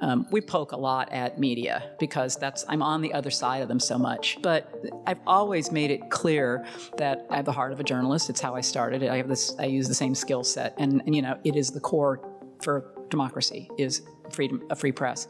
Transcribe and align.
Um, 0.00 0.26
we 0.30 0.40
poke 0.40 0.72
a 0.72 0.76
lot 0.76 1.12
at 1.12 1.38
media 1.38 1.92
because 1.98 2.36
that's 2.36 2.64
I'm 2.68 2.82
on 2.82 3.02
the 3.02 3.12
other 3.12 3.30
side 3.30 3.60
of 3.60 3.68
them 3.68 3.78
so 3.78 3.98
much. 3.98 4.38
But 4.42 4.72
I've 5.06 5.20
always 5.26 5.70
made 5.70 5.90
it 5.90 6.10
clear 6.10 6.64
that 6.96 7.26
I 7.28 7.36
have 7.36 7.44
the 7.44 7.52
heart 7.52 7.72
of 7.72 7.80
a 7.80 7.84
journalist. 7.84 8.30
It's 8.30 8.40
how 8.40 8.54
I 8.54 8.62
started. 8.62 9.02
I 9.04 9.18
have 9.18 9.28
this. 9.28 9.54
I 9.58 9.66
use 9.66 9.88
the 9.88 9.94
same 9.94 10.14
skill 10.14 10.42
set, 10.42 10.74
and, 10.78 11.02
and 11.04 11.14
you 11.14 11.22
know, 11.22 11.38
it 11.44 11.54
is 11.54 11.70
the 11.70 11.80
core 11.80 12.20
for 12.62 12.92
democracy 13.10 13.68
is 13.78 14.02
freedom, 14.30 14.62
a 14.70 14.76
free 14.76 14.92
press. 14.92 15.28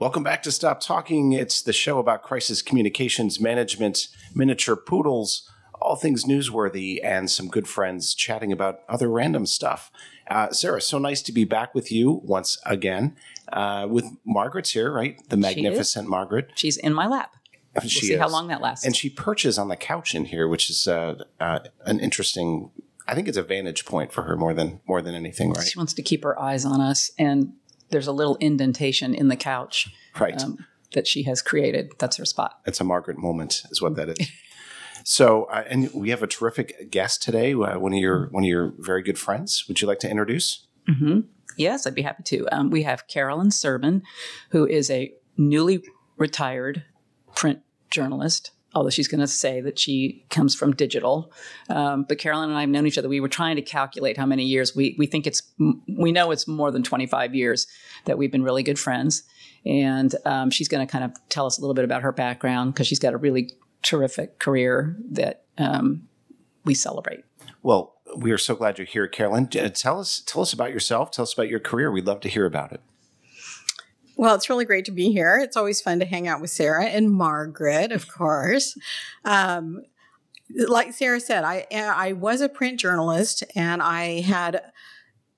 Welcome 0.00 0.24
back 0.24 0.42
to 0.42 0.50
Stop 0.50 0.80
Talking. 0.80 1.32
It's 1.32 1.62
the 1.62 1.72
show 1.72 2.00
about 2.00 2.24
crisis 2.24 2.60
communications 2.60 3.38
management, 3.38 4.08
miniature 4.34 4.74
poodles, 4.74 5.48
all 5.82 5.96
things 5.96 6.24
newsworthy, 6.24 6.98
and 7.02 7.30
some 7.30 7.48
good 7.48 7.68
friends 7.68 8.14
chatting 8.14 8.52
about 8.52 8.80
other 8.88 9.08
random 9.10 9.46
stuff. 9.46 9.90
Uh, 10.30 10.50
Sarah, 10.50 10.80
so 10.80 10.98
nice 10.98 11.20
to 11.22 11.32
be 11.32 11.44
back 11.44 11.74
with 11.74 11.90
you 11.92 12.20
once 12.24 12.58
again. 12.64 13.16
Uh, 13.52 13.86
with 13.90 14.06
Margaret's 14.24 14.70
here, 14.70 14.90
right? 14.92 15.16
The 15.28 15.36
magnificent 15.36 16.08
Margaret. 16.08 16.52
She's 16.54 16.76
in 16.76 16.94
my 16.94 17.06
lap. 17.06 17.34
We'll 17.74 17.88
She 17.88 18.06
see 18.06 18.16
how 18.16 18.26
is. 18.26 18.32
long 18.32 18.48
that 18.48 18.60
lasts. 18.60 18.84
And 18.84 18.94
she 18.94 19.08
perches 19.10 19.58
on 19.58 19.68
the 19.68 19.76
couch 19.76 20.14
in 20.14 20.26
here, 20.26 20.46
which 20.48 20.68
is 20.70 20.86
uh, 20.86 21.24
uh, 21.40 21.60
an 21.86 22.00
interesting. 22.00 22.70
I 23.08 23.14
think 23.14 23.28
it's 23.28 23.36
a 23.38 23.42
vantage 23.42 23.84
point 23.84 24.12
for 24.12 24.22
her 24.22 24.36
more 24.36 24.54
than 24.54 24.80
more 24.86 25.02
than 25.02 25.14
anything, 25.14 25.52
right? 25.52 25.66
She 25.66 25.78
wants 25.78 25.92
to 25.94 26.02
keep 26.02 26.22
her 26.22 26.38
eyes 26.40 26.64
on 26.64 26.80
us, 26.80 27.10
and 27.18 27.54
there's 27.90 28.06
a 28.06 28.12
little 28.12 28.36
indentation 28.36 29.14
in 29.14 29.28
the 29.28 29.36
couch 29.36 29.88
Right. 30.18 30.40
um, 30.42 30.64
that 30.94 31.06
she 31.06 31.24
has 31.24 31.42
created. 31.42 31.92
That's 31.98 32.16
her 32.18 32.24
spot. 32.24 32.60
It's 32.66 32.80
a 32.80 32.84
Margaret 32.84 33.18
moment, 33.18 33.62
is 33.70 33.82
what 33.82 33.96
that 33.96 34.08
is. 34.10 34.30
so, 35.04 35.44
uh, 35.44 35.64
and 35.68 35.90
we 35.92 36.10
have 36.10 36.22
a 36.22 36.26
terrific 36.26 36.90
guest 36.90 37.22
today. 37.22 37.52
Uh, 37.52 37.78
one 37.78 37.92
of 37.92 37.98
your 37.98 38.28
one 38.30 38.44
of 38.44 38.48
your 38.48 38.72
very 38.78 39.02
good 39.02 39.18
friends. 39.18 39.64
Would 39.68 39.80
you 39.80 39.88
like 39.88 40.00
to 40.00 40.10
introduce? 40.10 40.66
hmm 40.86 41.20
Yes, 41.56 41.86
I'd 41.86 41.94
be 41.94 42.02
happy 42.02 42.22
to. 42.24 42.48
Um, 42.50 42.70
we 42.70 42.82
have 42.84 43.06
Carolyn 43.08 43.48
Serban, 43.48 44.02
who 44.50 44.66
is 44.66 44.90
a 44.90 45.12
newly 45.36 45.82
retired 46.16 46.84
print 47.34 47.60
journalist. 47.90 48.52
Although 48.74 48.88
she's 48.88 49.06
going 49.06 49.20
to 49.20 49.26
say 49.26 49.60
that 49.60 49.78
she 49.78 50.24
comes 50.30 50.54
from 50.54 50.72
digital, 50.72 51.30
um, 51.68 52.06
but 52.08 52.16
Carolyn 52.16 52.48
and 52.48 52.56
I 52.56 52.62
have 52.62 52.70
known 52.70 52.86
each 52.86 52.96
other. 52.96 53.06
We 53.06 53.20
were 53.20 53.28
trying 53.28 53.56
to 53.56 53.62
calculate 53.62 54.16
how 54.16 54.24
many 54.24 54.44
years. 54.44 54.74
We 54.74 54.96
we 54.98 55.06
think 55.06 55.26
it's 55.26 55.42
we 55.86 56.10
know 56.10 56.30
it's 56.30 56.48
more 56.48 56.70
than 56.70 56.82
twenty 56.82 57.04
five 57.04 57.34
years 57.34 57.66
that 58.06 58.16
we've 58.16 58.32
been 58.32 58.42
really 58.42 58.62
good 58.62 58.78
friends, 58.78 59.24
and 59.66 60.14
um, 60.24 60.50
she's 60.50 60.68
going 60.68 60.86
to 60.86 60.90
kind 60.90 61.04
of 61.04 61.12
tell 61.28 61.44
us 61.44 61.58
a 61.58 61.60
little 61.60 61.74
bit 61.74 61.84
about 61.84 62.00
her 62.00 62.12
background 62.12 62.72
because 62.72 62.86
she's 62.86 62.98
got 62.98 63.12
a 63.12 63.18
really 63.18 63.50
terrific 63.82 64.38
career 64.38 64.96
that 65.10 65.44
um, 65.58 66.08
we 66.64 66.74
celebrate. 66.74 67.24
Well, 67.62 67.94
we 68.16 68.30
are 68.32 68.38
so 68.38 68.54
glad 68.54 68.78
you're 68.78 68.86
here, 68.86 69.06
Carolyn. 69.06 69.48
Uh, 69.58 69.68
Tell 69.68 70.00
us 70.00 70.22
tell 70.24 70.42
us 70.42 70.52
about 70.52 70.70
yourself. 70.72 71.10
Tell 71.10 71.22
us 71.22 71.32
about 71.32 71.48
your 71.48 71.60
career. 71.60 71.90
We'd 71.90 72.06
love 72.06 72.20
to 72.20 72.28
hear 72.28 72.46
about 72.46 72.72
it. 72.72 72.80
Well, 74.16 74.34
it's 74.34 74.50
really 74.50 74.64
great 74.64 74.84
to 74.84 74.92
be 74.92 75.10
here. 75.10 75.38
It's 75.38 75.56
always 75.56 75.80
fun 75.80 75.98
to 76.00 76.04
hang 76.04 76.28
out 76.28 76.40
with 76.40 76.50
Sarah 76.50 76.84
and 76.84 77.10
Margaret, 77.10 77.92
of 77.92 78.08
course. 78.12 78.76
Um, 79.24 79.82
like 80.54 80.92
Sarah 80.92 81.20
said, 81.20 81.44
I 81.44 81.66
I 81.72 82.12
was 82.12 82.40
a 82.40 82.48
print 82.48 82.78
journalist 82.78 83.42
and 83.54 83.82
I 83.82 84.20
had 84.20 84.62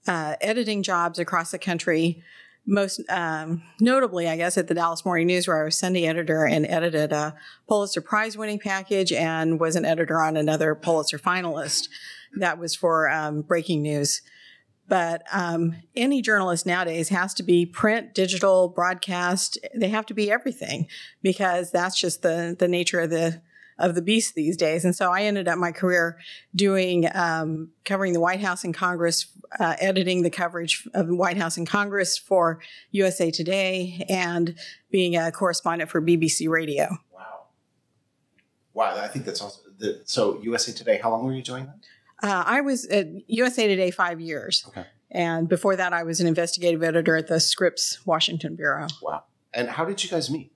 uh, 0.06 0.36
editing 0.40 0.82
jobs 0.82 1.18
across 1.18 1.50
the 1.50 1.58
country. 1.58 2.22
Most 2.66 3.00
um, 3.10 3.62
notably, 3.80 4.26
I 4.26 4.36
guess, 4.36 4.56
at 4.56 4.68
the 4.68 4.74
Dallas 4.74 5.04
Morning 5.04 5.26
News, 5.26 5.46
where 5.46 5.60
I 5.60 5.64
was 5.64 5.78
Sunday 5.78 6.06
editor 6.06 6.46
and 6.46 6.66
edited 6.66 7.12
a 7.12 7.34
Pulitzer 7.68 8.00
Prize 8.00 8.38
winning 8.38 8.58
package 8.58 9.12
and 9.12 9.60
was 9.60 9.76
an 9.76 9.84
editor 9.84 10.20
on 10.20 10.36
another 10.36 10.74
Pulitzer 10.74 11.18
finalist. 11.18 11.88
That 12.38 12.58
was 12.58 12.74
for 12.74 13.10
um, 13.10 13.42
breaking 13.42 13.82
news. 13.82 14.22
But 14.88 15.22
um, 15.32 15.76
any 15.96 16.20
journalist 16.20 16.66
nowadays 16.66 17.08
has 17.08 17.32
to 17.34 17.42
be 17.42 17.64
print, 17.64 18.14
digital, 18.14 18.68
broadcast. 18.68 19.58
They 19.74 19.88
have 19.88 20.06
to 20.06 20.14
be 20.14 20.30
everything 20.30 20.88
because 21.22 21.70
that's 21.70 21.98
just 21.98 22.22
the 22.22 22.54
the 22.58 22.68
nature 22.68 23.00
of 23.00 23.10
the 23.10 23.40
of 23.78 23.94
the 23.94 24.02
beast 24.02 24.34
these 24.34 24.56
days. 24.56 24.84
And 24.84 24.94
so 24.94 25.10
I 25.10 25.22
ended 25.22 25.48
up 25.48 25.58
my 25.58 25.72
career 25.72 26.18
doing 26.54 27.08
um, 27.14 27.70
covering 27.84 28.12
the 28.12 28.20
White 28.20 28.40
House 28.40 28.62
and 28.62 28.74
Congress, 28.74 29.26
uh, 29.58 29.76
editing 29.78 30.22
the 30.22 30.30
coverage 30.30 30.86
of 30.94 31.06
the 31.06 31.14
White 31.14 31.36
House 31.36 31.56
and 31.56 31.66
Congress 31.66 32.18
for 32.18 32.60
USA 32.90 33.30
Today, 33.30 34.04
and 34.08 34.54
being 34.90 35.16
a 35.16 35.30
correspondent 35.30 35.90
for 35.90 36.00
BBC 36.00 36.48
Radio. 36.48 36.98
Wow. 37.12 37.44
Wow, 38.72 38.96
I 38.96 39.08
think 39.08 39.24
that's 39.24 39.40
awesome. 39.40 39.74
The, 39.78 40.02
so 40.04 40.40
USA 40.42 40.72
Today, 40.72 40.98
how 41.02 41.10
long 41.10 41.24
were 41.24 41.32
you 41.32 41.42
doing 41.42 41.66
that? 41.66 42.28
Uh, 42.28 42.44
I 42.46 42.60
was 42.60 42.86
at 42.86 43.08
USA 43.28 43.66
Today 43.68 43.90
five 43.90 44.20
years. 44.20 44.64
Okay. 44.68 44.86
And 45.10 45.48
before 45.48 45.76
that, 45.76 45.92
I 45.92 46.02
was 46.02 46.20
an 46.20 46.26
investigative 46.26 46.82
editor 46.82 47.16
at 47.16 47.28
the 47.28 47.38
Scripps 47.38 48.04
Washington 48.04 48.56
Bureau. 48.56 48.88
Wow. 49.00 49.24
And 49.52 49.68
how 49.68 49.84
did 49.84 50.02
you 50.02 50.10
guys 50.10 50.28
meet? 50.30 50.52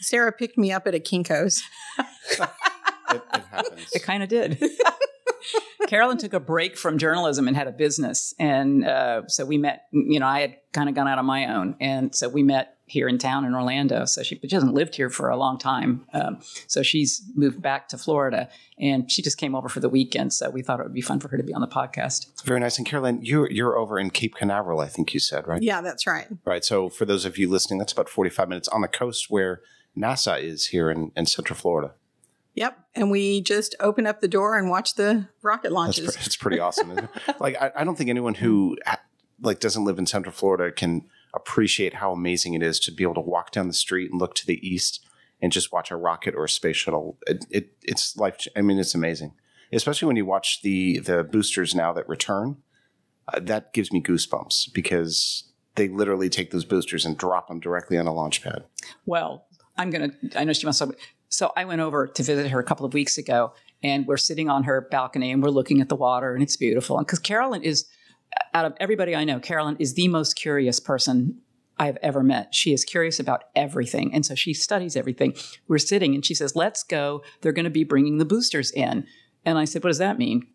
Sarah 0.00 0.32
picked 0.32 0.58
me 0.58 0.70
up 0.72 0.86
at 0.86 0.94
a 0.94 1.00
Kinko's. 1.00 1.62
It, 3.10 3.22
it 3.32 3.42
happens. 3.50 3.90
It 3.94 4.02
kind 4.02 4.22
of 4.22 4.28
did. 4.28 4.62
Carolyn 5.88 6.18
took 6.18 6.34
a 6.34 6.40
break 6.40 6.76
from 6.76 6.98
journalism 6.98 7.48
and 7.48 7.56
had 7.56 7.66
a 7.66 7.72
business, 7.72 8.34
and 8.38 8.84
uh, 8.84 9.26
so 9.26 9.46
we 9.46 9.56
met. 9.56 9.86
You 9.90 10.20
know, 10.20 10.26
I 10.26 10.40
had 10.40 10.56
kind 10.72 10.86
of 10.86 10.94
gone 10.94 11.08
out 11.08 11.18
on 11.18 11.24
my 11.24 11.46
own, 11.46 11.76
and 11.80 12.14
so 12.14 12.28
we 12.28 12.42
met 12.42 12.76
here 12.84 13.08
in 13.08 13.16
town 13.16 13.46
in 13.46 13.54
Orlando. 13.54 14.04
So 14.04 14.22
she, 14.22 14.34
but 14.34 14.50
she 14.50 14.54
hasn't 14.56 14.74
lived 14.74 14.96
here 14.96 15.08
for 15.08 15.30
a 15.30 15.36
long 15.38 15.58
time. 15.58 16.04
Um, 16.12 16.40
so 16.66 16.82
she's 16.82 17.22
moved 17.34 17.62
back 17.62 17.88
to 17.88 17.96
Florida, 17.96 18.50
and 18.78 19.10
she 19.10 19.22
just 19.22 19.38
came 19.38 19.54
over 19.54 19.70
for 19.70 19.80
the 19.80 19.88
weekend. 19.88 20.34
So 20.34 20.50
we 20.50 20.60
thought 20.60 20.78
it 20.78 20.82
would 20.82 20.92
be 20.92 21.00
fun 21.00 21.20
for 21.20 21.28
her 21.28 21.38
to 21.38 21.42
be 21.42 21.54
on 21.54 21.62
the 21.62 21.66
podcast. 21.66 22.44
Very 22.44 22.60
nice. 22.60 22.76
And 22.76 22.86
Carolyn, 22.86 23.24
you're 23.24 23.50
you're 23.50 23.78
over 23.78 23.98
in 23.98 24.10
Cape 24.10 24.34
Canaveral, 24.34 24.80
I 24.80 24.88
think 24.88 25.14
you 25.14 25.20
said, 25.20 25.48
right? 25.48 25.62
Yeah, 25.62 25.80
that's 25.80 26.06
right. 26.06 26.26
Right. 26.44 26.66
So 26.66 26.90
for 26.90 27.06
those 27.06 27.24
of 27.24 27.38
you 27.38 27.48
listening, 27.48 27.78
that's 27.78 27.92
about 27.92 28.10
45 28.10 28.46
minutes 28.46 28.68
on 28.68 28.82
the 28.82 28.88
coast 28.88 29.30
where 29.30 29.62
NASA 29.96 30.38
is 30.38 30.66
here 30.66 30.90
in, 30.90 31.12
in 31.16 31.24
Central 31.24 31.56
Florida. 31.56 31.94
Yep. 32.58 32.78
And 32.96 33.10
we 33.10 33.40
just 33.40 33.76
open 33.78 34.04
up 34.06 34.20
the 34.20 34.26
door 34.26 34.58
and 34.58 34.68
watch 34.68 34.94
the 34.96 35.28
rocket 35.42 35.64
That's 35.64 35.72
launches. 35.74 36.16
pre- 36.16 36.24
it's 36.26 36.36
pretty 36.36 36.58
awesome. 36.66 36.90
isn't 36.90 37.04
it? 37.04 37.40
like 37.40 37.56
I, 37.60 37.70
I 37.76 37.84
don't 37.84 37.96
think 37.96 38.10
anyone 38.10 38.34
who 38.34 38.76
like 39.40 39.60
doesn't 39.60 39.84
live 39.84 39.98
in 39.98 40.06
Central 40.06 40.32
Florida 40.34 40.72
can 40.72 41.06
appreciate 41.34 41.94
how 41.94 42.10
amazing 42.12 42.54
it 42.54 42.62
is 42.62 42.80
to 42.80 42.90
be 42.90 43.04
able 43.04 43.14
to 43.14 43.20
walk 43.20 43.52
down 43.52 43.68
the 43.68 43.74
street 43.74 44.10
and 44.10 44.20
look 44.20 44.34
to 44.34 44.46
the 44.46 44.58
east 44.68 45.04
and 45.40 45.52
just 45.52 45.70
watch 45.72 45.92
a 45.92 45.96
rocket 45.96 46.34
or 46.34 46.44
a 46.44 46.48
space 46.48 46.76
shuttle. 46.76 47.16
It, 47.28 47.44
it 47.48 47.68
it's 47.84 48.16
life. 48.16 48.44
I 48.56 48.62
mean, 48.62 48.78
it's 48.80 48.94
amazing, 48.96 49.34
especially 49.72 50.06
when 50.06 50.16
you 50.16 50.26
watch 50.26 50.62
the 50.62 50.98
the 50.98 51.22
boosters 51.22 51.74
now 51.76 51.92
that 51.92 52.08
return. 52.08 52.56
Uh, 53.32 53.38
that 53.40 53.72
gives 53.74 53.92
me 53.92 54.02
goosebumps 54.02 54.72
because 54.72 55.44
they 55.74 55.86
literally 55.86 56.30
take 56.30 56.50
those 56.50 56.64
boosters 56.64 57.04
and 57.04 57.16
drop 57.18 57.46
them 57.48 57.60
directly 57.60 57.98
on 57.98 58.06
a 58.06 58.12
launch 58.12 58.42
pad. 58.42 58.64
Well, 59.06 59.46
I'm 59.76 59.90
gonna. 59.90 60.10
I 60.34 60.42
know 60.44 60.52
she 60.54 60.66
wants 60.66 60.78
to. 60.80 60.96
So 61.28 61.52
I 61.56 61.64
went 61.64 61.80
over 61.80 62.06
to 62.06 62.22
visit 62.22 62.50
her 62.50 62.58
a 62.58 62.64
couple 62.64 62.86
of 62.86 62.94
weeks 62.94 63.18
ago, 63.18 63.52
and 63.82 64.06
we're 64.06 64.16
sitting 64.16 64.48
on 64.48 64.64
her 64.64 64.88
balcony 64.90 65.30
and 65.30 65.42
we're 65.42 65.50
looking 65.50 65.80
at 65.80 65.88
the 65.88 65.96
water, 65.96 66.34
and 66.34 66.42
it's 66.42 66.56
beautiful. 66.56 66.98
And 66.98 67.06
because 67.06 67.18
Carolyn 67.18 67.62
is, 67.62 67.86
out 68.54 68.64
of 68.64 68.74
everybody 68.80 69.14
I 69.14 69.24
know, 69.24 69.38
Carolyn 69.38 69.76
is 69.78 69.94
the 69.94 70.08
most 70.08 70.34
curious 70.34 70.80
person 70.80 71.40
I've 71.78 71.98
ever 72.02 72.22
met. 72.22 72.54
She 72.54 72.72
is 72.72 72.84
curious 72.84 73.20
about 73.20 73.44
everything, 73.54 74.12
and 74.12 74.26
so 74.26 74.34
she 74.34 74.52
studies 74.52 74.96
everything. 74.96 75.34
We're 75.68 75.78
sitting, 75.78 76.14
and 76.14 76.24
she 76.24 76.34
says, 76.34 76.56
"Let's 76.56 76.82
go. 76.82 77.22
They're 77.40 77.52
going 77.52 77.64
to 77.64 77.70
be 77.70 77.84
bringing 77.84 78.18
the 78.18 78.24
boosters 78.24 78.72
in." 78.72 79.06
And 79.44 79.58
I 79.58 79.64
said, 79.64 79.84
"What 79.84 79.90
does 79.90 79.98
that 79.98 80.18
mean?" 80.18 80.46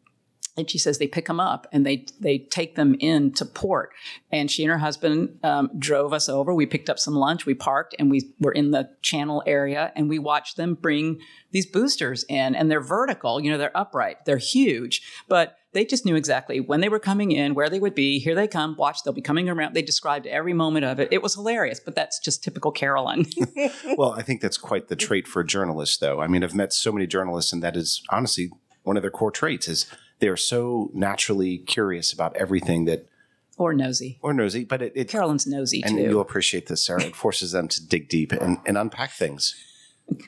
And 0.55 0.69
she 0.69 0.77
says 0.77 0.99
they 0.99 1.07
pick 1.07 1.25
them 1.25 1.39
up 1.39 1.67
and 1.71 1.85
they 1.85 2.05
they 2.19 2.37
take 2.37 2.75
them 2.75 2.95
in 2.99 3.31
to 3.33 3.45
port. 3.45 3.89
And 4.31 4.51
she 4.51 4.63
and 4.63 4.71
her 4.71 4.77
husband 4.77 5.39
um, 5.43 5.71
drove 5.79 6.13
us 6.13 6.29
over. 6.29 6.53
We 6.53 6.67
picked 6.67 6.89
up 6.89 6.99
some 6.99 7.15
lunch. 7.15 7.45
We 7.45 7.55
parked 7.55 7.95
and 7.97 8.11
we 8.11 8.33
were 8.39 8.51
in 8.51 8.71
the 8.71 8.89
channel 9.01 9.41
area 9.47 9.91
and 9.95 10.09
we 10.09 10.19
watched 10.19 10.57
them 10.57 10.75
bring 10.75 11.19
these 11.51 11.65
boosters 11.65 12.23
in. 12.29 12.53
And 12.53 12.69
they're 12.69 12.81
vertical, 12.81 13.39
you 13.39 13.49
know, 13.49 13.57
they're 13.57 13.75
upright, 13.75 14.25
they're 14.25 14.37
huge, 14.37 15.01
but 15.27 15.57
they 15.73 15.85
just 15.85 16.05
knew 16.05 16.15
exactly 16.15 16.59
when 16.59 16.81
they 16.81 16.89
were 16.89 16.99
coming 16.99 17.31
in, 17.31 17.55
where 17.55 17.69
they 17.69 17.79
would 17.79 17.95
be. 17.95 18.19
Here 18.19 18.35
they 18.35 18.47
come. 18.47 18.75
Watch, 18.77 19.03
they'll 19.03 19.13
be 19.13 19.21
coming 19.21 19.49
around. 19.49 19.73
They 19.73 19.81
described 19.81 20.27
every 20.27 20.53
moment 20.53 20.85
of 20.85 20.99
it. 20.99 21.09
It 21.11 21.23
was 21.23 21.33
hilarious, 21.33 21.79
but 21.79 21.95
that's 21.95 22.19
just 22.19 22.43
typical 22.43 22.71
Carolyn. 22.71 23.25
well, 23.97 24.11
I 24.11 24.21
think 24.21 24.41
that's 24.41 24.57
quite 24.57 24.87
the 24.87 24.95
trait 24.95 25.27
for 25.27 25.43
journalists, 25.43 25.97
though. 25.97 26.21
I 26.21 26.27
mean, 26.27 26.43
I've 26.43 26.53
met 26.53 26.73
so 26.73 26.91
many 26.91 27.07
journalists, 27.07 27.51
and 27.51 27.63
that 27.63 27.75
is 27.75 28.03
honestly 28.09 28.51
one 28.83 28.97
of 28.97 29.03
their 29.03 29.11
core 29.11 29.31
traits 29.31 29.67
is 29.67 29.87
they 30.23 30.29
are 30.29 30.37
so 30.37 30.89
naturally 30.93 31.57
curious 31.57 32.13
about 32.13 32.33
everything 32.37 32.85
that 32.85 33.09
or 33.57 33.73
nosy. 33.73 34.19
or 34.21 34.33
nosy, 34.33 34.63
but 34.63 34.81
it, 34.81 34.93
it 34.95 35.09
Carolyn's 35.09 35.45
nosy 35.45 35.83
and 35.83 35.97
too. 35.97 36.03
you'll 36.03 36.21
appreciate 36.21 36.67
this, 36.67 36.85
Sarah. 36.85 37.03
It 37.03 37.13
forces 37.13 37.51
them 37.51 37.67
to 37.67 37.85
dig 37.85 38.07
deep 38.07 38.31
and, 38.31 38.57
and 38.65 38.77
unpack 38.77 39.11
things. 39.11 39.53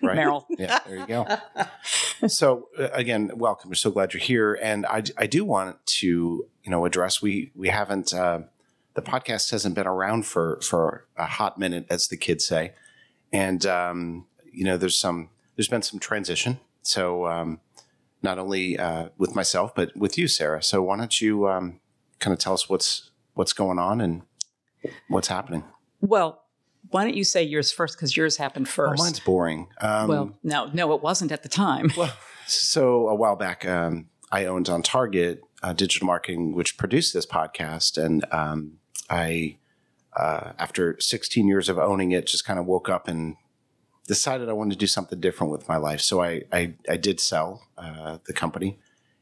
Right, 0.03 0.17
Meryl. 0.17 0.43
Yeah, 0.49 0.79
there 0.85 0.97
you 0.97 1.07
go. 1.07 1.25
so 2.27 2.67
uh, 2.77 2.89
again, 2.91 3.31
welcome. 3.35 3.69
We're 3.69 3.75
so 3.75 3.89
glad 3.89 4.13
you're 4.13 4.21
here, 4.21 4.59
and 4.61 4.85
I, 4.85 5.03
I 5.17 5.27
do 5.27 5.45
want 5.45 5.77
to 5.85 6.45
you 6.63 6.71
know 6.71 6.83
address 6.83 7.21
we 7.21 7.53
we 7.55 7.69
haven't 7.69 8.13
uh, 8.13 8.41
the 8.95 9.01
podcast 9.01 9.51
hasn't 9.51 9.75
been 9.75 9.87
around 9.87 10.25
for 10.25 10.59
for 10.61 11.07
a 11.17 11.25
hot 11.25 11.57
minute, 11.57 11.85
as 11.89 12.09
the 12.09 12.17
kids 12.17 12.45
say, 12.45 12.73
and 13.31 13.65
um, 13.65 14.27
you 14.51 14.65
know 14.65 14.75
there's 14.75 14.99
some 14.99 15.29
there's 15.55 15.69
been 15.69 15.83
some 15.83 16.01
transition. 16.01 16.59
So 16.81 17.27
um, 17.27 17.59
not 18.25 18.37
only 18.39 18.77
uh, 18.77 19.09
with 19.17 19.33
myself, 19.35 19.73
but 19.73 19.95
with 19.95 20.17
you, 20.17 20.27
Sarah. 20.27 20.61
So 20.61 20.81
why 20.83 20.97
don't 20.97 21.21
you 21.21 21.47
um, 21.47 21.79
kind 22.19 22.33
of 22.33 22.39
tell 22.39 22.53
us 22.53 22.67
what's 22.67 23.11
what's 23.35 23.53
going 23.53 23.79
on 23.79 24.01
and 24.01 24.23
what's 25.07 25.27
happening. 25.29 25.63
Well, 26.01 26.41
why 26.89 27.03
don't 27.03 27.15
you 27.15 27.23
say 27.23 27.43
yours 27.43 27.71
first? 27.71 27.97
Because 27.97 28.15
yours 28.15 28.37
happened 28.37 28.67
Oh, 28.67 28.71
first. 28.71 29.01
mine's 29.03 29.19
boring. 29.19 29.67
Um, 29.81 30.07
well, 30.07 30.31
no, 30.43 30.69
no, 30.73 30.93
it 30.93 31.01
wasn't 31.01 31.31
at 31.31 31.43
the 31.43 31.49
time. 31.49 31.91
Well, 31.97 32.13
so 32.47 33.07
a 33.07 33.15
while 33.15 33.35
back, 33.35 33.65
um, 33.65 34.07
I 34.31 34.45
owned 34.45 34.69
on 34.69 34.83
Target 34.83 35.41
uh, 35.63 35.73
Digital 35.73 36.05
Marketing, 36.05 36.53
which 36.53 36.77
produced 36.77 37.13
this 37.13 37.25
podcast, 37.25 37.97
and 38.03 38.23
um, 38.31 38.73
I, 39.09 39.57
uh, 40.15 40.51
after 40.59 40.95
16 40.99 41.47
years 41.47 41.69
of 41.69 41.77
owning 41.79 42.11
it, 42.11 42.27
just 42.27 42.45
kind 42.45 42.59
of 42.59 42.65
woke 42.65 42.87
up 42.89 43.07
and 43.07 43.35
decided 44.07 44.49
I 44.49 44.53
wanted 44.53 44.71
to 44.71 44.79
do 44.79 44.87
something 44.87 45.19
different 45.19 45.51
with 45.51 45.67
my 45.67 45.77
life. 45.77 46.01
So 46.01 46.21
I 46.21 46.43
I, 46.51 46.73
I 46.89 46.97
did 46.97 47.19
sell 47.19 47.67
uh, 47.77 48.19
the 48.25 48.33
company, 48.33 48.79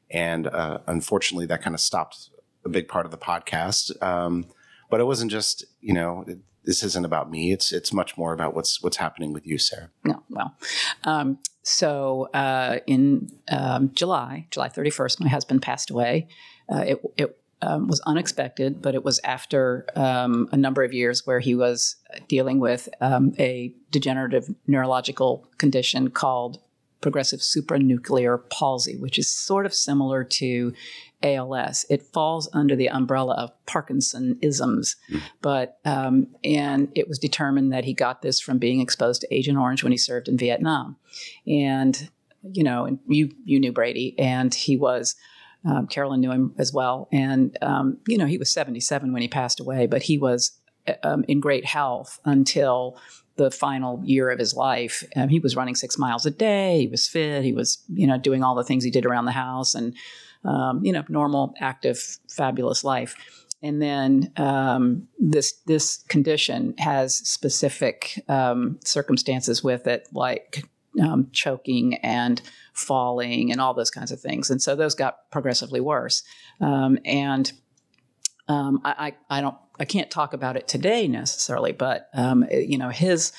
and 0.10 0.48
uh, 0.48 0.80
unfortunately, 0.88 1.46
that 1.48 1.62
kind 1.62 1.74
of 1.74 1.80
stopped 1.80 2.30
a 2.66 2.70
big 2.70 2.88
part 2.88 3.06
of 3.06 3.12
the 3.12 3.18
podcast. 3.18 4.02
Um, 4.02 4.46
but 4.90 5.00
it 5.00 5.06
wasn't 5.06 5.32
just 5.32 5.66
you 5.82 5.94
know. 5.94 6.26
It, 6.28 6.40
this 6.66 6.82
isn't 6.82 7.04
about 7.04 7.30
me. 7.30 7.52
It's 7.52 7.74
it's 7.74 7.92
much 7.92 8.18
more 8.18 8.32
about 8.32 8.56
what's 8.56 8.82
what's 8.82 8.96
happening 8.96 9.34
with 9.34 9.46
you, 9.46 9.58
Sarah. 9.58 9.90
No, 10.06 10.24
well, 10.30 10.56
um, 11.04 11.40
so 11.62 12.30
uh, 12.34 12.80
in 12.88 13.30
um, 13.50 13.92
July, 13.94 14.48
July 14.50 14.70
31st, 14.70 15.20
my 15.20 15.28
husband 15.28 15.62
passed 15.62 15.90
away. 15.90 16.28
Uh, 16.74 16.86
it 16.88 17.02
it 17.18 17.43
um, 17.66 17.88
was 17.88 18.02
unexpected, 18.02 18.82
but 18.82 18.96
it 18.96 19.04
was 19.04 19.20
after 19.24 19.86
um, 19.96 20.50
a 20.52 20.58
number 20.58 20.84
of 20.84 20.94
years 20.94 21.26
where 21.26 21.40
he 21.40 21.56
was 21.56 21.96
dealing 22.28 22.60
with 22.60 22.90
um, 23.02 23.34
a 23.40 23.74
degenerative 23.92 24.54
neurological 24.68 25.48
condition 25.58 26.10
called 26.10 26.60
progressive 27.04 27.42
supranuclear 27.42 28.50
palsy, 28.50 28.98
which 28.98 29.20
is 29.20 29.30
sort 29.30 29.66
of 29.66 29.74
similar 29.74 30.24
to 30.24 30.74
ALS. 31.22 31.86
It 31.90 32.02
falls 32.02 32.50
under 32.54 32.76
the 32.76 32.90
umbrella 32.90 33.36
of 33.36 33.52
Parkinsonisms, 33.68 34.96
but 35.42 35.78
um, 35.86 36.28
and 36.44 36.90
it 36.96 37.08
was 37.08 37.20
determined 37.20 37.72
that 37.74 37.86
he 37.86 37.94
got 37.94 38.22
this 38.22 38.40
from 38.40 38.58
being 38.58 38.80
exposed 38.80 39.22
to 39.22 39.34
Agent 39.34 39.58
Orange 39.58 39.84
when 39.84 39.92
he 39.92 39.98
served 39.98 40.28
in 40.28 40.38
Vietnam, 40.38 40.98
and 41.46 42.10
you 42.42 42.64
know, 42.64 42.86
and 42.86 43.00
you 43.08 43.32
you 43.46 43.60
knew 43.60 43.72
Brady, 43.72 44.18
and 44.18 44.54
he 44.54 44.76
was. 44.78 45.16
Um, 45.66 45.88
Carolyn 45.88 46.20
knew 46.20 46.32
him 46.32 46.54
as 46.58 46.74
well, 46.74 47.08
and 47.12 47.58
um, 47.62 47.98
you 48.08 48.18
know 48.18 48.26
he 48.26 48.38
was 48.38 48.52
77 48.52 49.14
when 49.14 49.22
he 49.22 49.28
passed 49.28 49.60
away, 49.60 49.88
but 49.88 50.04
he 50.04 50.18
was 50.18 50.60
um, 51.04 51.24
in 51.28 51.40
great 51.40 51.66
health 51.66 52.20
until 52.26 52.98
the 53.36 53.50
final 53.50 54.02
year 54.04 54.30
of 54.30 54.40
his 54.40 54.54
life. 54.54 55.04
Um, 55.16 55.30
he 55.30 55.40
was 55.40 55.56
running 55.56 55.76
six 55.76 55.98
miles 55.98 56.26
a 56.26 56.32
day. 56.32 56.80
He 56.82 56.88
was 56.88 57.08
fit. 57.08 57.44
He 57.44 57.54
was, 57.54 57.84
you 57.90 58.06
know, 58.06 58.18
doing 58.18 58.44
all 58.44 58.56
the 58.56 58.64
things 58.64 58.84
he 58.84 58.92
did 58.92 59.06
around 59.06 59.26
the 59.26 59.32
house 59.32 59.74
and, 59.74 59.96
um, 60.44 60.84
you 60.84 60.92
know, 60.92 61.04
normal, 61.10 61.54
active, 61.60 62.20
fabulous 62.30 62.84
life. 62.84 63.16
And 63.64 63.82
then 63.82 64.32
um, 64.36 65.08
this 65.18 65.54
this 65.66 66.04
condition 66.10 66.76
has 66.80 67.16
specific 67.16 68.22
um, 68.28 68.78
circumstances 68.84 69.64
with 69.64 69.88
it, 69.88 70.08
like 70.12 70.66
um, 71.02 71.28
choking 71.32 71.96
and 71.96 72.42
falling 72.74 73.52
and 73.52 73.60
all 73.62 73.74
those 73.74 73.92
kinds 73.92 74.12
of 74.12 74.20
things. 74.20 74.50
And 74.50 74.62
so 74.62 74.76
those 74.76 74.96
got 74.96 75.30
progressively 75.32 75.80
worse. 75.80 76.24
Um, 76.60 76.98
and 77.06 77.52
um, 78.48 78.82
I, 78.84 79.14
I, 79.30 79.38
I 79.38 79.42
don't 79.42 79.58
I 79.80 79.86
can't 79.86 80.12
talk 80.12 80.34
about 80.34 80.56
it 80.56 80.68
today 80.68 81.08
necessarily, 81.08 81.72
but 81.72 82.10
um, 82.14 82.44
it- 82.44 82.70
you 82.70 82.78
know 82.78 82.90
his 82.90 83.32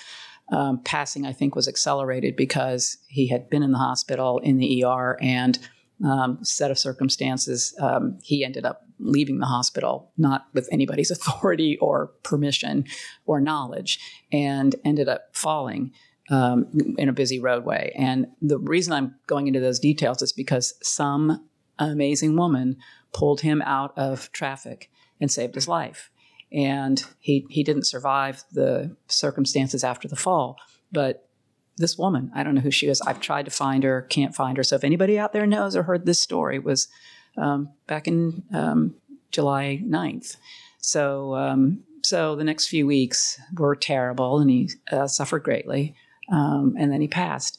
um, 0.53 0.81
passing 0.85 1.27
I 1.27 1.33
think 1.33 1.55
was 1.55 1.69
accelerated 1.69 2.37
because 2.37 2.99
he 3.09 3.29
had 3.29 3.49
been 3.49 3.62
in 3.62 3.73
the 3.73 3.79
hospital 3.79 4.39
in 4.39 4.59
the 4.59 4.85
ER 4.85 5.17
and 5.21 5.59
um, 6.05 6.39
set 6.45 6.71
of 6.71 6.79
circumstances 6.79 7.75
um, 7.81 8.19
he 8.23 8.45
ended 8.45 8.67
up 8.67 8.83
leaving 8.99 9.39
the 9.39 9.47
hospital 9.47 10.12
not 10.19 10.47
with 10.53 10.69
anybody's 10.73 11.11
authority 11.17 11.79
or 11.79 12.09
permission 12.25 12.85
or 13.27 13.41
knowledge 13.41 14.01
and 14.33 14.75
ended 14.85 15.09
up 15.09 15.29
falling 15.33 15.93
um, 16.31 16.67
in 16.99 17.09
a 17.09 17.12
busy 17.12 17.41
roadway. 17.41 17.93
And 17.97 18.26
the 18.41 18.59
reason 18.59 18.93
I'm 18.93 19.15
going 19.26 19.47
into 19.47 19.61
those 19.61 19.79
details 19.79 20.23
is 20.23 20.32
because 20.32 20.75
some 20.82 21.47
amazing 21.79 22.37
woman 22.37 22.76
pulled 23.12 23.41
him 23.43 23.62
out 23.62 23.93
of 23.97 24.31
traffic 24.32 24.91
and 25.21 25.31
saved 25.31 25.55
his 25.55 25.69
life. 25.69 26.11
And 26.53 27.03
he, 27.19 27.47
he 27.50 27.62
didn't 27.62 27.87
survive 27.87 28.44
the 28.53 28.97
circumstances 29.09 29.82
after 29.82 30.09
the 30.09 30.17
fall. 30.17 30.56
But 30.93 31.29
this 31.76 31.99
woman, 31.99 32.31
I 32.35 32.43
don't 32.43 32.55
know 32.55 32.61
who 32.61 32.70
she 32.70 32.87
is. 32.87 33.00
I've 33.00 33.20
tried 33.20 33.47
to 33.47 33.50
find 33.50 33.82
her, 33.82 34.03
can't 34.03 34.35
find 34.35 34.56
her. 34.56 34.62
So 34.62 34.77
if 34.77 34.85
anybody 34.85 35.19
out 35.19 35.32
there 35.32 35.47
knows 35.47 35.75
or 35.75 35.82
heard 35.82 36.06
this 36.06 36.20
story, 36.20 36.56
it 36.56 36.65
was 36.65 36.88
um, 37.37 37.70
back 37.87 38.06
in 38.06 38.44
um, 38.53 38.94
July 39.32 39.82
9th. 39.85 40.37
So, 40.79 41.35
um, 41.35 41.82
so 42.05 42.37
the 42.37 42.44
next 42.44 42.69
few 42.69 42.87
weeks 42.87 43.41
were 43.56 43.75
terrible, 43.75 44.38
and 44.38 44.50
he 44.50 44.70
uh, 44.93 45.09
suffered 45.09 45.43
greatly. 45.43 45.97
Um, 46.31 46.75
and 46.79 46.93
then 46.93 47.00
he 47.00 47.09
passed. 47.09 47.59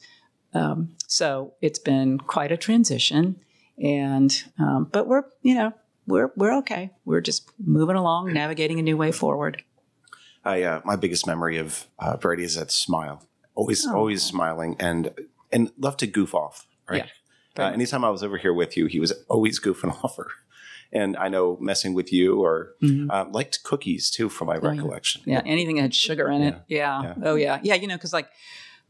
Um, 0.54 0.96
so 1.06 1.54
it's 1.60 1.78
been 1.78 2.18
quite 2.18 2.50
a 2.52 2.56
transition, 2.56 3.36
and 3.82 4.34
um, 4.58 4.88
but 4.90 5.06
we're 5.06 5.24
you 5.42 5.54
know 5.54 5.72
we're 6.06 6.32
we're 6.36 6.56
okay. 6.58 6.90
We're 7.04 7.20
just 7.20 7.50
moving 7.64 7.96
along, 7.96 8.32
navigating 8.32 8.78
a 8.78 8.82
new 8.82 8.96
way 8.96 9.12
forward. 9.12 9.62
I 10.44 10.62
uh, 10.62 10.80
my 10.84 10.96
biggest 10.96 11.26
memory 11.26 11.58
of 11.58 11.86
uh, 11.98 12.16
Brady 12.16 12.44
is 12.44 12.54
that 12.56 12.70
smile. 12.70 13.22
Always, 13.54 13.86
Oh. 13.86 13.96
always 13.96 14.22
smiling 14.22 14.76
and 14.78 15.12
and 15.52 15.72
love 15.78 15.96
to 15.98 16.06
goof 16.06 16.34
off. 16.34 16.66
Right. 16.88 17.04
Yeah. 17.56 17.66
Uh, 17.66 17.70
anytime 17.72 18.04
I 18.04 18.10
was 18.10 18.22
over 18.22 18.36
here 18.38 18.52
with 18.52 18.76
you, 18.76 18.86
he 18.86 19.00
was 19.00 19.12
always 19.28 19.58
goofing 19.60 19.92
off. 20.04 20.16
Her. 20.16 20.26
And 20.92 21.16
I 21.16 21.28
know 21.28 21.56
messing 21.60 21.94
with 21.94 22.12
you 22.12 22.40
or 22.40 22.72
Mhm. 22.82 23.10
uh, 23.10 23.28
liked 23.30 23.62
cookies 23.64 24.10
too, 24.10 24.28
from 24.28 24.46
my 24.48 24.54
yeah. 24.54 24.68
recollection. 24.68 25.22
Yeah, 25.26 25.42
anything 25.44 25.76
that 25.76 25.82
had 25.82 25.94
sugar 25.94 26.28
in 26.30 26.42
it. 26.42 26.54
Yeah. 26.68 27.02
Yeah. 27.02 27.14
Oh 27.24 27.34
yeah. 27.34 27.60
Yeah. 27.62 27.74
You 27.74 27.88
know, 27.88 27.96
because 27.96 28.12
like 28.12 28.28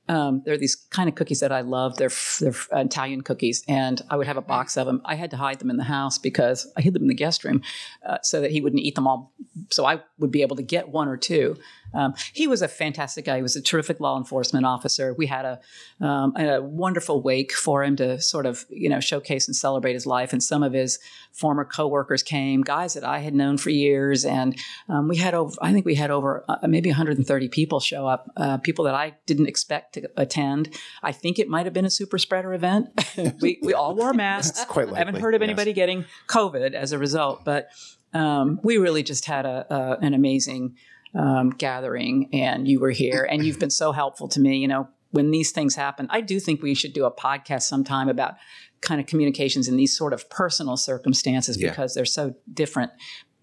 um, 0.09 0.43
there 0.45 0.55
are 0.55 0.59
these 0.59 0.77
kind 0.77 1.09
of 1.09 1.17
cookies 1.17 1.41
that 1.41 1.51
I 1.51 1.63
love. 1.63 1.97
They're 1.97 2.13
they're 2.41 2.55
Italian 2.73 3.23
cookies, 3.23 3.65
and 3.67 4.01
I 4.09 4.17
would 4.17 4.29
have 4.29 4.37
a 4.37 4.43
box 4.43 4.77
of 4.77 4.87
them. 4.87 5.03
I 5.05 5.17
had 5.17 5.31
to 5.33 5.37
hide 5.37 5.59
them 5.59 5.69
in 5.69 5.79
the 5.79 5.85
house 5.85 6.17
because 6.17 6.71
I 6.77 6.81
hid 6.81 6.93
them 6.95 7.03
in 7.03 7.09
the 7.09 7.15
guest 7.15 7.43
room 7.43 7.61
uh, 8.09 8.19
so 8.23 8.41
that 8.41 8.53
he 8.53 8.61
wouldn't 8.61 8.83
eat 8.83 8.95
them 8.95 9.09
all. 9.09 9.33
So 9.73 9.85
I 9.85 10.01
would 10.19 10.31
be 10.31 10.43
able 10.43 10.55
to 10.57 10.63
get 10.63 10.91
one 10.91 11.09
or 11.09 11.17
two. 11.17 11.57
Um, 11.95 12.15
he 12.33 12.47
was 12.47 12.63
a 12.63 12.69
fantastic 12.69 13.25
guy. 13.25 13.37
He 13.37 13.43
was 13.43 13.57
a 13.57 13.63
terrific 13.63 14.01
law 14.01 14.17
enforcement 14.17 14.67
officer. 14.67 15.15
We 15.15 15.27
had 15.27 15.45
a, 15.45 15.61
um, 16.05 16.35
a 16.37 16.61
wonderful 16.61 17.23
wake 17.23 17.53
for 17.53 17.85
him 17.85 17.97
to 17.97 18.21
sort 18.21 18.47
of 18.47 18.65
you 18.69 18.89
know 18.89 19.01
showcase 19.01 19.49
and 19.49 19.57
celebrate 19.57 19.95
his 19.95 20.07
life. 20.07 20.33
And 20.33 20.43
some 20.43 20.63
of 20.63 20.73
his 20.73 20.99
former 21.33 21.65
coworkers 21.65 22.23
came, 22.23 22.63
guys 22.63 22.95
that 22.95 23.05
I 23.05 23.19
had 23.19 23.35
known 23.35 23.59
for 23.59 23.71
years, 23.71 24.25
and 24.25 24.57
um, 24.89 25.09
we 25.09 25.17
had 25.17 25.35
over. 25.35 25.55
I 25.61 25.73
think 25.73 25.87
we 25.87 25.95
had 25.95 26.11
over 26.11 26.45
uh, 26.49 26.67
maybe 26.67 26.91
130 26.91 27.49
people 27.49 27.81
show 27.81 28.07
up. 28.07 28.31
Uh, 28.37 28.59
people 28.59 28.85
that 28.87 28.95
I 28.95 29.15
didn't 29.27 29.47
expect 29.47 29.95
to 29.95 30.09
attend. 30.17 30.75
I 31.03 31.13
think 31.13 31.39
it 31.39 31.49
might 31.49 31.67
have 31.67 31.73
been 31.73 31.85
a 31.85 31.91
super 31.91 32.19
spreader 32.19 32.55
event. 32.55 32.89
we 33.41 33.59
we 33.63 33.75
all 33.75 33.95
wore 33.95 34.13
masks. 34.13 34.65
Quite 34.65 34.93
I 34.93 34.99
haven't 34.99 35.21
heard 35.21 35.35
of 35.35 35.41
yes. 35.41 35.49
anybody 35.49 35.73
getting 35.73 36.05
COVID 36.29 36.73
as 36.73 36.93
a 36.93 36.99
result, 36.99 37.45
but 37.45 37.69
um, 38.15 38.61
we 38.63 38.79
really 38.79 39.03
just 39.03 39.27
had 39.27 39.47
a, 39.47 39.67
a 39.71 39.99
an 40.05 40.15
amazing 40.15 40.77
um, 41.19 41.51
gathering, 41.51 42.29
and 42.33 42.69
you 42.69 42.81
were 42.81 42.91
here, 42.91 43.27
and 43.31 43.45
you've 43.45 43.59
been 43.59 43.71
so 43.71 43.93
helpful 43.93 44.29
to 44.29 44.41
me. 44.41 44.57
You 44.59 44.69
know, 44.69 44.89
when 45.11 45.31
these 45.31 45.51
things 45.53 45.75
happen, 45.75 46.07
I 46.11 46.21
do 46.21 46.39
think 46.41 46.63
we 46.63 46.75
should 46.75 46.93
do 46.93 47.05
a 47.05 47.11
podcast 47.11 47.63
sometime 47.63 48.09
about 48.09 48.35
kind 48.83 49.01
of 49.01 49.07
communications 49.07 49.69
in 49.69 49.77
these 49.77 49.97
sort 49.97 50.13
of 50.13 50.29
personal 50.29 50.77
circumstances 50.77 51.61
Yeah. 51.61 51.71
because 51.71 51.95
they're 51.95 52.05
so 52.05 52.35
different. 52.53 52.93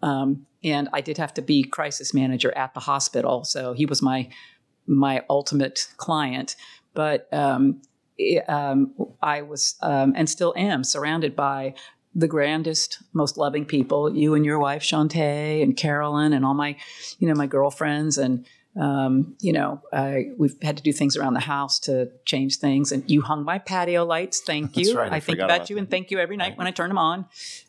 Um, 0.02 0.46
and 0.64 0.90
I 0.94 1.02
did 1.02 1.18
have 1.18 1.34
to 1.36 1.42
be 1.42 1.64
crisis 1.64 2.14
manager 2.14 2.56
at 2.58 2.74
the 2.74 2.82
hospital, 2.82 3.44
so 3.44 3.74
he 3.74 3.86
was 3.86 4.02
my 4.02 4.30
my 4.86 5.24
ultimate 5.30 5.88
client. 5.98 6.56
But 6.94 7.28
um, 7.34 7.82
it- 8.18 8.48
um, 8.50 8.94
I 9.22 9.42
was 9.42 9.76
um, 9.82 10.14
and 10.16 10.30
still 10.30 10.54
am 10.56 10.84
surrounded 10.84 11.36
by 11.36 11.74
the 12.16 12.28
grandest, 12.28 13.00
most 13.14 13.38
loving 13.38 13.66
people. 13.66 14.16
You 14.16 14.36
and 14.36 14.46
your 14.46 14.60
wife, 14.60 14.84
Shantae, 14.84 15.64
and 15.64 15.76
Carolyn, 15.76 16.34
and 16.34 16.46
all 16.46 16.54
my, 16.54 16.76
you 17.20 17.28
know, 17.28 17.34
my 17.36 17.48
girlfriends, 17.48 18.18
and 18.18 18.46
um, 18.80 19.36
you 19.40 19.54
know, 19.54 19.82
I, 19.92 20.32
we've 20.38 20.56
had 20.62 20.78
to 20.78 20.84
do 20.84 20.92
things 20.92 21.16
around 21.16 21.36
the 21.36 21.40
house 21.40 21.80
to 21.82 22.10
change 22.26 22.58
things. 22.58 22.92
And 22.92 23.10
you 23.10 23.22
hung 23.22 23.44
my 23.44 23.60
patio 23.60 24.04
lights. 24.04 24.42
Thank 24.42 24.78
you. 24.78 24.86
That's 24.86 24.96
right, 24.96 25.12
I 25.14 25.20
think 25.20 25.38
about 25.40 25.50
about 25.50 25.70
you 25.70 25.76
that. 25.76 25.82
and 25.82 25.92
thank 25.92 26.10
you 26.12 26.20
every 26.20 26.38
night 26.38 26.58
when 26.58 26.66
I 26.66 26.72
turn 26.72 26.90
them 26.90 26.98
on. 26.98 27.26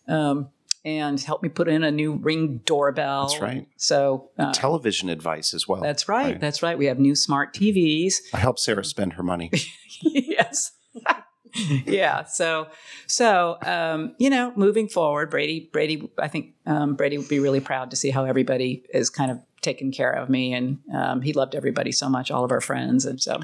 Um, 0.08 0.48
and 0.84 1.18
help 1.18 1.42
me 1.42 1.48
put 1.48 1.66
in 1.66 1.82
a 1.82 1.90
new 1.90 2.14
ring 2.14 2.58
doorbell. 2.64 3.28
That's 3.28 3.40
right. 3.40 3.66
So 3.76 4.30
uh, 4.38 4.52
Television 4.52 5.08
advice 5.08 5.54
as 5.54 5.66
well. 5.66 5.80
that's 5.80 6.08
right, 6.08 6.24
Right. 6.24 6.40
That's 6.40 6.62
right. 6.62 6.76
We 6.76 6.86
have 6.86 6.98
new 6.98 7.14
smart 7.14 7.54
TVs. 7.54 8.16
I 8.34 8.38
help 8.38 8.58
Sarah 8.58 8.84
spend 8.84 9.14
her 9.14 9.22
money. 9.22 9.50
yes. 10.02 10.72
yeah. 11.86 12.24
So, 12.24 12.68
so 13.06 13.58
um, 13.62 14.14
you 14.18 14.30
know, 14.30 14.52
moving 14.56 14.88
forward, 14.88 15.30
Brady, 15.30 15.68
Brady, 15.72 16.10
I 16.18 16.28
think 16.28 16.54
um, 16.66 16.94
Brady 16.94 17.18
would 17.18 17.28
be 17.28 17.38
really 17.38 17.60
proud 17.60 17.90
to 17.90 17.96
see 17.96 18.10
how 18.10 18.24
everybody 18.24 18.84
is 18.92 19.10
kind 19.10 19.30
of 19.30 19.38
taking 19.62 19.92
care 19.92 20.10
of 20.12 20.28
me, 20.28 20.52
and 20.52 20.78
um, 20.94 21.22
he 21.22 21.32
loved 21.32 21.54
everybody 21.54 21.90
so 21.92 22.08
much, 22.08 22.30
all 22.30 22.44
of 22.44 22.50
our 22.52 22.60
friends, 22.60 23.06
and 23.06 23.20
so 23.20 23.40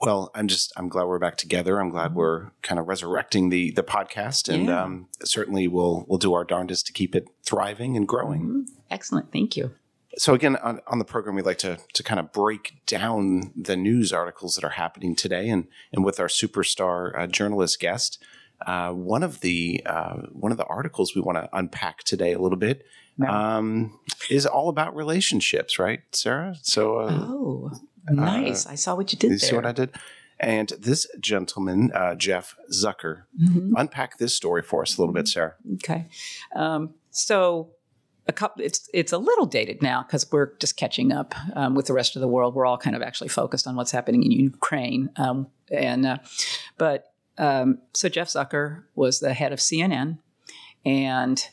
Well, 0.00 0.30
I'm 0.34 0.46
just 0.48 0.72
I'm 0.76 0.88
glad 0.88 1.04
we're 1.06 1.18
back 1.18 1.36
together. 1.36 1.80
I'm 1.80 1.90
glad 1.90 2.14
we're 2.14 2.50
kind 2.62 2.78
of 2.78 2.86
resurrecting 2.88 3.48
the 3.50 3.70
the 3.72 3.82
podcast, 3.82 4.52
and 4.52 4.66
Yeah. 4.66 4.82
um, 4.84 5.08
certainly 5.24 5.66
we'll 5.68 6.04
we'll 6.08 6.18
do 6.18 6.34
our 6.34 6.44
darndest 6.44 6.86
to 6.86 6.92
keep 6.92 7.14
it 7.14 7.26
thriving 7.42 7.96
and 7.96 8.06
growing. 8.06 8.42
Mhm. 8.42 8.62
Excellent. 8.90 9.32
Thank 9.32 9.56
you. 9.56 9.72
So 10.16 10.32
again, 10.34 10.56
on, 10.56 10.80
on 10.86 10.98
the 10.98 11.04
program, 11.04 11.34
we 11.34 11.42
like 11.42 11.58
to 11.58 11.78
to 11.94 12.02
kind 12.02 12.20
of 12.20 12.32
break 12.32 12.76
down 12.86 13.52
the 13.56 13.76
news 13.76 14.12
articles 14.12 14.54
that 14.54 14.64
are 14.64 14.70
happening 14.70 15.14
today, 15.16 15.48
and 15.48 15.66
and 15.92 16.04
with 16.04 16.20
our 16.20 16.28
superstar 16.28 17.18
uh, 17.18 17.26
journalist 17.26 17.80
guest, 17.80 18.22
uh, 18.66 18.90
one 18.92 19.22
of 19.22 19.40
the 19.40 19.82
uh, 19.86 20.16
one 20.32 20.52
of 20.52 20.58
the 20.58 20.66
articles 20.66 21.14
we 21.14 21.20
want 21.20 21.38
to 21.38 21.48
unpack 21.52 22.04
today 22.04 22.32
a 22.32 22.38
little 22.38 22.58
bit 22.58 22.84
um, 23.26 23.98
is 24.30 24.46
all 24.46 24.68
about 24.68 24.94
relationships, 24.94 25.78
right, 25.78 26.00
Sarah? 26.12 26.56
So 26.62 26.98
uh, 26.98 27.18
Oh, 27.20 27.70
nice. 28.08 28.66
I 28.66 28.74
saw 28.76 28.94
what 28.94 29.12
you 29.12 29.18
did 29.18 29.30
you 29.32 29.38
there. 29.38 29.48
see 29.50 29.54
what 29.56 29.66
I 29.66 29.72
did? 29.72 29.90
And 30.40 30.68
this 30.78 31.06
gentleman, 31.20 31.90
uh, 31.94 32.16
Jeff 32.16 32.56
Zucker, 32.72 33.22
Mhm. 33.40 33.72
unpack 33.76 34.18
this 34.18 34.34
story 34.34 34.62
for 34.62 34.82
us 34.82 34.98
a 34.98 35.00
little 35.00 35.14
bit, 35.14 35.28
Sarah. 35.28 35.54
Okay. 35.74 36.06
Um, 36.56 36.94
so 37.10 37.70
a 38.26 38.32
couple 38.32 38.64
it's 38.64 38.88
it's 38.94 39.12
a 39.12 39.18
little 39.18 39.46
dated 39.46 39.82
now 39.82 40.02
because 40.02 40.30
we're 40.32 40.54
just 40.56 40.76
catching 40.76 41.12
up 41.12 41.34
um, 41.54 41.74
with 41.74 41.86
the 41.86 41.92
rest 41.92 42.16
of 42.16 42.20
the 42.20 42.28
world. 42.28 42.54
We're 42.54 42.66
all 42.66 42.78
kind 42.78 42.96
of 42.96 43.02
actually 43.02 43.28
focused 43.28 43.66
on 43.66 43.76
what's 43.76 43.90
happening 43.90 44.22
in 44.22 44.30
Ukraine. 44.30 45.10
Um, 45.16 45.48
and 45.70 46.06
uh, 46.06 46.18
but 46.78 47.12
um, 47.36 47.78
so 47.92 48.08
Jeff 48.08 48.28
Zucker 48.28 48.84
was 48.94 49.20
the 49.20 49.34
head 49.34 49.52
of 49.52 49.58
CNN, 49.58 50.18
and 50.84 51.46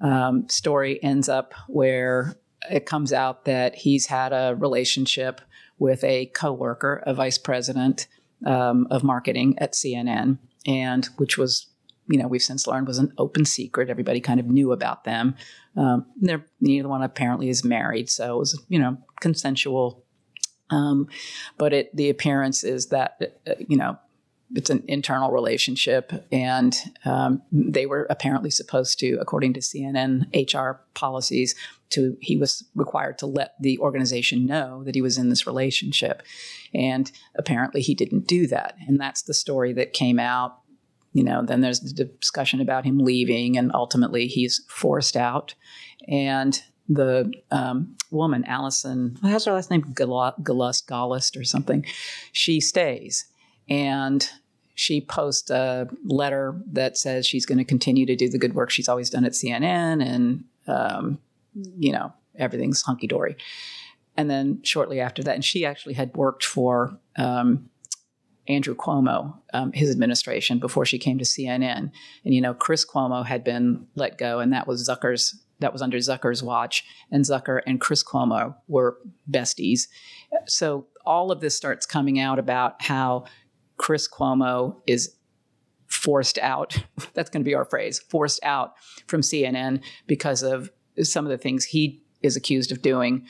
um, 0.00 0.48
story 0.48 1.02
ends 1.02 1.28
up 1.28 1.54
where 1.68 2.36
it 2.70 2.86
comes 2.86 3.12
out 3.12 3.44
that 3.44 3.76
he's 3.76 4.06
had 4.06 4.32
a 4.32 4.56
relationship 4.58 5.40
with 5.78 6.02
a 6.02 6.26
coworker, 6.26 7.02
a 7.06 7.14
vice 7.14 7.38
president 7.38 8.08
um, 8.44 8.86
of 8.90 9.04
marketing 9.04 9.56
at 9.58 9.72
CNN, 9.72 10.38
and 10.66 11.06
which 11.16 11.38
was 11.38 11.66
you 12.08 12.18
know, 12.18 12.28
we've 12.28 12.42
since 12.42 12.66
learned 12.66 12.86
was 12.86 12.98
an 12.98 13.12
open 13.18 13.44
secret. 13.44 13.90
Everybody 13.90 14.20
kind 14.20 14.40
of 14.40 14.46
knew 14.46 14.72
about 14.72 15.04
them. 15.04 15.34
Um, 15.76 16.06
they're, 16.20 16.44
neither 16.60 16.88
one 16.88 17.02
apparently 17.02 17.48
is 17.48 17.64
married, 17.64 18.08
so 18.08 18.36
it 18.36 18.38
was, 18.38 18.64
you 18.68 18.78
know, 18.78 18.98
consensual. 19.20 20.04
Um, 20.70 21.08
but 21.58 21.72
it, 21.72 21.94
the 21.94 22.10
appearance 22.10 22.64
is 22.64 22.86
that, 22.86 23.38
uh, 23.46 23.54
you 23.68 23.76
know, 23.76 23.98
it's 24.54 24.70
an 24.70 24.84
internal 24.86 25.32
relationship, 25.32 26.12
and 26.30 26.76
um, 27.04 27.42
they 27.50 27.84
were 27.84 28.06
apparently 28.08 28.50
supposed 28.50 28.98
to, 29.00 29.18
according 29.20 29.54
to 29.54 29.60
CNN 29.60 30.26
HR 30.34 30.80
policies, 30.94 31.56
to 31.90 32.16
he 32.20 32.36
was 32.36 32.64
required 32.74 33.18
to 33.18 33.26
let 33.26 33.54
the 33.60 33.78
organization 33.80 34.46
know 34.46 34.84
that 34.84 34.94
he 34.94 35.02
was 35.02 35.18
in 35.18 35.30
this 35.30 35.48
relationship, 35.48 36.22
and 36.72 37.10
apparently 37.36 37.80
he 37.80 37.94
didn't 37.94 38.28
do 38.28 38.46
that, 38.46 38.76
and 38.86 39.00
that's 39.00 39.22
the 39.22 39.34
story 39.34 39.72
that 39.72 39.92
came 39.92 40.20
out 40.20 40.60
you 41.16 41.24
know 41.24 41.42
then 41.42 41.62
there's 41.62 41.80
the 41.80 42.04
discussion 42.04 42.60
about 42.60 42.84
him 42.84 42.98
leaving 42.98 43.56
and 43.56 43.70
ultimately 43.72 44.26
he's 44.26 44.62
forced 44.68 45.16
out. 45.16 45.54
And 46.08 46.62
the 46.90 47.32
um, 47.50 47.96
woman 48.10 48.44
allison 48.44 49.16
has 49.22 49.46
her 49.46 49.52
last 49.52 49.70
name? 49.70 49.82
Gollust 49.82 50.42
Gollust 50.42 51.40
or 51.40 51.44
something. 51.44 51.86
She 52.32 52.60
stays 52.60 53.24
and 53.66 54.28
she 54.74 55.00
posts 55.00 55.48
a 55.48 55.88
letter 56.04 56.60
that 56.72 56.98
says 56.98 57.26
she's 57.26 57.46
going 57.46 57.58
to 57.58 57.64
continue 57.64 58.04
to 58.04 58.14
do 58.14 58.28
the 58.28 58.38
good 58.38 58.54
work 58.54 58.68
she's 58.68 58.88
always 58.88 59.08
done 59.08 59.24
at 59.24 59.32
cnn 59.32 60.04
and 60.04 60.44
um, 60.66 61.18
you 61.78 61.92
know 61.92 62.12
everything's 62.38 62.82
hunky-dory. 62.82 63.36
And 64.18 64.28
then 64.28 64.60
shortly 64.64 65.00
after 65.00 65.22
that 65.22 65.34
and 65.34 65.44
she 65.44 65.64
actually 65.64 65.94
had 65.94 66.14
worked 66.14 66.44
for 66.44 67.00
um, 67.16 67.70
Andrew 68.48 68.74
Cuomo, 68.74 69.38
um, 69.52 69.72
his 69.72 69.90
administration, 69.90 70.58
before 70.58 70.84
she 70.84 70.98
came 70.98 71.18
to 71.18 71.24
CNN. 71.24 71.90
And 72.24 72.34
you 72.34 72.40
know, 72.40 72.54
Chris 72.54 72.84
Cuomo 72.84 73.24
had 73.24 73.44
been 73.44 73.86
let 73.94 74.18
go, 74.18 74.40
and 74.40 74.52
that 74.52 74.66
was 74.66 74.88
Zucker's. 74.88 75.42
That 75.60 75.72
was 75.72 75.80
under 75.80 75.96
Zucker's 75.96 76.42
watch, 76.42 76.84
and 77.10 77.24
Zucker 77.24 77.60
and 77.66 77.80
Chris 77.80 78.04
Cuomo 78.04 78.56
were 78.68 78.98
besties. 79.30 79.88
So 80.46 80.86
all 81.06 81.32
of 81.32 81.40
this 81.40 81.56
starts 81.56 81.86
coming 81.86 82.20
out 82.20 82.38
about 82.38 82.82
how 82.82 83.24
Chris 83.78 84.06
Cuomo 84.06 84.76
is 84.86 85.14
forced 85.86 86.38
out. 86.38 86.76
That's 87.14 87.30
going 87.30 87.42
to 87.42 87.48
be 87.48 87.54
our 87.54 87.64
phrase: 87.64 87.98
forced 87.98 88.40
out 88.42 88.74
from 89.06 89.22
CNN 89.22 89.82
because 90.06 90.42
of 90.42 90.70
some 91.02 91.24
of 91.24 91.30
the 91.30 91.38
things 91.38 91.64
he 91.64 92.02
is 92.22 92.36
accused 92.36 92.72
of 92.72 92.82
doing 92.82 93.26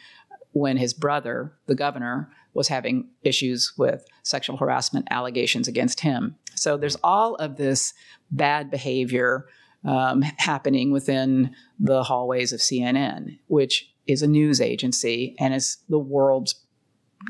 when 0.53 0.79
his 0.79 0.95
brother, 0.95 1.53
the 1.67 1.75
governor, 1.75 2.31
was 2.57 2.69
having 2.69 3.09
issues 3.23 3.73
with 3.77 4.05
sexual 4.23 4.57
harassment 4.57 5.07
allegations 5.11 5.69
against 5.69 6.01
him. 6.01 6.37
So 6.55 6.77
there's 6.77 6.97
all 7.05 7.35
of 7.37 7.57
this 7.57 7.93
bad 8.31 8.71
behavior 8.71 9.47
um, 9.85 10.23
happening 10.23 10.91
within 10.91 11.55
the 11.79 12.03
hallways 12.03 12.53
of 12.53 12.61
CNN, 12.61 13.39
which 13.47 13.93
is 14.07 14.23
a 14.23 14.27
news 14.27 14.61
agency 14.61 15.37
and 15.39 15.55
is 15.55 15.79
the 15.89 15.99
world's, 15.99 16.55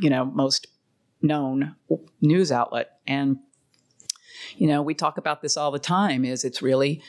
you 0.01 0.11
know, 0.11 0.25
most 0.25 0.67
known 1.21 1.75
news 2.21 2.53
outlet. 2.53 2.99
And 3.07 3.39
you 4.57 4.67
know, 4.67 4.83
we 4.83 4.95
talk 4.95 5.19
about 5.19 5.43
this 5.43 5.57
all 5.57 5.71
the 5.71 5.79
time. 5.79 6.25
Is 6.25 6.45
it's 6.45 6.63
really 6.63 7.03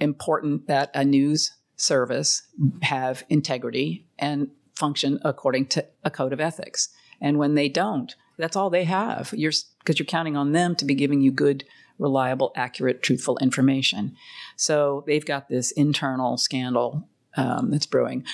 important 0.00 0.66
that 0.66 0.90
a 0.94 1.04
news 1.04 1.52
service 1.76 2.42
have 2.82 3.24
integrity 3.28 4.06
and 4.18 4.48
function 4.74 5.18
according 5.24 5.66
to 5.66 5.84
a 6.04 6.10
code 6.10 6.32
of 6.32 6.40
ethics. 6.40 6.88
And 7.20 7.38
when 7.38 7.54
they 7.54 7.68
don't, 7.68 8.14
that's 8.38 8.56
all 8.56 8.70
they 8.70 8.84
have. 8.84 9.32
You're 9.36 9.52
because 9.78 9.98
you're 9.98 10.06
counting 10.06 10.36
on 10.36 10.52
them 10.52 10.74
to 10.76 10.84
be 10.84 10.94
giving 10.94 11.20
you 11.20 11.30
good, 11.30 11.64
reliable, 11.98 12.52
accurate, 12.56 13.02
truthful 13.02 13.38
information. 13.38 14.16
So 14.56 15.04
they've 15.06 15.24
got 15.24 15.48
this 15.48 15.70
internal 15.72 16.36
scandal 16.36 17.08
um, 17.36 17.70
that's 17.70 17.86
brewing. 17.86 18.24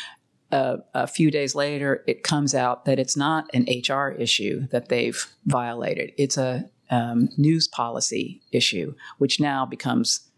Uh, 0.51 0.79
a 0.93 1.07
few 1.07 1.31
days 1.31 1.55
later, 1.55 2.05
it 2.07 2.23
comes 2.23 2.55
out 2.55 2.85
that 2.85 2.99
it's 2.99 3.17
not 3.17 3.49
an 3.55 3.67
HR 3.67 4.11
issue 4.11 4.67
that 4.69 4.89
they've 4.89 5.27
violated. 5.47 6.13
It's 6.19 6.37
a 6.37 6.69
um, 6.91 7.31
news 7.39 7.67
policy 7.69 8.43
issue, 8.53 8.95
which 9.17 9.41
now 9.41 9.65
becomes 9.65 10.29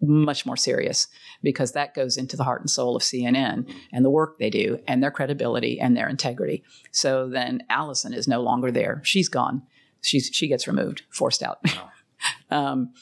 much 0.00 0.46
more 0.46 0.56
serious 0.56 1.08
because 1.42 1.72
that 1.72 1.94
goes 1.94 2.16
into 2.16 2.36
the 2.36 2.44
heart 2.44 2.60
and 2.60 2.70
soul 2.70 2.96
of 2.96 3.02
CNN 3.02 3.70
and 3.92 4.04
the 4.04 4.10
work 4.10 4.38
they 4.38 4.50
do 4.50 4.78
and 4.86 5.02
their 5.02 5.10
credibility 5.10 5.78
and 5.80 5.96
their 5.96 6.08
integrity. 6.08 6.62
So 6.90 7.28
then 7.28 7.62
Allison 7.68 8.12
is 8.12 8.28
no 8.28 8.40
longer 8.40 8.70
there. 8.70 9.00
She's 9.04 9.28
gone. 9.28 9.62
She's 10.00 10.30
she 10.32 10.48
gets 10.48 10.66
removed, 10.66 11.02
forced 11.10 11.42
out. 11.42 11.64
um, 12.50 12.92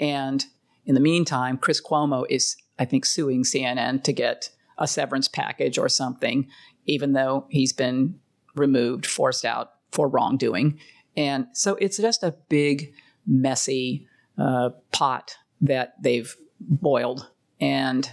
and 0.00 0.44
in 0.84 0.94
the 0.94 1.00
meantime, 1.00 1.58
Chris 1.58 1.80
Cuomo 1.80 2.24
is, 2.30 2.56
I 2.78 2.84
think, 2.84 3.04
suing 3.04 3.42
CNN 3.42 4.02
to 4.04 4.12
get 4.12 4.50
a 4.78 4.86
severance 4.86 5.28
package 5.28 5.78
or 5.78 5.88
something, 5.88 6.48
even 6.86 7.12
though 7.12 7.46
he's 7.50 7.72
been 7.72 8.20
removed, 8.54 9.06
forced 9.06 9.44
out 9.44 9.72
for 9.90 10.08
wrongdoing. 10.08 10.78
And 11.16 11.46
so 11.52 11.76
it's 11.76 11.96
just 11.96 12.22
a 12.22 12.36
big, 12.48 12.92
messy 13.26 14.06
uh, 14.38 14.70
pot 14.92 15.36
that 15.60 15.94
they've 16.02 16.34
boiled. 16.60 17.28
And 17.60 18.10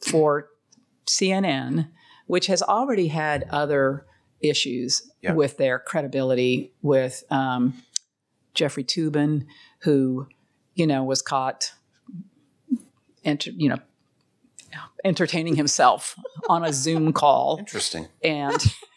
for 0.00 0.48
CNN, 1.06 1.88
which 2.26 2.46
has 2.46 2.62
already 2.62 3.08
had 3.08 3.44
other 3.50 4.06
issues 4.40 5.10
Yeah. 5.20 5.32
with 5.34 5.56
their 5.58 5.78
credibility 5.78 6.72
with 6.82 7.24
um, 7.30 7.74
Jeffrey 8.54 8.84
Toobin, 8.84 9.44
who, 9.80 10.28
you 10.74 10.86
know, 10.86 11.04
was 11.04 11.20
caught, 11.22 11.72
enter, 13.24 13.50
you 13.50 13.68
know, 13.68 13.78
entertaining 15.04 15.56
himself 15.56 16.16
on 16.48 16.64
a 16.64 16.72
Zoom 16.72 17.12
call. 17.12 17.56
Interesting. 17.58 18.08
And 18.22 18.56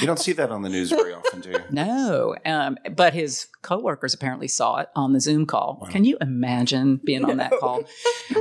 You 0.00 0.06
don't 0.06 0.18
see 0.18 0.32
that 0.32 0.50
on 0.50 0.62
the 0.62 0.68
news 0.68 0.90
very 0.90 1.12
often, 1.12 1.40
do 1.40 1.50
you? 1.50 1.58
no, 1.70 2.34
um, 2.44 2.78
but 2.96 3.14
his 3.14 3.46
coworkers 3.62 4.12
apparently 4.12 4.48
saw 4.48 4.78
it 4.78 4.88
on 4.96 5.12
the 5.12 5.20
Zoom 5.20 5.46
call. 5.46 5.78
Wow. 5.80 5.88
Can 5.88 6.04
you 6.04 6.18
imagine 6.20 7.00
being 7.04 7.24
on 7.24 7.36
that 7.36 7.52
call? 7.60 7.84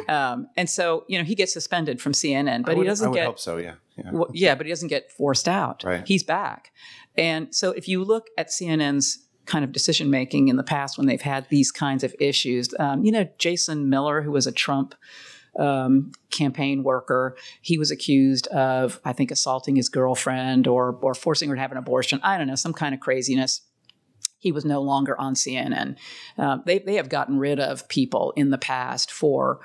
Um, 0.08 0.48
and 0.58 0.70
so, 0.70 1.06
you 1.08 1.18
know, 1.18 1.24
he 1.24 1.36
gets 1.36 1.54
suspended 1.54 2.02
from 2.02 2.14
CNN, 2.14 2.66
but 2.66 2.76
would, 2.76 2.84
he 2.84 2.88
doesn't 2.88 3.12
get 3.12 3.26
hope 3.26 3.40
so. 3.40 3.58
Yeah. 3.58 3.76
Yeah. 3.98 4.12
well, 4.12 4.28
yeah, 4.34 4.56
but 4.56 4.66
he 4.66 4.72
doesn't 4.72 4.88
get 4.88 5.12
forced 5.12 5.48
out. 5.48 5.84
Right. 5.84 6.08
He's 6.08 6.24
back. 6.24 6.72
And 7.16 7.54
so 7.54 7.72
if 7.72 7.88
you 7.88 8.04
look 8.04 8.28
at 8.38 8.50
CNN's 8.50 9.20
kind 9.46 9.64
of 9.64 9.72
decision 9.72 10.10
making 10.10 10.48
in 10.48 10.56
the 10.56 10.64
past 10.64 10.98
when 10.98 11.06
they've 11.06 11.22
had 11.22 11.48
these 11.50 11.72
kinds 11.72 12.04
of 12.04 12.16
issues, 12.20 12.74
um, 12.80 13.04
you 13.04 13.12
know, 13.12 13.28
Jason 13.38 13.90
Miller, 13.90 14.22
who 14.22 14.32
was 14.32 14.48
a 14.48 14.52
Trump 14.52 14.96
um, 15.58 16.12
campaign 16.32 16.84
worker, 16.84 17.38
he 17.62 17.78
was 17.78 17.92
accused 17.92 18.48
of, 18.48 19.00
I 19.06 19.14
think, 19.14 19.32
assaulting 19.32 19.76
his 19.76 19.90
girlfriend 19.90 20.68
or 20.68 20.98
or 21.02 21.14
forcing 21.14 21.50
her 21.50 21.56
to 21.56 21.62
have 21.62 21.72
an 21.72 21.78
abortion. 21.78 22.20
I 22.24 22.38
don't 22.38 22.48
know, 22.48 22.56
some 22.56 22.74
kind 22.74 22.94
of 22.94 23.00
craziness. 23.00 23.62
He 24.40 24.52
was 24.52 24.66
no 24.66 24.82
longer 24.82 25.20
on 25.20 25.36
CNN. 25.36 25.96
Um, 26.38 26.64
they 26.66 26.80
they 26.80 26.96
have 26.96 27.10
gotten 27.10 27.38
rid 27.38 27.60
of 27.60 27.88
people 27.88 28.34
in 28.36 28.50
the 28.50 28.58
past 28.58 29.12
for 29.12 29.62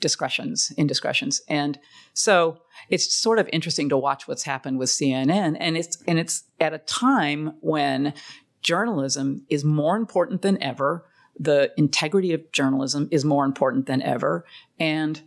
discretions, 0.00 0.72
indiscretions, 0.76 1.42
and 1.48 1.78
so 2.12 2.58
it's 2.88 3.14
sort 3.14 3.38
of 3.38 3.48
interesting 3.52 3.88
to 3.90 3.96
watch 3.96 4.26
what's 4.26 4.42
happened 4.42 4.78
with 4.78 4.90
CNN, 4.90 5.56
and 5.58 5.76
it's 5.76 6.02
and 6.06 6.18
it's 6.18 6.44
at 6.58 6.74
a 6.74 6.78
time 6.78 7.54
when 7.60 8.14
journalism 8.62 9.44
is 9.48 9.64
more 9.64 9.96
important 9.96 10.42
than 10.42 10.62
ever. 10.62 11.06
The 11.40 11.72
integrity 11.76 12.32
of 12.34 12.52
journalism 12.52 13.08
is 13.10 13.24
more 13.24 13.44
important 13.46 13.86
than 13.86 14.02
ever. 14.02 14.44
And 14.78 15.20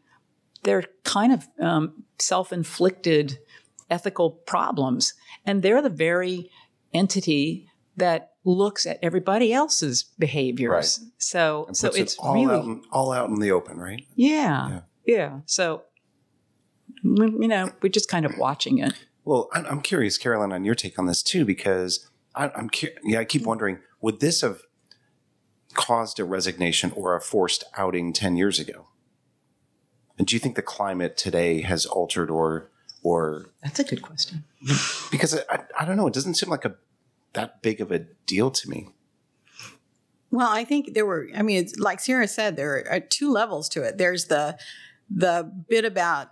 they're 0.63 0.83
kind 1.03 1.33
of 1.33 1.47
um, 1.59 2.03
self 2.19 2.53
inflicted 2.53 3.39
ethical 3.89 4.29
problems. 4.31 5.13
And 5.45 5.61
they're 5.61 5.81
the 5.81 5.89
very 5.89 6.49
entity 6.93 7.67
that 7.97 8.31
looks 8.45 8.85
at 8.85 8.99
everybody 9.01 9.53
else's 9.53 10.03
behaviors. 10.19 10.99
Right. 11.01 11.09
So, 11.17 11.67
so 11.73 11.87
puts 11.87 11.97
it 11.97 12.01
it's 12.01 12.15
all 12.17 12.33
really, 12.35 12.55
out 12.55 12.65
in, 12.65 12.81
all 12.91 13.11
out 13.11 13.29
in 13.29 13.39
the 13.39 13.51
open, 13.51 13.77
right? 13.77 14.05
yeah, 14.15 14.69
Yeah. 14.69 14.79
yeah, 15.05 15.39
So, 15.45 15.83
you 17.03 17.47
know, 17.47 17.71
we're 17.81 17.89
just 17.89 18.09
kind 18.09 18.25
of 18.25 18.37
watching 18.37 18.77
it. 18.79 18.93
Well, 19.25 19.49
I'm, 19.53 19.65
I'm 19.65 19.81
curious, 19.81 20.17
Carolyn, 20.17 20.51
on 20.51 20.63
your 20.63 20.75
take 20.75 20.99
on 20.99 21.05
this 21.05 21.23
too, 21.23 21.45
because 21.45 22.09
I, 22.35 22.49
I'm 22.55 22.69
cu- 22.69 22.89
yeah, 23.03 23.19
I 23.19 23.25
keep 23.25 23.43
wondering, 23.43 23.79
would 24.01 24.19
this 24.19 24.41
have 24.41 24.61
caused 25.73 26.19
a 26.19 26.25
resignation 26.25 26.91
or 26.95 27.15
a 27.15 27.21
forced 27.21 27.63
outing 27.77 28.13
ten 28.13 28.35
years 28.35 28.59
ago? 28.59 28.87
And 30.17 30.27
do 30.27 30.35
you 30.35 30.39
think 30.39 30.55
the 30.55 30.61
climate 30.61 31.17
today 31.17 31.61
has 31.61 31.85
altered 31.85 32.29
or 32.29 32.69
or 33.03 33.47
That's 33.61 33.79
a 33.79 33.83
good 33.83 34.01
question. 34.01 34.45
because 35.11 35.35
I, 35.35 35.41
I, 35.49 35.59
I 35.81 35.85
don't 35.85 35.97
know, 35.97 36.07
it 36.07 36.13
doesn't 36.13 36.35
seem 36.35 36.49
like 36.49 36.65
a 36.65 36.75
that 37.33 37.61
big 37.61 37.81
of 37.81 37.91
a 37.91 37.99
deal 37.99 38.51
to 38.51 38.69
me. 38.69 38.87
Well, 40.31 40.49
I 40.49 40.63
think 40.63 40.93
there 40.93 41.05
were. 41.05 41.29
I 41.35 41.43
mean, 41.43 41.57
it's 41.57 41.77
like 41.77 41.99
Sarah 41.99 42.27
said, 42.27 42.55
there 42.55 42.77
are 42.87 42.93
uh, 42.93 42.99
two 43.09 43.31
levels 43.31 43.69
to 43.69 43.83
it. 43.83 43.97
There's 43.97 44.25
the 44.25 44.57
the 45.09 45.51
bit 45.69 45.85
about 45.85 46.29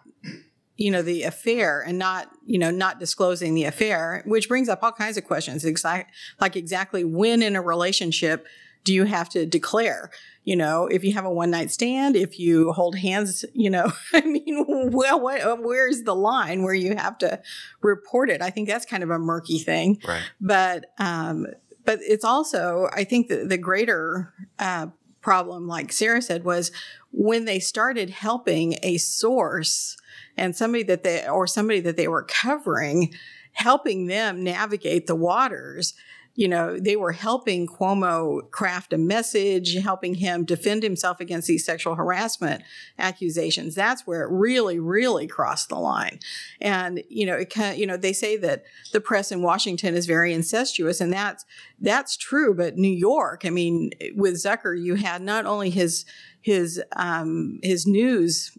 you 0.75 0.89
know 0.89 1.03
the 1.03 1.23
affair 1.23 1.81
and 1.81 1.99
not 1.99 2.29
you 2.45 2.57
know 2.57 2.71
not 2.71 2.99
disclosing 2.99 3.53
the 3.53 3.65
affair, 3.65 4.23
which 4.25 4.47
brings 4.47 4.69
up 4.69 4.81
all 4.81 4.91
kinds 4.91 5.17
of 5.17 5.25
questions. 5.25 5.65
Exact 5.65 6.15
like 6.39 6.55
exactly 6.55 7.03
when 7.03 7.43
in 7.43 7.55
a 7.55 7.61
relationship 7.61 8.47
do 8.83 8.93
you 8.93 9.05
have 9.05 9.29
to 9.29 9.45
declare? 9.45 10.09
You 10.43 10.55
know, 10.55 10.87
if 10.87 11.03
you 11.03 11.13
have 11.13 11.25
a 11.25 11.31
one 11.31 11.51
night 11.51 11.69
stand, 11.69 12.15
if 12.15 12.39
you 12.39 12.71
hold 12.71 12.97
hands, 12.97 13.45
you 13.53 13.69
know, 13.69 13.91
I 14.13 14.21
mean, 14.21 14.65
well, 14.91 15.19
what, 15.19 15.61
where's 15.63 16.01
the 16.03 16.15
line 16.15 16.63
where 16.63 16.73
you 16.73 16.95
have 16.95 17.17
to 17.19 17.41
report 17.81 18.29
it? 18.29 18.41
I 18.41 18.49
think 18.49 18.67
that's 18.67 18.85
kind 18.85 19.03
of 19.03 19.09
a 19.11 19.19
murky 19.19 19.59
thing 19.59 19.99
Right. 20.07 20.23
but 20.39 20.85
um, 20.97 21.45
but 21.85 21.99
it's 22.01 22.25
also 22.25 22.89
I 22.91 23.03
think 23.03 23.27
the, 23.27 23.45
the 23.45 23.57
greater 23.57 24.33
uh, 24.57 24.87
problem, 25.21 25.67
like 25.67 25.91
Sarah 25.91 26.21
said, 26.21 26.43
was 26.43 26.71
when 27.11 27.45
they 27.45 27.59
started 27.59 28.09
helping 28.09 28.77
a 28.81 28.97
source 28.97 29.97
and 30.37 30.55
somebody 30.55 30.83
that 30.83 31.03
they 31.03 31.27
or 31.27 31.45
somebody 31.45 31.79
that 31.81 31.97
they 31.97 32.07
were 32.07 32.23
covering, 32.23 33.13
helping 33.53 34.07
them 34.07 34.43
navigate 34.43 35.05
the 35.07 35.15
waters. 35.15 35.93
You 36.35 36.47
know, 36.47 36.79
they 36.79 36.95
were 36.95 37.11
helping 37.11 37.67
Cuomo 37.67 38.49
craft 38.51 38.93
a 38.93 38.97
message, 38.97 39.75
helping 39.75 40.15
him 40.15 40.45
defend 40.45 40.81
himself 40.81 41.19
against 41.19 41.47
these 41.47 41.65
sexual 41.65 41.95
harassment 41.95 42.63
accusations. 42.97 43.75
That's 43.75 44.07
where 44.07 44.23
it 44.23 44.31
really, 44.31 44.79
really 44.79 45.27
crossed 45.27 45.69
the 45.69 45.75
line. 45.75 46.19
And 46.59 47.03
you 47.09 47.25
know, 47.25 47.35
it 47.35 47.49
kind 47.49 47.77
you 47.77 47.85
know, 47.85 47.97
they 47.97 48.13
say 48.13 48.37
that 48.37 48.63
the 48.93 49.01
press 49.01 49.31
in 49.31 49.41
Washington 49.41 49.95
is 49.95 50.05
very 50.05 50.33
incestuous, 50.33 51.01
and 51.01 51.11
that's 51.11 51.45
that's 51.79 52.15
true. 52.15 52.53
But 52.53 52.77
New 52.77 52.87
York, 52.87 53.43
I 53.45 53.49
mean, 53.49 53.91
with 54.15 54.35
Zucker, 54.35 54.79
you 54.79 54.95
had 54.95 55.21
not 55.21 55.45
only 55.45 55.69
his 55.69 56.05
his 56.41 56.81
um, 56.95 57.59
his 57.61 57.85
news 57.85 58.57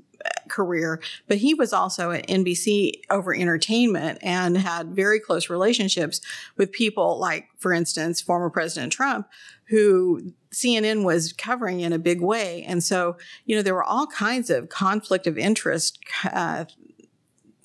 career, 0.48 1.00
but 1.28 1.38
he 1.38 1.54
was 1.54 1.72
also 1.72 2.10
at 2.10 2.26
NBC 2.28 2.92
over 3.10 3.34
entertainment 3.34 4.18
and 4.22 4.56
had 4.56 4.94
very 4.94 5.18
close 5.18 5.48
relationships 5.48 6.20
with 6.56 6.72
people 6.72 7.18
like, 7.18 7.48
for 7.58 7.72
instance, 7.72 8.20
former 8.20 8.50
President 8.50 8.92
Trump, 8.92 9.28
who 9.66 10.32
CNN 10.52 11.04
was 11.04 11.32
covering 11.32 11.80
in 11.80 11.92
a 11.92 11.98
big 11.98 12.20
way. 12.20 12.62
And 12.64 12.82
so, 12.82 13.16
you 13.46 13.56
know, 13.56 13.62
there 13.62 13.74
were 13.74 13.82
all 13.84 14.06
kinds 14.06 14.50
of 14.50 14.68
conflict 14.68 15.26
of 15.26 15.38
interest 15.38 15.98
uh, 16.30 16.66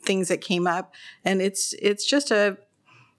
things 0.07 0.29
that 0.29 0.41
came 0.41 0.65
up, 0.65 0.93
and 1.25 1.41
it's 1.41 1.73
it's 1.81 2.05
just 2.05 2.31
a 2.31 2.57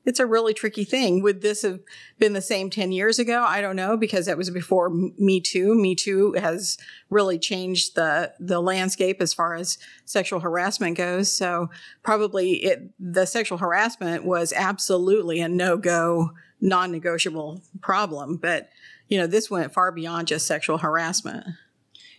it's 0.08 0.20
a 0.20 0.24
really 0.24 0.54
tricky 0.54 0.84
thing. 0.84 1.22
Would 1.22 1.42
this 1.42 1.60
have 1.60 1.80
been 2.18 2.32
the 2.32 2.40
same 2.40 2.70
10 2.70 2.92
years 2.92 3.18
ago? 3.18 3.44
I 3.46 3.60
don't 3.60 3.76
know 3.76 3.94
because 3.94 4.24
that 4.24 4.38
was 4.38 4.48
before 4.48 4.88
Me 4.88 5.38
Too. 5.38 5.74
Me 5.74 5.94
Too 5.94 6.32
has 6.32 6.78
really 7.10 7.38
changed 7.38 7.94
the 7.94 8.32
the 8.40 8.62
landscape 8.62 9.20
as 9.20 9.34
far 9.34 9.54
as 9.54 9.76
sexual 10.06 10.40
harassment 10.40 10.96
goes. 10.96 11.30
So 11.30 11.68
probably 12.02 12.52
it 12.64 12.90
the 12.98 13.26
sexual 13.26 13.58
harassment 13.58 14.24
was 14.24 14.54
absolutely 14.54 15.40
a 15.40 15.48
no-go, 15.48 16.30
non-negotiable 16.58 17.62
problem, 17.82 18.38
but 18.38 18.70
you 19.08 19.18
know, 19.18 19.26
this 19.26 19.50
went 19.50 19.74
far 19.74 19.92
beyond 19.92 20.28
just 20.28 20.46
sexual 20.46 20.78
harassment. 20.78 21.44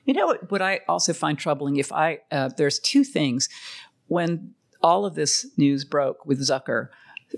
You 0.06 0.14
know 0.14 0.28
what, 0.28 0.52
what 0.52 0.62
I 0.62 0.82
also 0.88 1.14
find 1.14 1.40
troubling 1.40 1.78
if 1.78 1.92
I 1.92 2.20
uh, 2.32 2.50
there's 2.56 2.78
two 2.78 3.04
things 3.04 3.50
when 4.06 4.54
all 4.84 5.08
of 5.08 5.16
this 5.16 5.48
news 5.58 5.86
broke 5.86 6.24
with 6.24 6.40
Zucker. 6.40 6.90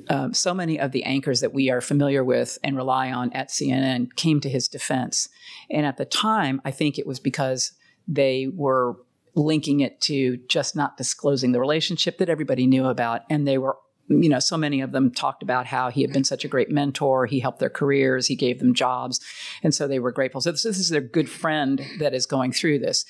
Um, 0.10 0.34
so 0.34 0.54
many 0.54 0.80
of 0.80 0.91
the 0.91 1.04
anchors 1.04 1.41
that 1.41 1.54
we 1.54 1.69
are 1.69 1.82
familiar 1.82 2.23
with 2.23 2.58
and 2.63 2.75
rely 2.75 3.12
on 3.12 3.32
at 3.34 3.49
CNN 3.49 4.15
came 4.15 4.39
to 4.41 4.49
his 4.49 4.67
defense. 4.67 5.27
And 5.69 5.86
at 5.86 5.97
the 5.97 6.06
time, 6.06 6.62
I 6.63 6.71
think 6.71 6.97
it 6.97 7.08
was 7.08 7.19
because 7.19 7.73
they 8.08 8.47
were 8.54 8.97
linking 9.36 9.80
it 9.80 10.01
to 10.01 10.38
just 10.47 10.75
not 10.75 10.97
disclosing 10.97 11.51
the 11.51 11.60
relationship 11.60 12.17
that 12.17 12.30
everybody 12.30 12.67
knew 12.67 12.86
about. 12.86 13.21
And 13.30 13.47
they 13.47 13.58
were, 13.58 13.77
you 14.08 14.30
know, 14.30 14.39
so 14.39 14.58
many 14.58 14.82
of 14.82 14.91
them 14.91 15.12
talked 15.12 15.41
about 15.41 15.65
how 15.65 15.89
he 15.89 16.01
had 16.01 16.12
been 16.12 16.23
such 16.23 16.43
a 16.43 16.49
great 16.49 16.69
mentor. 16.69 17.25
He 17.25 17.39
helped 17.39 17.60
their 17.60 17.69
careers, 17.69 18.27
he 18.27 18.36
gave 18.36 18.60
them 18.60 18.73
jobs. 18.73 19.19
And 19.63 19.73
so 19.73 19.88
they 19.88 19.99
were 19.99 20.12
grateful. 20.12 20.41
So 20.41 20.51
this, 20.51 20.63
this 20.63 20.80
is 20.80 20.89
their 20.89 21.01
good 21.01 21.30
friend 21.30 21.86
that 21.99 22.13
is 22.13 22.25
going 22.25 22.51
through 22.51 22.80
this 22.80 23.06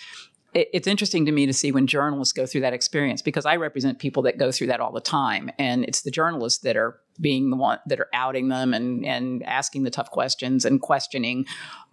it's 0.53 0.87
interesting 0.87 1.25
to 1.25 1.31
me 1.31 1.45
to 1.45 1.53
see 1.53 1.71
when 1.71 1.87
journalists 1.87 2.33
go 2.33 2.45
through 2.45 2.61
that 2.61 2.73
experience 2.73 3.21
because 3.21 3.45
I 3.45 3.55
represent 3.55 3.99
people 3.99 4.23
that 4.23 4.37
go 4.37 4.51
through 4.51 4.67
that 4.67 4.81
all 4.81 4.91
the 4.91 4.99
time, 4.99 5.49
and 5.57 5.85
it's 5.85 6.01
the 6.01 6.11
journalists 6.11 6.59
that 6.63 6.75
are 6.75 6.99
being 7.19 7.49
the 7.49 7.55
one 7.55 7.79
that 7.87 7.99
are 7.99 8.09
outing 8.13 8.49
them 8.49 8.73
and 8.73 9.05
and 9.05 9.43
asking 9.43 9.83
the 9.83 9.89
tough 9.89 10.11
questions 10.11 10.65
and 10.65 10.81
questioning 10.81 11.45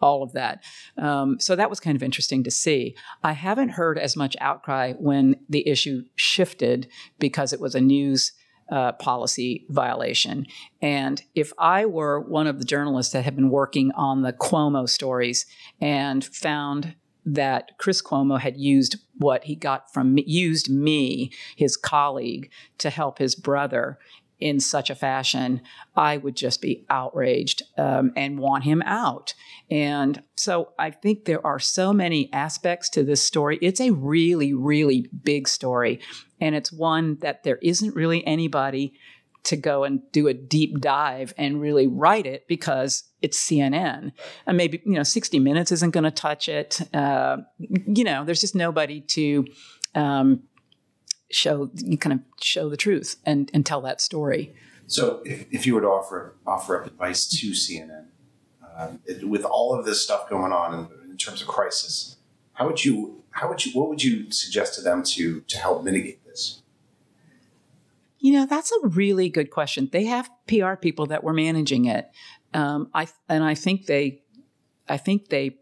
all 0.03 0.23
of 0.23 0.33
that. 0.33 0.64
Um, 0.97 1.38
so 1.38 1.55
that 1.55 1.71
was 1.71 1.79
kind 1.79 1.94
of 1.94 2.03
interesting 2.03 2.42
to 2.44 2.51
see. 2.51 2.97
I 3.23 3.33
haven't 3.33 3.71
heard 3.71 3.99
as 3.99 4.16
much 4.16 4.37
outcry 4.40 4.94
when 4.94 5.37
the 5.49 5.68
issue 5.68 6.03
shifted 6.16 6.88
because 7.18 7.53
it 7.53 7.61
was 7.61 7.75
a 7.75 7.81
news. 7.81 8.33
Uh, 8.71 8.92
policy 8.92 9.64
violation. 9.71 10.44
And 10.83 11.23
if 11.35 11.55
I 11.59 11.87
were 11.87 12.21
one 12.21 12.47
of 12.47 12.59
the 12.59 12.66
journalists 12.66 13.14
that 13.14 13.25
had 13.25 13.35
been 13.35 13.49
working 13.49 13.92
on 13.92 14.21
the 14.21 14.35
Cuomo 14.35 14.87
stories 14.87 15.47
and 15.81 16.23
found 16.23 16.94
that 17.34 17.76
Chris 17.78 18.02
Cuomo 18.02 18.40
had 18.40 18.56
used 18.56 18.96
what 19.18 19.44
he 19.44 19.54
got 19.54 19.92
from 19.92 20.14
me, 20.14 20.24
used 20.26 20.70
me, 20.70 21.30
his 21.56 21.76
colleague, 21.76 22.50
to 22.78 22.90
help 22.90 23.18
his 23.18 23.34
brother 23.34 23.98
in 24.40 24.60
such 24.60 24.88
a 24.88 24.94
fashion, 24.94 25.60
I 25.96 26.16
would 26.16 26.36
just 26.36 26.62
be 26.62 26.86
outraged 26.88 27.62
um, 27.76 28.12
and 28.16 28.38
want 28.38 28.64
him 28.64 28.82
out. 28.82 29.34
And 29.70 30.22
so 30.36 30.72
I 30.78 30.90
think 30.90 31.24
there 31.24 31.44
are 31.44 31.58
so 31.58 31.92
many 31.92 32.32
aspects 32.32 32.88
to 32.90 33.02
this 33.02 33.22
story. 33.22 33.58
It's 33.60 33.80
a 33.80 33.90
really, 33.90 34.54
really 34.54 35.08
big 35.24 35.48
story. 35.48 36.00
And 36.40 36.54
it's 36.54 36.72
one 36.72 37.16
that 37.20 37.42
there 37.42 37.58
isn't 37.62 37.96
really 37.96 38.24
anybody 38.26 38.94
to 39.44 39.56
go 39.56 39.84
and 39.84 40.02
do 40.12 40.28
a 40.28 40.34
deep 40.34 40.80
dive 40.80 41.34
and 41.36 41.60
really 41.60 41.86
write 41.86 42.26
it 42.26 42.46
because 42.46 43.04
it's 43.22 43.38
CNN. 43.38 44.12
And 44.46 44.57
maybe, 44.57 44.83
you 44.85 44.92
know, 44.92 45.02
60 45.02 45.38
Minutes 45.38 45.72
isn't 45.72 45.90
going 45.90 46.04
to 46.04 46.11
touch 46.11 46.48
it. 46.48 46.81
Uh, 46.94 47.38
you 47.59 48.04
know, 48.04 48.24
there's 48.24 48.40
just 48.40 48.54
nobody 48.54 49.00
to 49.00 49.46
um, 49.94 50.42
show, 51.31 51.70
kind 52.00 52.12
of 52.12 52.20
show 52.40 52.68
the 52.68 52.76
truth 52.76 53.16
and, 53.24 53.50
and 53.52 53.66
tell 53.66 53.81
that 53.83 54.00
story. 54.00 54.54
So, 54.87 55.20
if, 55.24 55.46
if 55.50 55.66
you 55.66 55.74
were 55.74 55.83
to 55.83 55.87
offer 55.87 56.35
offer 56.46 56.81
up 56.81 56.87
advice 56.87 57.26
to 57.26 57.48
CNN, 57.50 58.07
um, 58.78 59.00
it, 59.04 59.28
with 59.28 59.44
all 59.44 59.78
of 59.78 59.85
this 59.85 60.02
stuff 60.02 60.31
going 60.31 60.50
on 60.50 60.72
in, 60.72 61.11
in 61.11 61.16
terms 61.18 61.42
of 61.42 61.48
crisis, 61.48 62.16
how 62.54 62.66
would 62.66 62.83
you 62.83 63.22
how 63.33 63.48
would 63.48 63.64
you 63.66 63.72
what 63.78 63.90
would 63.90 64.02
you 64.02 64.31
suggest 64.31 64.74
to 64.74 64.81
them 64.81 65.02
to 65.02 65.42
to 65.42 65.59
help 65.59 65.85
mitigate 65.85 66.24
this? 66.24 66.62
You 68.18 68.33
know, 68.33 68.46
that's 68.46 68.72
a 68.72 68.88
really 68.88 69.28
good 69.28 69.50
question. 69.50 69.90
They 69.92 70.04
have 70.07 70.31
PR 70.48 70.74
people 70.74 71.07
that 71.07 71.22
were 71.22 71.35
managing 71.35 71.85
it. 71.85 72.11
Um, 72.54 72.90
I 72.94 73.08
and 73.28 73.44
I 73.44 73.54
think 73.54 73.87
they, 73.87 74.22
I 74.88 74.96
think 74.96 75.28
they 75.28 75.58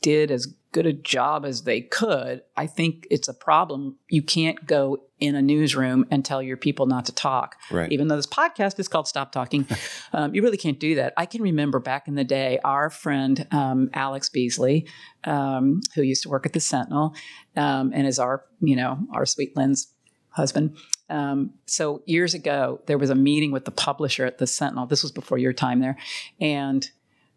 did 0.00 0.30
as 0.30 0.54
good 0.74 0.86
a 0.86 0.92
job 0.92 1.46
as 1.46 1.62
they 1.62 1.80
could. 1.80 2.42
I 2.56 2.66
think 2.66 3.06
it's 3.10 3.28
a 3.28 3.32
problem. 3.32 3.96
You 4.08 4.22
can't 4.22 4.66
go 4.66 5.04
in 5.20 5.36
a 5.36 5.40
newsroom 5.40 6.04
and 6.10 6.24
tell 6.24 6.42
your 6.42 6.56
people 6.56 6.86
not 6.86 7.06
to 7.06 7.12
talk. 7.12 7.56
Right. 7.70 7.90
Even 7.92 8.08
though 8.08 8.16
this 8.16 8.26
podcast 8.26 8.78
is 8.80 8.88
called 8.88 9.06
Stop 9.06 9.30
Talking, 9.30 9.66
um, 10.12 10.34
you 10.34 10.42
really 10.42 10.56
can't 10.56 10.80
do 10.80 10.96
that. 10.96 11.14
I 11.16 11.26
can 11.26 11.40
remember 11.42 11.78
back 11.78 12.08
in 12.08 12.16
the 12.16 12.24
day, 12.24 12.58
our 12.64 12.90
friend 12.90 13.46
um, 13.52 13.88
Alex 13.94 14.28
Beasley, 14.28 14.86
um, 15.22 15.80
who 15.94 16.02
used 16.02 16.24
to 16.24 16.28
work 16.28 16.44
at 16.44 16.52
the 16.52 16.60
Sentinel, 16.60 17.14
um, 17.56 17.92
and 17.94 18.06
is 18.06 18.18
our, 18.18 18.44
you 18.60 18.74
know, 18.74 18.98
our 19.12 19.24
sweet 19.24 19.56
Lynn's 19.56 19.88
husband. 20.30 20.76
Um, 21.10 21.52
so 21.66 22.02
years 22.06 22.34
ago, 22.34 22.80
there 22.86 22.98
was 22.98 23.10
a 23.10 23.14
meeting 23.14 23.50
with 23.52 23.64
the 23.64 23.70
publisher 23.70 24.24
at 24.24 24.38
the 24.38 24.46
Sentinel. 24.46 24.86
This 24.86 25.02
was 25.02 25.12
before 25.12 25.38
your 25.38 25.52
time 25.52 25.80
there, 25.80 25.98
and 26.40 26.88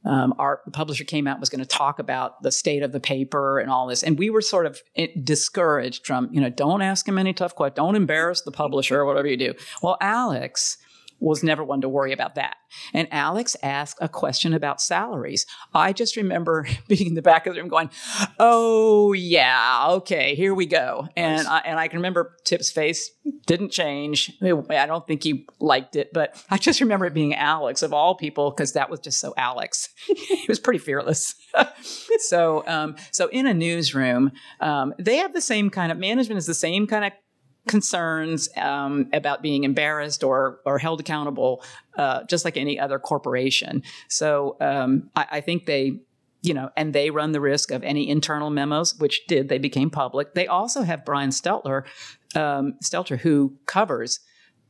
um, 0.06 0.34
our 0.40 0.62
publisher 0.72 1.04
came 1.04 1.28
out 1.28 1.40
was 1.40 1.50
going 1.50 1.60
to 1.60 1.66
talk 1.66 2.00
about 2.00 2.42
the 2.42 2.52
state 2.52 2.82
of 2.82 2.92
the 2.92 3.00
paper 3.00 3.60
and 3.60 3.70
all 3.70 3.88
this, 3.88 4.04
and 4.04 4.18
we 4.18 4.30
were 4.30 4.42
sort 4.42 4.66
of 4.66 4.82
eh, 4.96 5.08
discouraged 5.22 6.06
from 6.06 6.30
you 6.32 6.40
know 6.40 6.50
don't 6.50 6.82
ask 6.82 7.08
him 7.08 7.18
any 7.18 7.34
tough 7.34 7.56
questions, 7.56 7.76
don't 7.76 7.96
embarrass 7.96 8.42
the 8.42 8.52
publisher, 8.52 9.04
whatever 9.04 9.28
you 9.28 9.38
do. 9.38 9.54
Well, 9.82 9.98
Alex 10.00 10.78
was 11.20 11.44
never 11.44 11.64
one 11.64 11.82
to 11.82 11.90
worry 11.90 12.14
about 12.14 12.36
that. 12.36 12.58
And 12.94 13.08
Alex 13.12 13.56
asked 13.64 13.98
a 14.02 14.10
question 14.10 14.54
about 14.54 14.82
salaries. 14.82 15.46
I 15.74 15.94
just 15.94 16.16
remember 16.16 16.68
being 16.88 17.08
in 17.08 17.14
the 17.16 17.22
back 17.22 17.48
of 17.48 17.56
the 17.56 17.62
room 17.62 17.70
going, 17.70 17.90
"Oh 18.40 19.14
yeah, 19.14 19.88
okay, 19.90 20.36
here 20.36 20.54
we 20.54 20.66
go." 20.66 21.08
And 21.16 21.38
Nice. 21.38 21.48
I, 21.48 21.60
and 21.60 21.80
I 21.80 21.88
can 21.88 22.00
remember 22.00 22.36
Tip's 22.46 22.72
face 22.72 23.12
didn't 23.46 23.72
change. 23.72 24.32
I 24.42 24.86
don't 24.86 25.08
think 25.08 25.24
he 25.24 25.46
liked 25.60 25.96
it, 25.96 26.12
but 26.14 26.42
I 26.50 26.58
just 26.58 26.82
remember 26.82 27.06
it 27.06 27.14
being 27.14 27.34
Alex 27.34 27.82
of 27.82 27.94
all 27.94 28.16
people 28.16 28.52
because 28.52 28.74
that 28.74 28.90
was 28.90 29.00
just 29.00 29.20
so 29.20 29.34
Alex. 29.38 29.90
he 30.08 30.46
was 30.48 30.60
pretty 30.60 30.80
fearless. 30.80 31.34
so 32.20 32.64
um, 32.68 32.96
so 33.12 33.28
in 33.30 33.48
a 33.48 33.54
newsroom, 33.54 34.32
um, 34.60 34.94
they 35.00 35.18
have 35.18 35.34
the 35.34 35.42
same 35.42 35.70
kind 35.70 35.92
of 35.92 35.98
management 35.98 36.38
is 36.38 36.46
the 36.46 36.54
same 36.54 36.88
kind 36.88 37.06
of 37.06 37.12
concerns 37.68 38.50
um, 38.58 39.10
about 39.14 39.42
being 39.42 39.64
embarrassed 39.64 40.24
or 40.24 40.60
or 40.66 40.80
held 40.80 41.00
accountable, 41.00 41.64
uh, 41.98 42.24
just 42.24 42.46
like 42.46 42.58
any 42.58 42.80
other 42.80 43.00
corporation. 43.00 43.84
So 44.08 44.58
um, 44.62 45.10
I, 45.16 45.26
I 45.32 45.42
think 45.42 45.66
they. 45.66 46.00
You 46.44 46.54
know, 46.54 46.70
and 46.78 46.94
they 46.94 47.10
run 47.10 47.32
the 47.32 47.42
risk 47.42 47.72
of 47.72 47.84
any 47.84 48.08
internal 48.08 48.50
memos, 48.52 48.96
which 49.00 49.26
did. 49.28 49.50
They 49.50 49.58
became 49.58 49.90
public. 49.90 50.34
They 50.34 50.48
also 50.48 50.84
have 50.84 51.04
Brian 51.04 51.32
Stelter, 51.32 51.84
um, 52.36 52.76
Stelter, 52.82 53.18
who 53.20 53.58
covers 53.66 54.20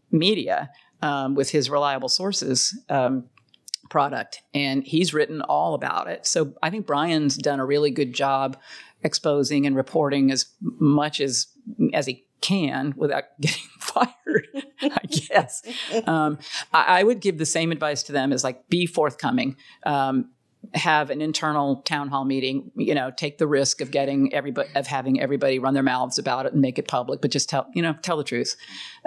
media 0.09 0.71
um, 1.01 1.35
with 1.35 1.51
his 1.51 1.69
reliable 1.69 2.09
sources 2.09 2.75
um, 2.89 3.25
product, 3.89 4.41
and 4.53 4.83
he's 4.85 5.13
written 5.13 5.41
all 5.41 5.73
about 5.73 6.07
it. 6.07 6.25
So 6.25 6.53
I 6.63 6.69
think 6.69 6.87
Brian's 6.87 7.37
done 7.37 7.59
a 7.59 7.65
really 7.65 7.91
good 7.91 8.13
job 8.13 8.57
exposing 9.03 9.67
and 9.67 9.75
reporting 9.75 10.31
as 10.31 10.45
much 10.61 11.19
as 11.19 11.47
as 11.93 12.07
he 12.07 12.25
can 12.41 12.93
without 12.97 13.23
getting 13.41 13.63
fired. 13.79 14.47
I 14.81 14.99
guess 15.09 15.63
um, 16.05 16.37
I, 16.73 16.99
I 16.99 17.03
would 17.03 17.19
give 17.19 17.37
the 17.37 17.45
same 17.45 17.71
advice 17.71 18.03
to 18.03 18.11
them 18.11 18.31
as 18.33 18.43
like 18.43 18.67
be 18.69 18.85
forthcoming. 18.85 19.55
Um, 19.85 20.31
have 20.73 21.09
an 21.09 21.21
internal 21.21 21.77
town 21.83 22.09
hall 22.09 22.25
meeting 22.25 22.71
you 22.75 22.93
know 22.93 23.09
take 23.09 23.37
the 23.37 23.47
risk 23.47 23.79
of 23.79 23.89
getting 23.89 24.33
everybody 24.33 24.67
of 24.75 24.85
having 24.85 25.21
everybody 25.21 25.59
run 25.59 25.73
their 25.73 25.83
mouths 25.83 26.17
about 26.17 26.45
it 26.45 26.51
and 26.51 26.61
make 26.61 26.77
it 26.77 26.87
public 26.89 27.21
but 27.21 27.31
just 27.31 27.47
tell 27.47 27.67
you 27.73 27.81
know 27.81 27.93
tell 28.01 28.17
the 28.17 28.23
truth 28.23 28.57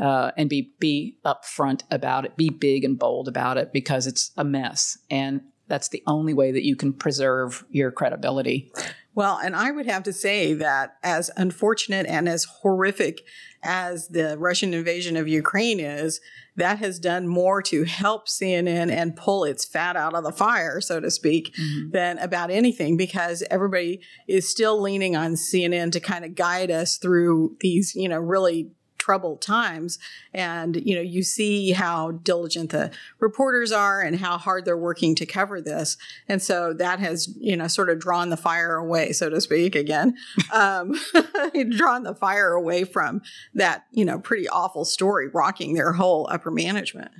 uh, 0.00 0.30
and 0.38 0.48
be 0.48 0.72
be 0.78 1.18
upfront 1.24 1.82
about 1.90 2.24
it 2.24 2.34
be 2.36 2.48
big 2.48 2.82
and 2.82 2.98
bold 2.98 3.28
about 3.28 3.58
it 3.58 3.74
because 3.74 4.06
it's 4.06 4.30
a 4.38 4.44
mess 4.44 4.96
and 5.10 5.42
that's 5.66 5.88
the 5.88 6.02
only 6.06 6.32
way 6.32 6.50
that 6.50 6.64
you 6.64 6.76
can 6.76 6.92
preserve 6.94 7.64
your 7.68 7.90
credibility 7.90 8.72
Well, 9.14 9.38
and 9.42 9.56
I 9.56 9.72
would 9.72 9.86
have 9.86 10.04
to 10.04 10.12
say 10.12 10.54
that 10.54 10.96
as 11.02 11.30
unfortunate 11.36 12.06
and 12.06 12.28
as 12.28 12.44
horrific 12.44 13.22
as 13.62 14.08
the 14.08 14.38
Russian 14.38 14.72
invasion 14.72 15.16
of 15.16 15.28
Ukraine 15.28 15.80
is, 15.80 16.20
that 16.56 16.78
has 16.78 16.98
done 16.98 17.26
more 17.26 17.60
to 17.62 17.84
help 17.84 18.28
CNN 18.28 18.90
and 18.90 19.16
pull 19.16 19.44
its 19.44 19.64
fat 19.64 19.96
out 19.96 20.14
of 20.14 20.24
the 20.24 20.32
fire, 20.32 20.80
so 20.80 21.00
to 21.00 21.10
speak, 21.10 21.54
mm-hmm. 21.54 21.90
than 21.90 22.18
about 22.18 22.50
anything 22.50 22.96
because 22.96 23.42
everybody 23.50 24.00
is 24.28 24.48
still 24.48 24.80
leaning 24.80 25.16
on 25.16 25.32
CNN 25.34 25.92
to 25.92 26.00
kind 26.00 26.24
of 26.24 26.34
guide 26.34 26.70
us 26.70 26.96
through 26.96 27.56
these, 27.60 27.94
you 27.94 28.08
know, 28.08 28.18
really 28.18 28.70
troubled 29.00 29.42
times. 29.42 29.98
And 30.32 30.76
you 30.86 30.94
know 30.94 31.00
you 31.00 31.24
see 31.24 31.72
how 31.72 32.12
diligent 32.12 32.70
the 32.70 32.92
reporters 33.18 33.72
are 33.72 34.00
and 34.00 34.20
how 34.20 34.38
hard 34.38 34.64
they're 34.64 34.76
working 34.76 35.16
to 35.16 35.26
cover 35.26 35.60
this. 35.60 35.96
And 36.28 36.40
so 36.40 36.72
that 36.74 37.00
has 37.00 37.34
you 37.40 37.56
know 37.56 37.66
sort 37.66 37.90
of 37.90 37.98
drawn 37.98 38.30
the 38.30 38.36
fire 38.36 38.76
away 38.76 39.12
so 39.12 39.28
to 39.28 39.40
speak 39.40 39.74
again. 39.74 40.16
Um, 40.52 40.98
drawn 41.70 42.02
the 42.02 42.14
fire 42.14 42.52
away 42.52 42.84
from 42.84 43.22
that 43.54 43.86
you 43.92 44.04
know 44.04 44.18
pretty 44.18 44.48
awful 44.48 44.84
story 44.84 45.28
rocking 45.28 45.74
their 45.74 45.92
whole 45.92 46.28
upper 46.30 46.50
management. 46.50 47.12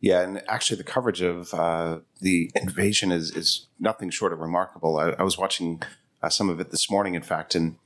Yeah, 0.00 0.20
and 0.20 0.42
actually, 0.48 0.76
the 0.76 0.84
coverage 0.84 1.20
of 1.20 1.52
uh, 1.52 1.98
the 2.20 2.50
invasion 2.54 3.12
is 3.12 3.30
is 3.30 3.66
nothing 3.80 4.10
short 4.10 4.32
of 4.32 4.40
remarkable. 4.40 4.98
I, 4.98 5.10
I 5.18 5.22
was 5.22 5.36
watching 5.36 5.82
uh, 6.22 6.28
some 6.28 6.48
of 6.48 6.60
it 6.60 6.70
this 6.70 6.90
morning, 6.90 7.14
in 7.14 7.22
fact, 7.22 7.54
and 7.54 7.76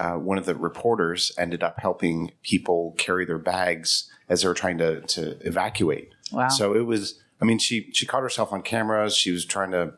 uh, 0.00 0.14
one 0.14 0.38
of 0.38 0.46
the 0.46 0.54
reporters 0.54 1.32
ended 1.38 1.62
up 1.62 1.78
helping 1.78 2.32
people 2.42 2.94
carry 2.98 3.24
their 3.24 3.38
bags 3.38 4.10
as 4.28 4.42
they 4.42 4.48
were 4.48 4.54
trying 4.54 4.78
to 4.78 5.00
to 5.02 5.38
evacuate. 5.46 6.10
wow 6.32 6.48
So 6.48 6.74
it 6.74 6.86
was. 6.86 7.20
I 7.40 7.44
mean, 7.44 7.58
she 7.58 7.90
she 7.92 8.06
caught 8.06 8.22
herself 8.22 8.52
on 8.52 8.62
camera. 8.62 9.10
She 9.10 9.30
was 9.30 9.44
trying 9.44 9.72
to, 9.72 9.94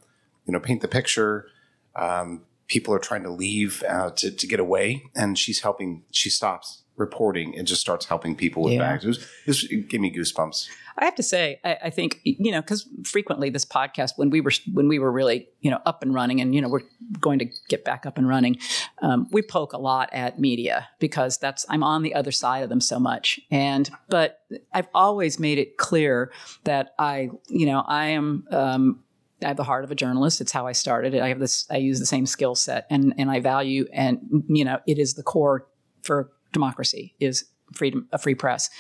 you 0.47 0.53
know, 0.53 0.61
paint 0.61 0.83
the 0.83 0.89
picture. 0.89 1.47
Um, 1.95 2.43
people 2.67 2.93
are 2.93 2.99
trying 2.99 3.23
to 3.23 3.31
leave 3.31 3.85
uh, 3.89 4.11
to 4.11 4.31
to 4.31 4.47
get 4.47 4.61
away, 4.61 5.05
and 5.15 5.39
she's 5.39 5.61
helping. 5.61 6.03
She 6.11 6.31
stops 6.31 6.83
reporting 6.97 7.57
and 7.57 7.67
just 7.67 7.81
starts 7.81 8.07
helping 8.07 8.35
people 8.37 8.63
with 8.63 8.75
Yeah. 8.75 8.81
bags. 8.81 9.05
It 9.05 9.09
was, 9.09 9.19
it 9.19 9.47
was 9.47 9.65
it 9.65 9.89
gave 9.89 10.01
me 10.01 10.15
goosebumps. 10.15 10.69
I 10.99 11.05
have 11.05 11.15
to 11.17 11.23
say, 11.23 11.61
I, 11.63 11.77
I 11.85 11.91
think 11.91 12.21
you 12.25 12.51
know 12.51 12.63
because 12.63 12.89
frequently 13.05 13.51
this 13.51 13.67
podcast, 13.67 14.13
when 14.17 14.31
we 14.31 14.41
were 14.41 14.53
when 14.73 14.89
we 14.89 14.99
were 14.99 15.13
really 15.13 15.49
you 15.61 15.71
know 15.71 15.81
up 15.85 16.03
and 16.03 16.15
running, 16.15 16.41
and 16.41 16.55
you 16.55 16.61
know 16.63 16.69
we're 16.69 16.81
going 17.21 17.39
to 17.41 17.47
get 17.69 17.85
back 17.85 18.07
up 18.07 18.17
and 18.17 18.27
running, 18.27 18.57
um, 19.03 19.27
we 19.31 19.43
poke 19.43 19.75
a 19.75 19.79
lot 19.79 20.09
at 20.13 20.41
media 20.41 20.89
because 20.99 21.37
that's 21.37 21.67
I'm 21.69 21.83
on 21.83 22.03
the 22.03 22.15
other 22.15 22.33
side 22.33 22.63
of 22.63 22.71
them 22.71 22.81
so 22.81 22.99
much, 22.99 23.39
and 23.51 23.91
but 24.09 24.39
I've 24.73 24.89
always 24.95 25.39
made 25.39 25.59
it 25.59 25.77
clear 25.77 26.33
that 26.65 26.95
I 26.99 27.29
you 27.49 27.67
know 27.67 27.81
I 27.87 28.07
am. 28.07 28.45
Um, 28.51 29.03
I 29.45 29.49
have 29.49 29.59
the 29.59 29.65
heart 29.65 29.85
of 29.85 29.91
a 29.91 29.95
journalist. 29.95 30.41
It's 30.41 30.51
how 30.51 30.67
I 30.67 30.73
started. 30.73 31.15
I 31.15 31.29
have 31.29 31.41
this. 31.41 31.67
I 31.71 31.77
use 31.77 31.99
the 32.01 32.07
same 32.07 32.25
skill 32.25 32.55
set, 32.55 32.87
and 32.89 33.13
and 33.19 33.31
I 33.31 33.41
value, 33.41 33.85
and 33.93 34.19
you 34.49 34.65
know, 34.65 34.79
it 34.87 34.99
is 34.99 35.13
the 35.13 35.23
core 35.23 35.67
for 36.03 36.33
democracy 36.53 37.15
is 37.21 37.45
freedom, 37.73 38.09
a 38.13 38.19
free 38.19 38.35
press. 38.35 38.71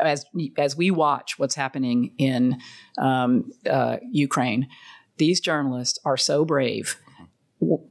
As 0.00 0.26
as 0.58 0.76
we 0.76 0.90
watch 0.90 1.38
what's 1.38 1.54
happening 1.54 2.12
in 2.18 2.58
um, 2.98 3.52
uh, 3.68 3.98
Ukraine, 4.10 4.68
these 5.18 5.40
journalists 5.40 5.98
are 6.04 6.16
so 6.16 6.44
brave, 6.44 6.96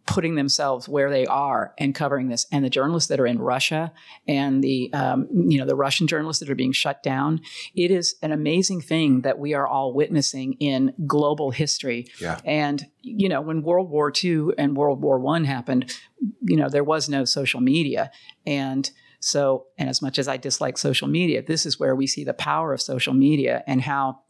putting 0.06 0.36
themselves 0.36 0.90
where 0.90 1.10
they 1.10 1.26
are 1.26 1.74
and 1.78 1.96
covering 1.96 2.28
this. 2.28 2.46
And 2.52 2.66
the 2.66 2.70
journalists 2.70 3.10
that 3.10 3.20
are 3.20 3.26
in 3.26 3.40
Russia 3.40 3.94
and 4.28 4.64
the 4.64 4.92
um, 4.94 5.28
you 5.32 5.58
know 5.58 5.66
the 5.66 5.76
Russian 5.76 6.08
journalists 6.08 6.40
that 6.42 6.50
are 6.50 6.56
being 6.56 6.72
shut 6.72 7.02
down, 7.04 7.42
it 7.76 7.92
is 7.92 8.16
an 8.22 8.32
amazing 8.32 8.82
thing 8.82 9.22
that 9.22 9.40
we 9.40 9.54
are 9.54 9.68
all 9.68 9.94
witnessing 9.94 10.54
in 10.60 10.94
global 11.08 11.52
history. 11.52 12.08
Yeah. 12.20 12.40
And 12.46 12.86
you 13.02 13.30
know 13.30 13.42
when 13.42 13.62
World 13.62 13.90
War 13.90 14.12
II 14.24 14.50
and 14.58 14.76
World 14.76 15.02
War 15.02 15.20
One 15.20 15.46
happened, 15.46 15.94
you 16.42 16.58
know 16.58 16.70
there 16.70 16.84
was 16.84 17.10
no 17.10 17.26
social 17.26 17.62
media 17.62 18.12
and 18.46 18.90
so, 19.22 19.68
and 19.78 19.88
as 19.88 20.02
much 20.02 20.18
as 20.18 20.28
I 20.28 20.38
dislike 20.38 20.78
social 20.78 21.08
media, 21.08 21.44
this 21.44 21.66
is 21.66 21.80
where 21.80 21.96
we 21.96 22.08
see 22.08 22.24
the 22.24 22.34
power 22.34 22.74
of 22.74 22.82
social 22.82 23.14
media 23.14 23.64
and 23.68 23.80
how, 23.80 24.22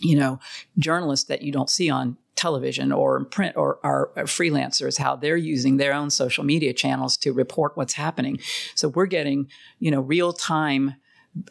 you 0.00 0.16
know, 0.16 0.40
journalists 0.78 1.26
that 1.26 1.42
you 1.42 1.52
don't 1.52 1.68
see 1.68 1.90
on 1.90 2.16
television 2.42 2.92
or 2.92 3.24
print 3.36 3.56
or 3.56 3.78
are 3.82 4.10
are 4.16 4.24
freelancers, 4.38 4.98
how 4.98 5.12
they're 5.16 5.44
using 5.54 5.78
their 5.78 5.94
own 6.00 6.10
social 6.10 6.44
media 6.44 6.72
channels 6.72 7.16
to 7.16 7.32
report 7.32 7.76
what's 7.76 7.94
happening. 7.94 8.38
So 8.74 8.88
we're 8.88 9.12
getting, 9.18 9.48
you 9.78 9.90
know, 9.92 10.00
real 10.00 10.32
time 10.32 10.84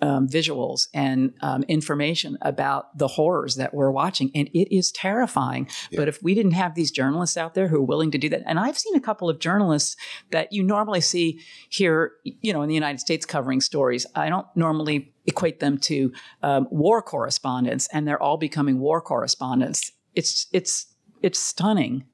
um, 0.02 0.28
visuals 0.28 0.88
and 0.94 1.34
um, 1.42 1.64
information 1.64 2.38
about 2.42 2.98
the 2.98 3.08
horrors 3.08 3.56
that 3.56 3.74
we're 3.74 3.92
watching. 3.92 4.30
And 4.36 4.48
it 4.50 4.76
is 4.76 4.92
terrifying. 4.92 5.68
But 5.98 6.08
if 6.08 6.22
we 6.22 6.36
didn't 6.36 6.52
have 6.64 6.76
these 6.76 6.92
journalists 6.92 7.38
out 7.38 7.54
there 7.56 7.68
who 7.68 7.78
are 7.78 7.90
willing 7.94 8.12
to 8.12 8.18
do 8.18 8.30
that, 8.30 8.44
and 8.46 8.60
I've 8.60 8.78
seen 8.78 8.96
a 8.96 9.00
couple 9.00 9.30
of 9.30 9.40
journalists 9.40 9.96
that 10.32 10.54
you 10.54 10.64
normally 10.64 11.02
see 11.02 11.40
here, 11.70 12.14
you 12.24 12.54
know, 12.54 12.62
in 12.62 12.70
the 12.70 12.76
United 12.76 13.00
States 13.00 13.26
covering 13.26 13.62
stories. 13.62 14.06
I 14.16 14.30
don't 14.30 14.48
normally 14.56 15.14
equate 15.26 15.60
them 15.60 15.78
to 15.78 16.12
um, 16.44 16.68
war 16.70 17.02
correspondents, 17.02 17.88
and 17.94 18.08
they're 18.08 18.22
all 18.22 18.38
becoming 18.38 18.80
war 18.80 19.02
correspondents. 19.02 19.92
It's 20.16 20.48
it's 20.52 20.88
it's 21.22 21.40
stunning. 21.40 22.06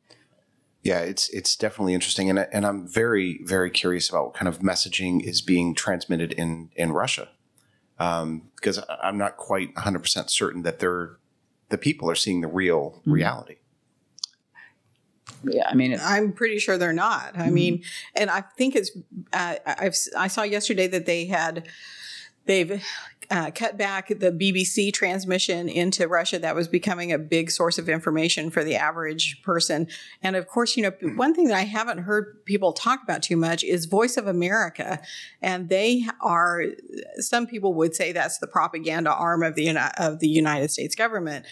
Yeah, 0.84 1.00
it's 1.00 1.30
it's 1.30 1.56
definitely 1.56 1.94
interesting, 1.94 2.30
and 2.30 2.40
and 2.52 2.66
I'm 2.66 2.88
very 2.88 3.42
very 3.44 3.70
curious 3.70 4.10
about 4.10 4.26
what 4.26 4.34
kind 4.36 4.48
of 4.48 4.60
messaging 4.60 5.22
is 5.24 5.42
being 5.42 5.74
transmitted 5.76 6.32
in 6.34 6.70
in 6.76 6.92
Russia, 6.94 7.30
um, 8.00 8.50
because 8.56 8.80
I- 8.80 9.00
I'm 9.04 9.18
not 9.18 9.38
quite 9.38 9.74
100 9.76 10.00
percent 10.00 10.30
certain 10.30 10.62
that 10.64 10.80
they're 10.80 11.18
the 11.70 11.78
people 11.78 12.10
are 12.10 12.16
seeing 12.16 12.42
the 12.42 12.48
real 12.48 13.02
reality. 13.06 13.56
Yeah, 15.44 15.68
I 15.70 15.76
mean, 15.76 15.92
it's, 15.92 16.04
I'm 16.04 16.32
pretty 16.32 16.58
sure 16.58 16.78
they're 16.78 16.94
not. 16.94 17.38
I 17.38 17.50
mean, 17.50 17.84
and 18.16 18.30
I 18.30 18.42
think 18.58 18.76
it's. 18.76 18.92
Uh, 19.34 19.56
I've 19.66 19.96
I 20.18 20.28
saw 20.28 20.44
yesterday 20.44 20.88
that 20.88 21.06
they 21.06 21.26
had 21.26 21.68
they've 22.46 22.82
uh, 23.30 23.52
cut 23.52 23.78
back 23.78 24.08
the 24.08 24.32
BBC 24.32 24.94
transmission 24.94 25.68
into 25.68 26.08
Russia. 26.08 26.40
That 26.40 26.56
was 26.56 26.68
becoming 26.68 27.12
a 27.12 27.18
big 27.18 27.52
source 27.52 27.78
of 27.78 27.90
information 27.90 28.50
for 28.50 28.64
the 28.64 28.76
average 28.76 29.42
person. 29.44 29.88
And 30.24 30.36
of 30.36 30.48
course, 30.48 30.78
you 30.78 30.84
know, 30.84 30.92
one 31.16 31.34
thing 31.34 31.48
that 31.48 31.58
I 31.58 31.64
haven't 31.64 32.00
heard 32.00 32.46
people 32.46 32.72
talk 32.72 33.04
about 33.04 33.22
too 33.22 33.36
much 33.36 33.64
is 33.64 33.86
Voice 33.86 34.16
of 34.16 34.28
America. 34.28 35.02
And 35.42 35.68
they 35.68 36.06
are, 36.22 36.64
some 37.18 37.48
people 37.48 37.74
would 37.74 37.96
say 37.96 38.14
that's 38.14 38.38
the 38.38 38.48
propaganda 38.48 39.12
arm 39.12 39.44
of 39.44 39.56
the, 39.56 39.78
of 40.02 40.20
the 40.20 40.30
United 40.30 40.72
States 40.72 40.96
government. 40.96 41.46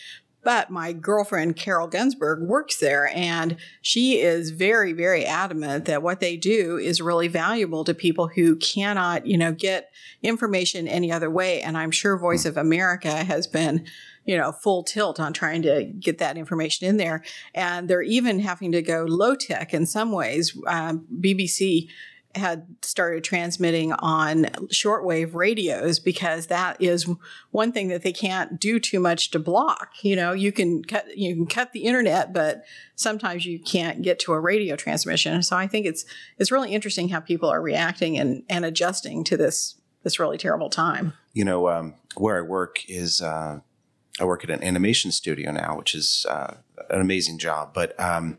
But 0.45 0.69
my 0.69 0.93
girlfriend, 0.93 1.55
Carol 1.55 1.89
Gunsberg, 1.89 2.39
works 2.39 2.77
there 2.77 3.07
and 3.15 3.57
she 3.81 4.21
is 4.21 4.51
very, 4.51 4.93
very 4.93 5.25
adamant 5.25 5.85
that 5.85 6.03
what 6.03 6.19
they 6.19 6.37
do 6.37 6.77
is 6.77 7.01
really 7.01 7.27
valuable 7.27 7.83
to 7.83 7.95
people 7.95 8.27
who 8.27 8.55
cannot, 8.55 9.25
you 9.25 9.39
know, 9.39 9.51
get 9.51 9.91
information 10.21 10.87
any 10.87 11.11
other 11.11 11.31
way. 11.31 11.63
And 11.63 11.75
I'm 11.75 11.89
sure 11.89 12.15
Voice 12.15 12.45
of 12.45 12.57
America 12.57 13.11
has 13.23 13.47
been 13.47 13.85
you 14.25 14.35
know, 14.35 14.51
full 14.51 14.83
tilt 14.83 15.19
on 15.19 15.33
trying 15.33 15.61
to 15.61 15.83
get 15.83 16.17
that 16.17 16.35
information 16.35 16.87
in 16.87 16.97
there. 16.97 17.23
And 17.53 17.87
they're 17.87 18.01
even 18.01 18.39
having 18.39 18.71
to 18.71 18.81
go 18.81 19.05
low 19.07 19.35
tech 19.35 19.71
in 19.73 19.85
some 19.85 20.11
ways. 20.11 20.57
Um, 20.67 21.05
BBC 21.21 21.89
had 22.35 22.67
started 22.81 23.23
transmitting 23.23 23.93
on 23.93 24.45
shortwave 24.73 25.33
radios 25.33 25.99
because 25.99 26.47
that 26.47 26.81
is 26.81 27.09
one 27.51 27.71
thing 27.71 27.87
that 27.87 28.03
they 28.03 28.11
can't 28.11 28.59
do 28.59 28.79
too 28.79 28.99
much 28.99 29.31
to 29.31 29.39
block. 29.39 29.91
You 30.01 30.15
know, 30.15 30.33
you 30.33 30.51
can 30.51 30.83
cut 30.83 31.17
you 31.17 31.33
can 31.33 31.47
cut 31.47 31.71
the 31.71 31.83
internet, 31.83 32.33
but 32.33 32.63
sometimes 32.95 33.45
you 33.45 33.59
can't 33.59 34.01
get 34.01 34.19
to 34.19 34.33
a 34.33 34.39
radio 34.39 34.75
transmission. 34.75 35.41
So 35.43 35.55
I 35.55 35.67
think 35.67 35.85
it's 35.85 36.05
it's 36.37 36.51
really 36.51 36.73
interesting 36.73 37.09
how 37.09 37.19
people 37.19 37.49
are 37.49 37.61
reacting 37.61 38.17
and 38.17 38.43
and 38.49 38.65
adjusting 38.65 39.23
to 39.25 39.37
this 39.37 39.75
this 40.03 40.19
really 40.19 40.37
terrible 40.37 40.69
time. 40.69 41.13
You 41.33 41.45
know, 41.45 41.69
um, 41.69 41.95
where 42.15 42.37
I 42.37 42.41
work 42.41 42.79
is 42.87 43.21
uh, 43.21 43.59
I 44.19 44.23
work 44.23 44.43
at 44.43 44.49
an 44.49 44.63
animation 44.63 45.11
studio 45.11 45.51
now, 45.51 45.77
which 45.77 45.95
is 45.95 46.25
uh, 46.29 46.55
an 46.89 47.01
amazing 47.01 47.39
job. 47.39 47.73
But 47.73 47.99
um, 47.99 48.37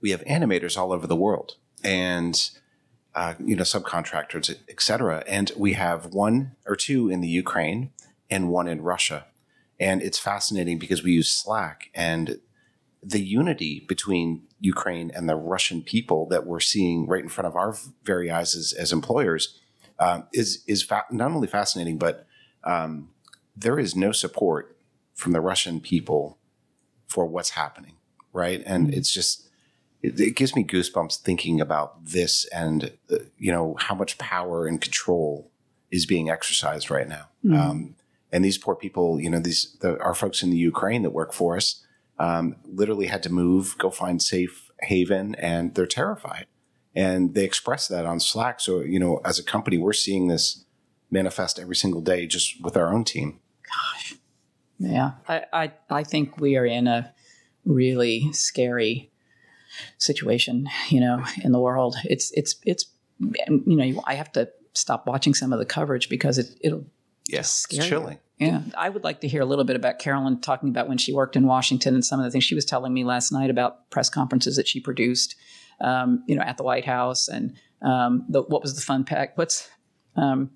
we 0.00 0.10
have 0.10 0.22
animators 0.24 0.76
all 0.76 0.92
over 0.92 1.06
the 1.06 1.16
world, 1.16 1.56
and 1.84 2.50
uh, 3.14 3.34
you 3.38 3.56
know, 3.56 3.62
subcontractors, 3.62 4.54
et 4.68 4.80
cetera. 4.80 5.22
And 5.26 5.52
we 5.56 5.74
have 5.74 6.06
one 6.06 6.56
or 6.66 6.76
two 6.76 7.10
in 7.10 7.20
the 7.20 7.28
Ukraine 7.28 7.90
and 8.30 8.50
one 8.50 8.68
in 8.68 8.82
Russia. 8.82 9.26
And 9.78 10.02
it's 10.02 10.18
fascinating 10.18 10.78
because 10.78 11.02
we 11.02 11.12
use 11.12 11.30
Slack 11.30 11.90
and 11.94 12.40
the 13.02 13.20
unity 13.20 13.84
between 13.88 14.42
Ukraine 14.60 15.10
and 15.12 15.28
the 15.28 15.34
Russian 15.34 15.82
people 15.82 16.26
that 16.28 16.46
we're 16.46 16.60
seeing 16.60 17.06
right 17.06 17.22
in 17.22 17.28
front 17.28 17.48
of 17.48 17.56
our 17.56 17.76
very 18.04 18.30
eyes 18.30 18.54
as, 18.54 18.72
as 18.72 18.92
employers 18.92 19.58
um, 19.98 20.26
is 20.32 20.62
is 20.66 20.82
fa- 20.82 21.04
not 21.10 21.32
only 21.32 21.48
fascinating, 21.48 21.98
but 21.98 22.26
um, 22.64 23.10
there 23.56 23.78
is 23.78 23.96
no 23.96 24.12
support 24.12 24.78
from 25.14 25.32
the 25.32 25.40
Russian 25.40 25.80
people 25.80 26.38
for 27.08 27.26
what's 27.26 27.50
happening, 27.50 27.96
right? 28.32 28.62
And 28.64 28.86
mm-hmm. 28.86 28.98
it's 28.98 29.12
just 29.12 29.48
it, 30.02 30.18
it 30.20 30.36
gives 30.36 30.54
me 30.54 30.64
goosebumps 30.64 31.20
thinking 31.20 31.60
about 31.60 32.04
this 32.04 32.44
and 32.46 32.92
uh, 33.10 33.16
you 33.38 33.52
know 33.52 33.76
how 33.78 33.94
much 33.94 34.18
power 34.18 34.66
and 34.66 34.80
control 34.80 35.50
is 35.90 36.06
being 36.06 36.30
exercised 36.30 36.90
right 36.90 37.08
now. 37.08 37.28
Mm. 37.44 37.58
Um, 37.58 37.94
and 38.32 38.44
these 38.44 38.58
poor 38.58 38.74
people, 38.74 39.20
you 39.20 39.30
know, 39.30 39.38
these 39.38 39.76
the, 39.80 40.00
our 40.00 40.14
folks 40.14 40.42
in 40.42 40.50
the 40.50 40.56
Ukraine 40.56 41.02
that 41.02 41.10
work 41.10 41.32
for 41.32 41.56
us, 41.56 41.84
um, 42.18 42.56
literally 42.64 43.06
had 43.06 43.22
to 43.24 43.30
move, 43.30 43.76
go 43.78 43.90
find 43.90 44.20
safe 44.20 44.70
haven, 44.80 45.34
and 45.36 45.74
they're 45.74 45.86
terrified. 45.86 46.46
And 46.94 47.34
they 47.34 47.44
express 47.44 47.88
that 47.88 48.04
on 48.04 48.20
Slack. 48.20 48.60
So 48.60 48.80
you 48.80 48.98
know, 48.98 49.20
as 49.24 49.38
a 49.38 49.44
company, 49.44 49.78
we're 49.78 49.92
seeing 49.92 50.28
this 50.28 50.64
manifest 51.10 51.58
every 51.58 51.76
single 51.76 52.00
day, 52.00 52.26
just 52.26 52.60
with 52.62 52.76
our 52.76 52.92
own 52.92 53.04
team. 53.04 53.38
Gosh, 53.62 54.14
yeah, 54.78 55.12
I 55.28 55.44
I, 55.52 55.72
I 55.90 56.04
think 56.04 56.38
we 56.38 56.56
are 56.56 56.66
in 56.66 56.88
a 56.88 57.14
really 57.64 58.32
scary 58.32 59.11
situation, 59.98 60.68
you 60.88 61.00
know, 61.00 61.24
in 61.44 61.52
the 61.52 61.60
world. 61.60 61.96
It's 62.04 62.30
it's 62.32 62.56
it's 62.64 62.86
you 63.20 63.76
know, 63.76 64.02
I 64.06 64.14
have 64.14 64.32
to 64.32 64.50
stop 64.74 65.06
watching 65.06 65.34
some 65.34 65.52
of 65.52 65.58
the 65.58 65.66
coverage 65.66 66.08
because 66.08 66.38
it 66.38 66.46
it'll 66.60 66.86
yes, 67.28 67.66
it's 67.70 67.86
chilling. 67.86 68.18
Yeah, 68.38 68.62
I 68.76 68.88
would 68.88 69.04
like 69.04 69.20
to 69.20 69.28
hear 69.28 69.40
a 69.40 69.44
little 69.44 69.64
bit 69.64 69.76
about 69.76 70.00
Carolyn 70.00 70.40
talking 70.40 70.68
about 70.68 70.88
when 70.88 70.98
she 70.98 71.12
worked 71.12 71.36
in 71.36 71.46
Washington 71.46 71.94
and 71.94 72.04
some 72.04 72.18
of 72.18 72.24
the 72.24 72.30
things 72.30 72.42
she 72.42 72.56
was 72.56 72.64
telling 72.64 72.92
me 72.92 73.04
last 73.04 73.30
night 73.30 73.50
about 73.50 73.88
press 73.90 74.10
conferences 74.10 74.56
that 74.56 74.66
she 74.66 74.80
produced, 74.80 75.36
um, 75.80 76.24
you 76.26 76.34
know, 76.34 76.42
at 76.42 76.56
the 76.56 76.64
White 76.64 76.84
House 76.84 77.28
and 77.28 77.54
um, 77.82 78.24
the, 78.28 78.42
what 78.42 78.62
was 78.62 78.74
the 78.74 78.80
fun 78.80 79.04
pack? 79.04 79.38
What's 79.38 79.68
um, 80.16 80.50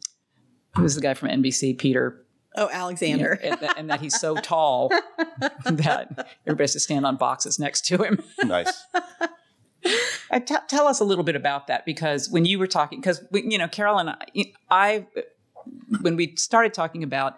who's 0.77 0.97
the 0.97 1.01
guy 1.01 1.15
from 1.15 1.29
NBC? 1.29 1.79
Peter 1.79 2.26
Oh, 2.57 2.69
Alexander. 2.73 3.33
and, 3.43 3.61
that, 3.61 3.79
and, 3.79 3.91
that, 3.91 4.01
he's 4.01 4.19
so 4.19 4.37
tall 4.37 4.89
that 5.65 6.29
everybody 6.47 6.65
has 6.65 6.73
to 6.73 6.81
stand 6.81 7.05
on 7.05 7.17
boxes 7.17 7.59
next 7.59 7.87
to 7.87 8.03
him. 8.03 8.23
Nice. 8.45 8.85
Uh, 10.33 10.41
t- 10.41 10.57
tell 10.67 10.89
us 10.89 10.99
a 10.99 11.05
little 11.05 11.23
bit 11.23 11.37
about 11.37 11.69
that 11.69 11.87
because 11.87 12.29
when 12.29 12.45
you 12.45 12.59
were 12.59 12.67
talking, 12.67 12.99
because 12.99 13.25
you 13.33 13.57
know, 13.57 13.69
Carolyn, 13.69 14.09
I, 14.09 14.17
I, 14.69 15.07
when 16.01 16.17
we 16.17 16.35
started 16.35 16.75
talking 16.75 17.05
about 17.05 17.37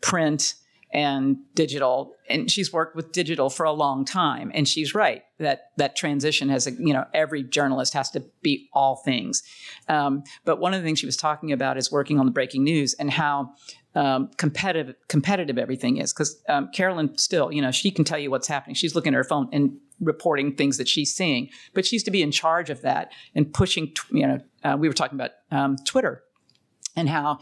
print 0.00 0.54
and 0.92 1.36
digital 1.54 2.14
and 2.28 2.50
she's 2.50 2.72
worked 2.72 2.96
with 2.96 3.12
digital 3.12 3.50
for 3.50 3.64
a 3.64 3.72
long 3.72 4.04
time. 4.04 4.50
And 4.54 4.66
she's 4.66 4.94
right 4.94 5.22
that 5.38 5.70
that 5.76 5.96
transition 5.96 6.48
has 6.48 6.66
a 6.66 6.72
you 6.72 6.92
know 6.92 7.04
every 7.14 7.42
journalist 7.42 7.94
has 7.94 8.10
to 8.12 8.24
be 8.42 8.68
all 8.72 8.96
things. 8.96 9.42
Um, 9.88 10.24
but 10.44 10.60
one 10.60 10.74
of 10.74 10.80
the 10.80 10.86
things 10.86 10.98
she 10.98 11.06
was 11.06 11.16
talking 11.16 11.52
about 11.52 11.76
is 11.76 11.92
working 11.92 12.18
on 12.18 12.26
the 12.26 12.32
breaking 12.32 12.64
news 12.64 12.94
and 12.94 13.10
how 13.10 13.54
um, 13.94 14.30
competitive 14.36 14.96
competitive 15.08 15.58
everything 15.58 15.96
is. 15.96 16.12
Because 16.12 16.40
um, 16.48 16.70
Carolyn 16.72 17.16
still 17.18 17.52
you 17.52 17.62
know 17.62 17.70
she 17.70 17.90
can 17.90 18.04
tell 18.04 18.18
you 18.18 18.30
what's 18.30 18.48
happening. 18.48 18.74
She's 18.74 18.94
looking 18.94 19.14
at 19.14 19.16
her 19.16 19.24
phone 19.24 19.48
and 19.52 19.78
reporting 20.00 20.54
things 20.54 20.78
that 20.78 20.88
she's 20.88 21.14
seeing. 21.14 21.50
But 21.74 21.86
she's 21.86 22.02
to 22.04 22.10
be 22.10 22.22
in 22.22 22.30
charge 22.30 22.70
of 22.70 22.82
that 22.82 23.12
and 23.34 23.52
pushing 23.52 23.92
you 24.10 24.26
know 24.26 24.40
uh, 24.64 24.76
we 24.78 24.88
were 24.88 24.94
talking 24.94 25.18
about 25.18 25.32
um, 25.50 25.76
Twitter 25.84 26.22
and 26.96 27.08
how 27.08 27.38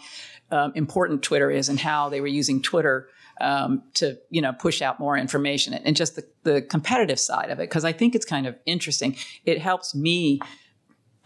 um, 0.50 0.72
important 0.74 1.22
Twitter 1.22 1.50
is 1.50 1.68
and 1.68 1.78
how 1.78 2.08
they 2.08 2.20
were 2.20 2.26
using 2.26 2.62
Twitter 2.62 3.08
um, 3.40 3.82
to 3.94 4.18
you 4.30 4.40
know 4.40 4.52
push 4.52 4.82
out 4.82 4.98
more 4.98 5.16
information 5.16 5.74
and 5.74 5.96
just 5.96 6.16
the, 6.16 6.26
the 6.42 6.62
competitive 6.62 7.20
side 7.20 7.50
of 7.50 7.58
it 7.58 7.68
because 7.68 7.84
I 7.84 7.92
think 7.92 8.14
it's 8.14 8.26
kind 8.26 8.46
of 8.46 8.56
interesting. 8.66 9.16
It 9.44 9.60
helps 9.60 9.94
me. 9.94 10.40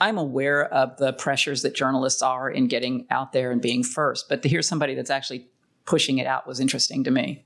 I'm 0.01 0.19
aware 0.19 0.65
of 0.75 0.97
the 0.97 1.13
pressures 1.13 1.63
that 1.63 1.77
journalists 1.77 2.23
are 2.23 2.51
in 2.51 2.67
getting 2.67 3.07
out 3.09 3.33
there 3.33 3.53
and 3.53 3.63
being 3.63 3.85
first, 3.85 4.29
but 4.29 4.43
to 4.43 4.49
hear 4.49 4.61
somebody 4.61 4.97
that's 4.97 5.11
actually 5.11 5.47
pushing 5.85 6.19
it 6.19 6.27
out 6.27 6.47
was 6.47 6.59
interesting 6.59 7.05
to 7.05 7.11
me. 7.13 7.45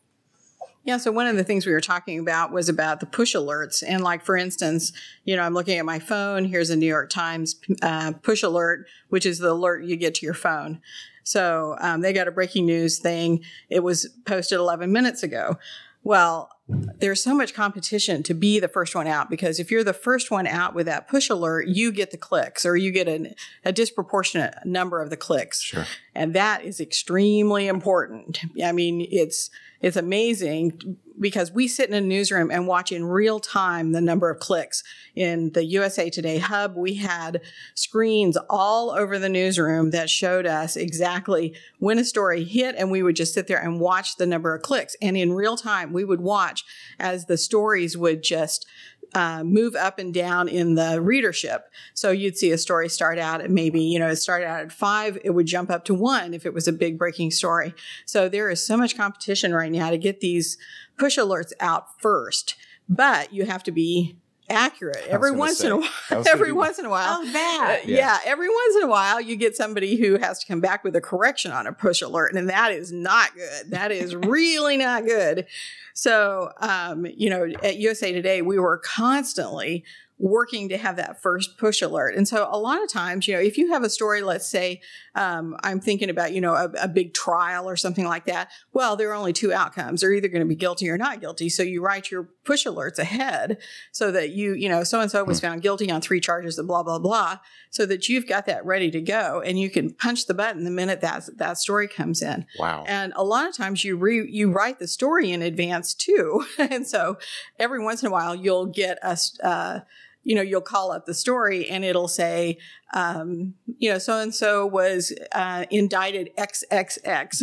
Yeah, 0.87 0.99
so 0.99 1.11
one 1.11 1.27
of 1.27 1.35
the 1.35 1.43
things 1.43 1.67
we 1.67 1.73
were 1.73 1.81
talking 1.81 2.21
about 2.21 2.53
was 2.53 2.69
about 2.69 3.01
the 3.01 3.07
push 3.07 3.35
alerts. 3.35 3.83
And, 3.85 4.05
like, 4.05 4.25
for 4.25 4.37
instance, 4.37 4.93
you 5.25 5.35
know, 5.35 5.43
I'm 5.43 5.53
looking 5.53 5.79
at 5.79 5.85
my 5.85 5.99
phone. 5.99 6.45
Here's 6.45 6.71
a 6.71 6.77
New 6.77 6.87
York 6.87 7.11
Times 7.11 7.57
uh, 7.83 8.13
push 8.23 8.45
alert, 8.45 8.87
which 9.09 9.27
is 9.27 9.41
the 9.41 9.51
alert 9.51 9.83
you 9.83 9.97
get 9.97 10.15
to 10.15 10.25
your 10.25 10.35
phone. 10.35 10.81
So 11.25 11.77
um, 11.81 12.03
they 12.03 12.13
got 12.13 12.29
a 12.29 12.31
breaking 12.31 12.67
news 12.67 13.01
thing. 13.01 13.43
It 13.69 13.81
was 13.81 14.09
posted 14.27 14.59
11 14.59 14.93
minutes 14.93 15.25
ago. 15.25 15.59
Well, 16.05 16.51
there's 16.69 17.23
so 17.23 17.35
much 17.35 17.55
competition 17.55 18.23
to 18.25 18.35
be 18.35 18.59
the 18.59 18.69
first 18.69 18.95
one 18.95 19.07
out 19.07 19.31
because 19.31 19.61
if 19.61 19.71
you're 19.71 19.85
the 19.85 19.93
first 19.93 20.31
one 20.31 20.47
out 20.47 20.75
with 20.75 20.87
that 20.87 21.07
push 21.07 21.31
alert, 21.31 21.69
you 21.69 21.93
get 21.93 22.11
the 22.11 22.17
clicks 22.17 22.67
or 22.67 22.77
you 22.77 22.91
get 22.91 23.07
a, 23.07 23.35
a 23.65 23.73
disproportionate 23.73 24.55
number 24.65 25.01
of 25.01 25.11
the 25.11 25.17
clicks. 25.17 25.63
Sure. 25.63 25.87
And 26.15 26.35
that 26.35 26.65
is 26.65 26.81
extremely 26.81 27.69
important. 27.69 28.41
I 28.63 28.73
mean, 28.73 29.07
it's 29.11 29.51
it's 29.81 29.97
amazing 29.97 30.99
because 31.19 31.53
we 31.53 31.69
sit 31.69 31.89
in 31.89 31.95
a 31.95 32.01
newsroom 32.01 32.51
and 32.51 32.67
watch 32.67 32.93
in 32.93 33.05
real 33.05 33.41
time 33.41 33.93
the 33.93 34.01
number 34.01 34.31
of 34.31 34.41
clicks. 34.41 34.83
In 35.15 35.53
the 35.53 35.65
USA 35.65 36.11
Today 36.11 36.39
hub, 36.39 36.77
we 36.77 36.95
had 36.95 37.41
screens 37.75 38.37
all 38.51 38.91
over 38.91 39.19
the 39.19 39.29
newsroom 39.29 39.91
that 39.91 40.11
showed 40.11 40.47
us 40.47 40.77
exactly 40.77 41.55
when 41.79 41.99
a 41.99 42.05
story 42.05 42.45
hit, 42.45 42.75
and 42.77 42.91
we 42.91 43.03
would 43.03 43.17
just 43.17 43.35
sit 43.35 43.47
there 43.47 43.63
and 43.63 43.81
watch 43.81 44.17
the 44.17 44.27
number 44.27 44.55
of 44.55 44.63
clicks. 44.63 44.97
And 45.01 45.17
in 45.17 45.33
real 45.33 45.57
time, 45.57 45.93
we 45.93 46.05
would 46.05 46.21
watch 46.21 46.65
as 46.99 47.27
the 47.27 47.39
stories 47.39 47.97
would 47.97 48.23
just 48.23 48.67
uh, 49.15 49.45
move 49.45 49.75
up 49.75 49.99
and 49.99 50.13
down 50.13 50.49
in 50.49 50.75
the 50.75 51.01
readership. 51.01 51.71
So 51.95 52.11
you'd 52.11 52.37
see 52.37 52.51
a 52.51 52.59
story 52.59 52.89
start 52.89 53.19
out 53.19 53.41
at 53.41 53.51
maybe, 53.51 53.81
you 53.81 53.99
know, 53.99 54.09
it 54.09 54.17
started 54.17 54.47
out 54.47 54.61
at 54.61 54.73
five, 54.73 55.19
it 55.25 55.31
would 55.31 55.47
jump 55.47 55.71
up 55.71 55.85
to 55.87 55.95
one 55.95 56.35
if 56.35 56.45
it 56.45 56.53
was 56.53 56.69
a 56.69 56.73
big 56.73 56.99
breaking 56.99 57.31
story. 57.31 57.75
So 58.05 58.29
there 58.29 58.51
is 58.51 58.65
so 58.65 58.77
much 58.77 58.97
competition 58.97 59.55
right 59.55 59.73
now 59.73 59.91
to 59.91 59.99
get 59.99 60.21
these 60.21 60.59
push 60.99 61.19
alerts 61.19 61.53
out 61.61 62.01
first. 62.01 62.57
But 62.89 63.33
you 63.33 63.47
have 63.47 63.63
to 63.65 63.73
be 63.73 64.17
accurate 64.49 65.05
every 65.09 65.33
once 65.33 65.59
say, 65.59 65.67
in 65.67 65.73
a 65.73 65.77
while. 65.79 65.91
Every 66.29 66.53
once 66.53 66.79
in 66.79 66.85
a 66.85 66.91
while. 66.91 67.19
Oh, 67.21 67.33
that. 67.33 67.81
Uh, 67.81 67.87
yeah. 67.87 67.97
yeah. 67.97 68.19
Every 68.25 68.49
once 68.49 68.77
in 68.77 68.83
a 68.85 68.87
while, 68.87 69.21
you 69.21 69.37
get 69.37 69.57
somebody 69.57 69.97
who 69.97 70.19
has 70.19 70.39
to 70.41 70.47
come 70.47 70.61
back 70.61 70.85
with 70.85 70.95
a 70.97 71.01
correction 71.01 71.51
on 71.51 71.67
a 71.67 71.73
push 71.73 72.03
alert, 72.03 72.35
and 72.35 72.49
that 72.49 72.73
is 72.73 72.93
not 72.93 73.35
good. 73.35 73.71
That 73.71 73.93
is 73.93 74.15
really 74.17 74.77
not 74.77 75.05
good. 75.05 75.47
So, 75.95 76.53
um, 76.61 77.07
you 77.07 77.31
know, 77.31 77.47
at 77.63 77.77
USA 77.79 78.13
Today, 78.13 78.43
we 78.43 78.59
were 78.59 78.79
constantly 78.79 79.85
working 80.19 80.71
to 80.71 80.79
have 80.79 80.97
that 80.97 81.21
first 81.21 81.59
push 81.59 81.83
alert. 81.83 82.15
And 82.15 82.27
so 82.27 82.49
a 82.51 82.59
lot 82.59 82.83
of 82.83 82.89
times, 82.89 83.29
you 83.29 83.35
know, 83.35 83.41
if 83.41 83.59
you 83.59 83.73
have 83.73 83.83
a 83.83 83.91
story, 83.91 84.23
let's 84.23 84.49
say, 84.49 84.81
um, 85.15 85.57
I'm 85.63 85.79
thinking 85.79 86.09
about, 86.09 86.33
you 86.33 86.41
know, 86.41 86.55
a, 86.55 86.71
a, 86.81 86.89
big 86.89 87.13
trial 87.13 87.69
or 87.69 87.77
something 87.77 88.07
like 88.07 88.25
that. 88.27 88.51
Well, 88.73 88.97
there 88.97 89.11
are 89.11 89.15
only 89.15 89.35
two 89.35 89.53
outcomes. 89.53 90.01
They're 90.01 90.13
either 90.13 90.29
going 90.29 90.41
to 90.41 90.49
be 90.49 90.55
guilty 90.55 90.89
or 90.89 90.97
not 90.97 91.21
guilty. 91.21 91.51
So 91.51 91.63
you 91.63 91.83
write 91.83 92.11
your 92.11 92.29
push 92.45 92.67
alerts 92.67 92.99
ahead 92.99 93.59
so 93.93 94.11
that 94.13 94.31
you, 94.31 94.55
you 94.55 94.69
know, 94.71 94.85
so 94.85 95.01
and 95.01 95.11
so 95.11 95.23
was 95.25 95.41
found 95.41 95.61
guilty 95.63 95.91
on 95.91 96.01
three 96.01 96.21
charges 96.21 96.59
of 96.59 96.67
blah, 96.67 96.83
blah, 96.83 96.99
blah, 96.99 97.39
so 97.69 97.85
that 97.85 98.09
you've 98.09 98.27
got 98.27 98.47
that 98.47 98.65
ready 98.65 98.91
to 98.91 99.01
go 99.03 99.43
and 99.45 99.59
you 99.59 99.69
can 99.69 99.93
punch 99.93 100.27
the 100.27 100.35
button 100.35 100.65
the 100.65 100.71
minute 100.71 101.03
that, 101.03 101.29
that 101.37 101.59
story 101.59 101.89
comes 101.89 102.23
in. 102.23 102.47
Wow. 102.59 102.85
And 102.87 103.13
a 103.17 103.25
lot 103.25 103.49
of 103.49 103.55
times 103.55 103.85
you 103.85 103.97
re, 103.97 104.27
you 104.31 104.51
write 104.51 104.79
the 104.79 104.89
story 104.89 105.31
in 105.31 105.43
advance 105.43 105.93
too. 105.93 106.45
and 106.59 106.87
so 106.87 107.19
every 107.59 107.83
once 107.83 108.03
in 108.03 108.09
a 108.09 108.13
while 108.13 108.35
you'll 108.35 108.67
get 108.67 108.99
a, 109.03 109.19
uh, 109.43 109.81
you 110.27 110.35
know, 110.35 110.43
you'll 110.43 110.61
call 110.61 110.91
up 110.91 111.07
the 111.07 111.15
story 111.15 111.69
and 111.69 111.85
it'll 111.85 112.09
say, 112.09 112.59
um, 112.93 113.55
you 113.79 113.89
know, 113.89 113.99
so 113.99 114.19
and 114.19 114.35
so 114.35 114.67
was 114.67 115.13
uh, 115.31 115.67
indicted 115.71 116.31
XXX. 116.37 117.43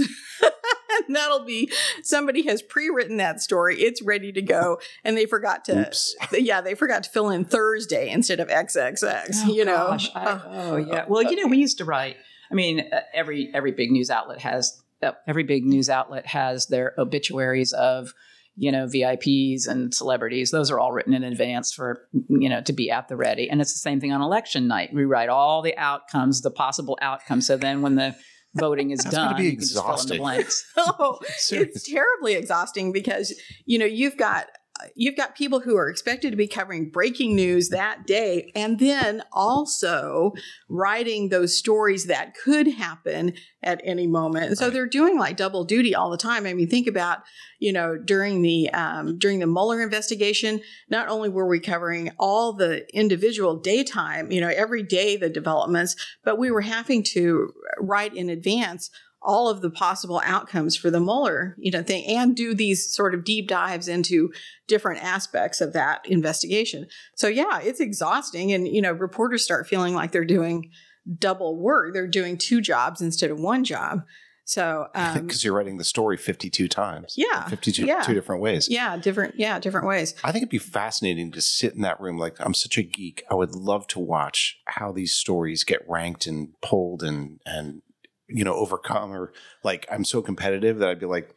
and 1.08 1.15
that'll 1.15 1.46
be 1.46 1.72
somebody 2.02 2.41
has 2.46 2.62
pre-written 2.62 3.15
that 3.17 3.39
story. 3.39 3.78
It's 3.80 4.02
ready 4.02 4.34
to 4.34 4.41
go, 4.41 4.80
and 5.02 5.15
they 5.15 5.26
forgot 5.26 5.63
to. 5.65 5.88
Oops. 5.88 6.15
Yeah, 6.34 6.60
they 6.60 6.76
forgot 6.76 7.06
to 7.06 7.10
fill 7.10 7.30
in 7.30 7.46
Thursday 7.46 8.10
instead 8.10 8.41
of 8.41 8.50
XXX. 8.50 9.30
Oh, 9.46 9.54
you 9.54 9.63
know. 9.63 9.88
gosh, 9.88 10.10
I- 10.13 10.41
oh 10.46 10.76
yeah. 10.76 11.06
Well, 11.08 11.24
you 11.24 11.41
know, 11.41 11.48
we 11.48 11.60
used 11.60 11.78
to 11.78 11.86
write. 11.86 12.17
I 12.52 12.56
mean, 12.56 12.82
uh, 12.82 13.00
every 13.13 13.50
every 13.54 13.72
big 13.72 13.91
news 13.91 14.10
outlet 14.10 14.41
has 14.41 14.84
uh, 15.02 15.13
every 15.26 15.43
big 15.43 15.63
news 15.63 15.89
outlet 15.89 16.28
has 16.28 16.67
their 16.67 16.93
obituaries 16.98 17.72
of 17.72 18.13
you 18.55 18.71
know 18.71 18.85
VIPs 18.85 19.67
and 19.67 19.93
celebrities. 19.93 20.51
Those 20.51 20.69
are 20.71 20.79
all 20.79 20.91
written 20.91 21.13
in 21.13 21.23
advance 21.23 21.73
for 21.73 22.07
you 22.29 22.49
know 22.49 22.61
to 22.61 22.73
be 22.73 22.91
at 22.91 23.07
the 23.07 23.15
ready. 23.15 23.49
And 23.49 23.61
it's 23.61 23.73
the 23.73 23.79
same 23.79 23.99
thing 23.99 24.11
on 24.11 24.21
election 24.21 24.67
night. 24.67 24.93
We 24.93 25.05
write 25.05 25.29
all 25.29 25.61
the 25.61 25.77
outcomes, 25.77 26.41
the 26.41 26.51
possible 26.51 26.97
outcomes. 27.01 27.47
So 27.47 27.57
then 27.57 27.81
when 27.81 27.95
the 27.95 28.15
voting 28.55 28.91
is 28.91 28.99
That's 28.99 29.15
done, 29.15 29.35
be 29.35 29.45
you 29.45 29.51
can 29.51 29.59
just 29.61 29.73
fill 29.73 29.81
in 29.81 29.87
the 29.87 29.93
exhausting. 29.93 30.17
blanks. 30.19 30.65
oh, 30.77 31.19
it's 31.51 31.89
terribly 31.89 32.33
exhausting 32.33 32.91
because 32.91 33.33
you 33.65 33.79
know 33.79 33.85
you've 33.85 34.17
got 34.17 34.47
you've 34.96 35.15
got 35.15 35.36
people 35.36 35.60
who 35.60 35.78
are 35.78 35.89
expected 35.89 36.32
to 36.32 36.38
be 36.38 36.48
covering 36.48 36.89
breaking 36.89 37.36
news 37.36 37.69
that 37.69 38.06
day 38.06 38.52
and 38.56 38.80
then 38.80 39.24
also 39.32 40.34
writing 40.69 41.30
those 41.30 41.58
stories 41.58 42.06
that 42.06 42.36
could 42.36 42.67
happen 42.67 43.34
at 43.62 43.82
any 43.84 44.08
moment. 44.08 44.48
And 44.48 44.58
so 44.58 44.69
they're 44.69 44.88
doing 44.88 45.17
like 45.17 45.38
double 45.38 45.63
duty 45.63 45.96
all 45.96 46.10
the 46.10 46.17
time. 46.17 46.46
I 46.46 46.54
mean 46.54 46.67
think 46.67 46.88
about 46.88 47.19
you 47.60 47.72
know 47.72 47.98
during 47.98 48.41
the 48.41 48.69
um, 48.72 49.17
during 49.17 49.39
the 49.39 49.48
mueller 49.48 49.82
investigation 49.82 50.60
not 50.89 51.08
only 51.08 51.30
were 51.30 51.48
we 51.48 51.60
covering 51.60 52.12
all 52.19 52.54
the 52.54 52.86
individual 52.93 53.58
daytime 53.58 54.32
you 54.32 54.41
know 54.41 54.50
every 54.50 54.84
day 54.84 55.15
the 55.15 55.30
developments 55.30 55.96
but 56.26 56.38
we 56.38 56.52
were 56.52 56.62
having 56.62 57.02
to 57.02 57.54
write 57.80 58.13
in 58.13 58.30
advance 58.30 58.89
all 59.23 59.49
of 59.49 59.62
the 59.62 59.69
possible 59.69 60.21
outcomes 60.25 60.75
for 60.75 60.91
the 60.91 60.99
Mueller, 60.99 61.55
you 61.57 61.71
know, 61.71 61.83
thing, 61.83 62.05
and 62.05 62.36
do 62.36 62.53
these 62.53 62.93
sort 62.93 63.13
of 63.13 63.23
deep 63.23 63.47
dives 63.47 63.88
into 63.88 64.31
different 64.67 65.03
aspects 65.03 65.62
of 65.62 65.73
that 65.73 66.05
investigation. 66.05 66.88
So 67.15 67.27
yeah, 67.27 67.59
it's 67.62 67.79
exhausting, 67.79 68.51
and 68.51 68.67
you 68.67 68.81
know, 68.81 68.91
reporters 68.91 69.43
start 69.43 69.67
feeling 69.67 69.93
like 69.93 70.12
they're 70.12 70.25
doing 70.25 70.71
double 71.17 71.57
work. 71.57 71.93
They're 71.93 72.07
doing 72.07 72.38
two 72.38 72.62
jobs 72.62 73.01
instead 73.01 73.31
of 73.31 73.39
one 73.39 73.63
job. 73.63 74.03
So 74.45 74.88
um, 74.93 75.21
Because 75.21 75.43
you're 75.43 75.53
writing 75.53 75.77
the 75.77 75.83
story 75.83 76.17
52 76.17 76.67
times. 76.67 77.15
Yeah, 77.17 77.47
52 77.47 77.86
yeah. 77.86 78.01
two 78.01 78.13
different 78.13 78.41
ways. 78.41 78.67
yeah, 78.69 78.97
different, 78.97 79.36
yeah, 79.38 79.59
different 79.59 79.88
ways. 79.88 80.15
I 80.23 80.31
think 80.31 80.43
it'd 80.43 80.49
be 80.49 80.57
fascinating 80.57 81.31
to 81.31 81.41
sit 81.41 81.73
in 81.75 81.81
that 81.81 81.99
room. 81.99 82.17
Like, 82.17 82.36
I'm 82.39 82.53
such 82.53 82.77
a 82.77 82.83
geek. 82.83 83.23
I 83.31 83.36
would 83.36 83.55
love 83.55 83.88
to 83.88 83.99
watch 83.99 84.59
how 84.65 84.91
these 84.91 85.13
stories 85.13 85.63
get 85.63 85.81
ranked 85.88 86.27
and 86.27 86.49
pulled 86.62 87.03
and, 87.03 87.39
and, 87.45 87.81
you 88.27 88.43
know, 88.43 88.53
overcome. 88.53 89.12
Or 89.12 89.33
like, 89.63 89.86
I'm 89.91 90.05
so 90.05 90.21
competitive 90.21 90.79
that 90.79 90.89
I'd 90.89 90.99
be 90.99 91.05
like, 91.05 91.36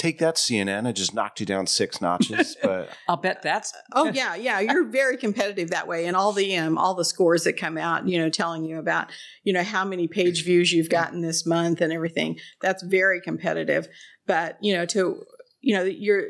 take 0.00 0.18
that, 0.18 0.36
CNN. 0.36 0.86
I 0.86 0.92
just 0.92 1.14
knocked 1.14 1.40
you 1.40 1.46
down 1.46 1.66
six 1.66 2.00
notches. 2.00 2.56
But 2.62 2.90
I'll 3.08 3.16
bet 3.16 3.42
that's 3.42 3.72
Oh 3.92 4.06
yeah, 4.14 4.34
yeah. 4.34 4.60
You're 4.60 4.84
very 4.84 5.16
competitive 5.16 5.70
that 5.70 5.86
way, 5.86 6.06
and 6.06 6.16
all 6.16 6.32
the 6.32 6.56
um, 6.56 6.78
all 6.78 6.94
the 6.94 7.04
scores 7.04 7.44
that 7.44 7.54
come 7.54 7.76
out, 7.76 8.08
you 8.08 8.18
know, 8.18 8.28
telling 8.28 8.64
you 8.64 8.78
about 8.78 9.10
you 9.44 9.52
know 9.52 9.62
how 9.62 9.84
many 9.84 10.08
page 10.08 10.44
views 10.44 10.72
you've 10.72 10.90
gotten 10.90 11.20
this 11.20 11.46
month 11.46 11.80
and 11.80 11.92
everything. 11.92 12.38
That's 12.60 12.82
very 12.82 13.20
competitive. 13.20 13.88
But 14.26 14.58
you 14.60 14.74
know, 14.74 14.86
to 14.86 15.22
you 15.60 15.74
know, 15.74 15.84
you're 15.84 16.24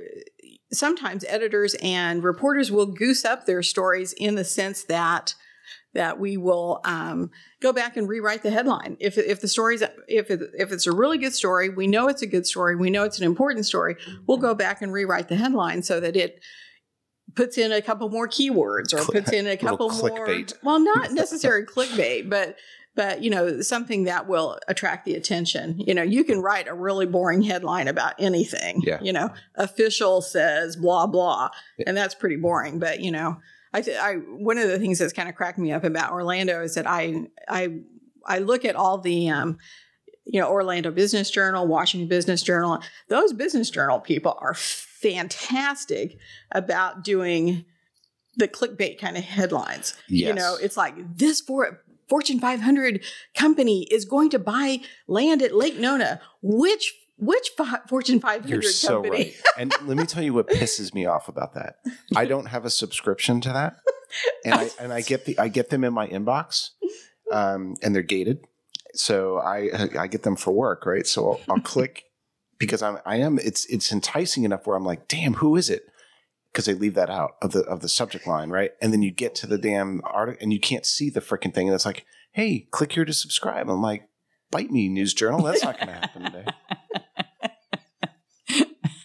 sometimes 0.72 1.24
editors 1.28 1.74
and 1.82 2.22
reporters 2.22 2.70
will 2.70 2.86
goose 2.86 3.24
up 3.24 3.46
their 3.46 3.62
stories 3.62 4.12
in 4.16 4.34
the 4.36 4.44
sense 4.44 4.84
that 4.84 5.34
that 5.94 6.20
we 6.20 6.36
will 6.36 6.80
um, 6.84 7.30
go 7.60 7.72
back 7.72 7.96
and 7.96 8.08
rewrite 8.08 8.42
the 8.42 8.50
headline. 8.50 8.96
If 9.00 9.18
if 9.18 9.40
the 9.40 9.48
story's 9.48 9.82
if 10.08 10.30
it, 10.30 10.40
if 10.54 10.72
it's 10.72 10.86
a 10.86 10.92
really 10.92 11.18
good 11.18 11.34
story, 11.34 11.68
we 11.68 11.86
know 11.86 12.08
it's 12.08 12.22
a 12.22 12.26
good 12.26 12.46
story, 12.46 12.76
we 12.76 12.90
know 12.90 13.04
it's 13.04 13.18
an 13.18 13.24
important 13.24 13.66
story. 13.66 13.96
We'll 14.26 14.38
go 14.38 14.54
back 14.54 14.82
and 14.82 14.92
rewrite 14.92 15.28
the 15.28 15.36
headline 15.36 15.82
so 15.82 16.00
that 16.00 16.16
it 16.16 16.40
puts 17.34 17.58
in 17.58 17.72
a 17.72 17.82
couple 17.82 18.08
more 18.08 18.28
keywords 18.28 18.92
or 18.92 19.04
puts 19.04 19.32
in 19.32 19.46
a 19.46 19.56
couple 19.56 19.88
more 19.90 20.26
well 20.62 20.80
not 20.80 21.12
necessarily 21.12 21.64
clickbait 21.64 22.28
but 22.28 22.56
but 22.96 23.22
you 23.22 23.30
know 23.30 23.60
something 23.60 24.02
that 24.04 24.26
will 24.26 24.58
attract 24.66 25.04
the 25.04 25.14
attention 25.14 25.78
you 25.78 25.94
know 25.94 26.02
you 26.02 26.24
can 26.24 26.40
write 26.40 26.66
a 26.66 26.74
really 26.74 27.06
boring 27.06 27.42
headline 27.42 27.86
about 27.86 28.14
anything 28.18 28.82
Yeah. 28.82 28.98
you 29.00 29.12
know 29.12 29.30
official 29.54 30.22
says 30.22 30.74
blah 30.74 31.06
blah 31.06 31.50
and 31.86 31.96
that's 31.96 32.16
pretty 32.16 32.34
boring 32.36 32.80
but 32.80 32.98
you 32.98 33.12
know 33.12 33.36
i 33.72 33.80
th- 33.80 33.98
i 33.98 34.14
one 34.14 34.58
of 34.58 34.68
the 34.68 34.78
things 34.78 34.98
that's 34.98 35.12
kind 35.12 35.28
of 35.28 35.34
cracked 35.34 35.58
me 35.58 35.72
up 35.72 35.84
about 35.84 36.12
orlando 36.12 36.62
is 36.62 36.74
that 36.74 36.86
i 36.86 37.26
i 37.48 37.68
i 38.26 38.38
look 38.38 38.64
at 38.64 38.76
all 38.76 38.98
the 38.98 39.28
um 39.28 39.58
you 40.24 40.40
know 40.40 40.50
orlando 40.50 40.90
business 40.90 41.30
journal 41.30 41.66
washington 41.66 42.08
business 42.08 42.42
journal 42.42 42.80
those 43.08 43.32
business 43.32 43.70
journal 43.70 44.00
people 44.00 44.36
are 44.40 44.54
fantastic 44.54 46.18
about 46.52 47.02
doing 47.02 47.64
the 48.36 48.48
clickbait 48.48 48.98
kind 48.98 49.16
of 49.16 49.24
headlines 49.24 49.94
yes. 50.08 50.28
you 50.28 50.34
know, 50.34 50.56
it's 50.60 50.76
like 50.76 50.94
this 51.16 51.40
for 51.40 51.82
Fortune 52.10 52.40
500 52.40 53.04
company 53.36 53.84
is 53.84 54.04
going 54.04 54.30
to 54.30 54.38
buy 54.38 54.80
land 55.06 55.42
at 55.42 55.54
Lake 55.54 55.78
Nona. 55.78 56.20
Which 56.42 56.92
which 57.20 57.50
fi- 57.56 57.80
Fortune 57.88 58.20
500 58.20 58.48
You're 58.48 58.62
so 58.62 59.02
company? 59.02 59.10
right. 59.10 59.34
And 59.58 59.72
let 59.86 59.96
me 59.96 60.06
tell 60.06 60.22
you 60.22 60.32
what 60.34 60.48
pisses 60.48 60.94
me 60.94 61.06
off 61.06 61.28
about 61.28 61.54
that. 61.54 61.76
I 62.16 62.24
don't 62.24 62.46
have 62.46 62.64
a 62.64 62.70
subscription 62.70 63.40
to 63.42 63.52
that, 63.52 63.76
and 64.44 64.54
I 64.54 64.70
and 64.80 64.92
I 64.92 65.02
get 65.02 65.26
the 65.26 65.38
I 65.38 65.48
get 65.48 65.70
them 65.70 65.84
in 65.84 65.92
my 65.92 66.08
inbox, 66.08 66.70
um, 67.30 67.76
and 67.82 67.94
they're 67.94 68.02
gated, 68.02 68.46
so 68.94 69.38
I 69.38 69.70
I 69.98 70.06
get 70.06 70.22
them 70.22 70.36
for 70.36 70.52
work, 70.52 70.86
right? 70.86 71.06
So 71.06 71.32
I'll, 71.32 71.40
I'll 71.50 71.60
click 71.60 72.04
because 72.58 72.82
I'm 72.82 72.98
I 73.04 73.16
am 73.16 73.38
it's 73.38 73.66
it's 73.66 73.92
enticing 73.92 74.44
enough 74.44 74.66
where 74.66 74.76
I'm 74.76 74.84
like, 74.84 75.08
damn, 75.08 75.34
who 75.34 75.56
is 75.56 75.70
it? 75.70 75.82
Because 76.52 76.64
they 76.64 76.74
leave 76.74 76.94
that 76.94 77.10
out 77.10 77.32
of 77.42 77.52
the 77.52 77.60
of 77.60 77.80
the 77.80 77.88
subject 77.88 78.26
line, 78.26 78.50
right? 78.50 78.72
And 78.80 78.92
then 78.92 79.02
you 79.02 79.10
get 79.12 79.34
to 79.36 79.46
the 79.46 79.58
damn 79.58 80.00
article 80.04 80.42
and 80.42 80.52
you 80.52 80.58
can't 80.60 80.86
see 80.86 81.10
the 81.10 81.20
freaking 81.20 81.54
thing, 81.54 81.68
and 81.68 81.74
it's 81.74 81.86
like, 81.86 82.04
hey, 82.32 82.66
click 82.70 82.92
here 82.92 83.04
to 83.04 83.12
subscribe. 83.12 83.68
I'm 83.68 83.82
like, 83.82 84.08
bite 84.50 84.70
me, 84.70 84.88
news 84.88 85.14
journal. 85.14 85.42
That's 85.42 85.62
not 85.62 85.76
going 85.78 85.88
to 85.88 85.94
happen 85.94 86.24
today. 86.24 86.46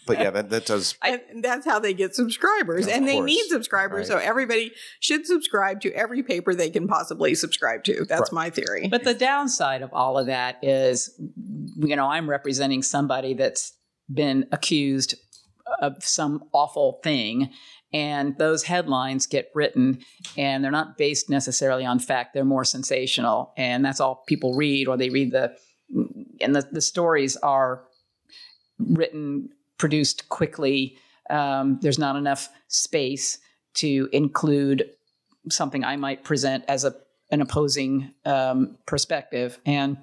But 0.08 0.20
yeah, 0.20 0.30
that 0.32 0.50
that 0.50 0.66
does 0.66 0.96
and 1.04 1.22
that's 1.44 1.66
how 1.66 1.80
they 1.80 1.94
get 1.94 2.16
subscribers. 2.16 2.86
Of 2.88 2.94
and 2.94 3.08
they 3.08 3.16
course. 3.16 3.26
need 3.26 3.46
subscribers. 3.50 4.10
Right. 4.10 4.20
So 4.22 4.26
everybody 4.26 4.72
should 5.00 5.26
subscribe 5.26 5.82
to 5.82 5.92
every 5.94 6.22
paper 6.24 6.54
they 6.54 6.70
can 6.70 6.88
possibly 6.88 7.36
subscribe 7.36 7.84
to. 7.86 8.06
That's 8.08 8.32
Right. 8.32 8.34
my 8.34 8.50
theory. 8.50 8.88
But 8.88 9.04
the 9.04 9.14
downside 9.14 9.82
of 9.82 9.92
all 9.94 10.18
of 10.18 10.28
that 10.28 10.58
is, 10.62 11.12
you 11.78 11.96
know, 11.96 12.08
I'm 12.08 12.30
representing 12.30 12.84
somebody 12.84 13.34
that's 13.34 13.74
been 14.14 14.46
accused 14.52 15.16
of 15.82 16.04
some 16.04 16.44
awful 16.54 17.00
thing. 17.04 17.50
And 17.94 18.38
those 18.38 18.64
headlines 18.64 19.26
get 19.26 19.50
written 19.56 20.00
and 20.38 20.64
they're 20.64 20.72
not 20.72 20.98
based 20.98 21.30
necessarily 21.30 21.86
on 21.86 22.00
fact. 22.00 22.34
They're 22.34 22.44
more 22.46 22.66
sensational. 22.66 23.54
And 23.58 23.86
that's 23.86 24.00
all 24.02 24.24
people 24.28 24.54
read 24.54 24.88
or 24.88 24.98
they 24.98 25.10
read 25.10 25.32
the, 25.32 25.56
and 26.42 26.54
the, 26.56 26.68
the 26.72 26.82
stories 26.82 27.38
are 27.38 27.84
written, 28.80 29.50
produced 29.78 30.30
quickly. 30.30 30.98
Um, 31.30 31.80
there's 31.82 32.00
not 32.00 32.16
enough 32.16 32.50
space 32.68 33.40
to 33.76 34.10
include 34.12 34.90
something 35.50 35.84
I 35.84 35.96
might 35.96 36.24
present 36.24 36.64
as 36.68 36.84
a 36.86 36.96
an 37.32 37.42
opposing 37.42 38.14
um, 38.24 38.78
perspective, 38.86 39.60
and 39.66 39.98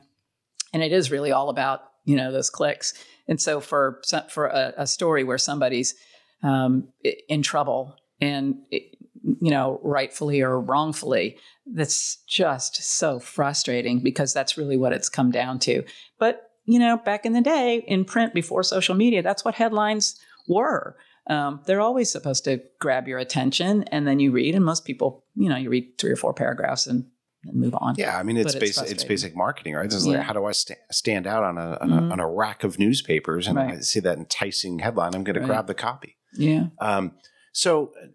and 0.73 0.83
it 0.83 0.93
is 0.93 1.11
really 1.11 1.31
all 1.33 1.49
about 1.49 1.83
you 2.05 2.17
know 2.17 2.33
those 2.33 2.51
clicks. 2.51 2.95
And 3.29 3.41
so 3.41 3.61
for 3.61 4.01
for 4.29 4.47
a, 4.47 4.75
a 4.79 4.87
story 4.87 5.25
where 5.25 5.39
somebody's 5.39 5.95
um, 6.43 6.89
in 7.29 7.43
trouble 7.43 7.97
and 8.21 8.57
it- 8.71 8.97
you 9.41 9.53
know 9.53 9.79
rightfully 9.85 10.41
or 10.41 10.61
wrongfully, 10.61 11.39
that's 11.65 12.17
just 12.27 12.83
so 12.83 13.21
frustrating 13.21 14.01
because 14.01 14.33
that's 14.33 14.59
really 14.59 14.77
what 14.77 14.93
it's 14.93 15.09
come 15.09 15.31
down 15.31 15.61
to. 15.61 15.85
But 16.19 16.51
you 16.65 16.79
know, 16.79 16.97
back 16.97 17.25
in 17.27 17.33
the 17.33 17.41
day 17.41 17.85
in 17.87 18.05
print 18.05 18.35
before 18.35 18.63
social 18.63 18.95
media, 18.95 19.23
that's 19.23 19.45
what 19.45 19.55
headlines 19.57 20.19
were. 20.49 20.97
um, 21.29 21.61
they're 21.67 21.81
always 21.81 22.11
supposed 22.11 22.43
to 22.45 22.61
grab 22.81 23.07
your 23.07 23.19
attention, 23.19 23.85
and 23.93 24.07
then 24.09 24.19
you 24.19 24.33
read. 24.33 24.55
And 24.57 24.65
most 24.65 24.85
people, 24.85 25.25
you 25.37 25.49
know, 25.49 25.57
you 25.57 25.71
read 25.71 25.93
three 25.99 26.11
or 26.11 26.17
four 26.17 26.35
paragraphs 26.35 26.89
and, 26.89 27.05
and 27.45 27.55
move 27.61 27.75
on. 27.77 27.95
Yeah, 27.97 28.17
I 28.19 28.25
mean 28.25 28.37
it's 28.37 28.55
it's 28.55 28.61
basic. 28.61 28.91
It's 28.91 29.05
basic 29.05 29.37
marketing, 29.37 29.75
right? 29.75 29.85
It's 29.87 30.05
Yeah. 30.05 30.19
like 30.19 30.27
how 30.27 30.33
do 30.33 30.45
I 30.47 30.53
sta 30.53 30.75
stand 30.91 31.27
out 31.29 31.45
on 31.45 31.59
a 31.59 31.79
on, 31.81 31.91
Mhm. 31.91 32.09
a 32.09 32.13
on 32.13 32.21
a 32.21 32.29
rack 32.29 32.65
of 32.65 32.79
newspapers 32.79 33.47
and 33.47 33.57
Right. 33.57 33.75
I 33.75 33.81
see 33.81 34.01
that 34.01 34.19
enticing 34.19 34.81
headline? 34.81 35.15
I'm 35.15 35.23
going 35.25 35.39
to 35.41 35.47
grab 35.47 35.67
the 35.69 35.75
copy. 35.75 36.17
Yeah. 36.35 36.67
Um, 36.81 37.13
so 37.53 37.93
uh, 38.03 38.07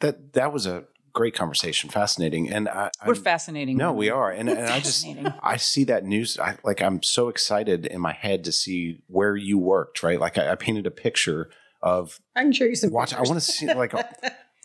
that 0.00 0.32
that 0.34 0.52
was 0.52 0.66
a 0.66 0.84
great 1.18 1.34
conversation, 1.34 1.90
fascinating, 1.90 2.48
and 2.48 2.68
I, 2.68 2.90
We're 3.04 3.14
I'm- 3.14 3.22
fascinating. 3.22 3.76
No, 3.76 3.92
we 3.92 4.08
are, 4.08 4.30
and, 4.30 4.48
and 4.48 4.60
I 4.76 4.78
just 4.78 5.04
I 5.42 5.56
see 5.56 5.84
that 5.84 6.04
news. 6.04 6.38
I 6.38 6.56
like 6.62 6.80
I'm 6.80 7.02
so 7.02 7.28
excited 7.28 7.86
in 7.86 8.00
my 8.00 8.12
head 8.12 8.44
to 8.44 8.52
see 8.52 9.00
where 9.08 9.34
you 9.36 9.58
worked. 9.58 10.02
Right, 10.04 10.20
like 10.20 10.38
I, 10.38 10.52
I 10.52 10.54
painted 10.54 10.86
a 10.86 10.90
picture 10.92 11.50
of 11.82 12.20
I 12.36 12.42
can 12.42 12.52
show 12.52 12.64
you 12.64 12.76
some. 12.76 12.90
watch. 12.92 13.12
I 13.12 13.18
want 13.22 13.34
to 13.34 13.40
see 13.40 13.66
like 13.74 13.92
a, 14.00 14.08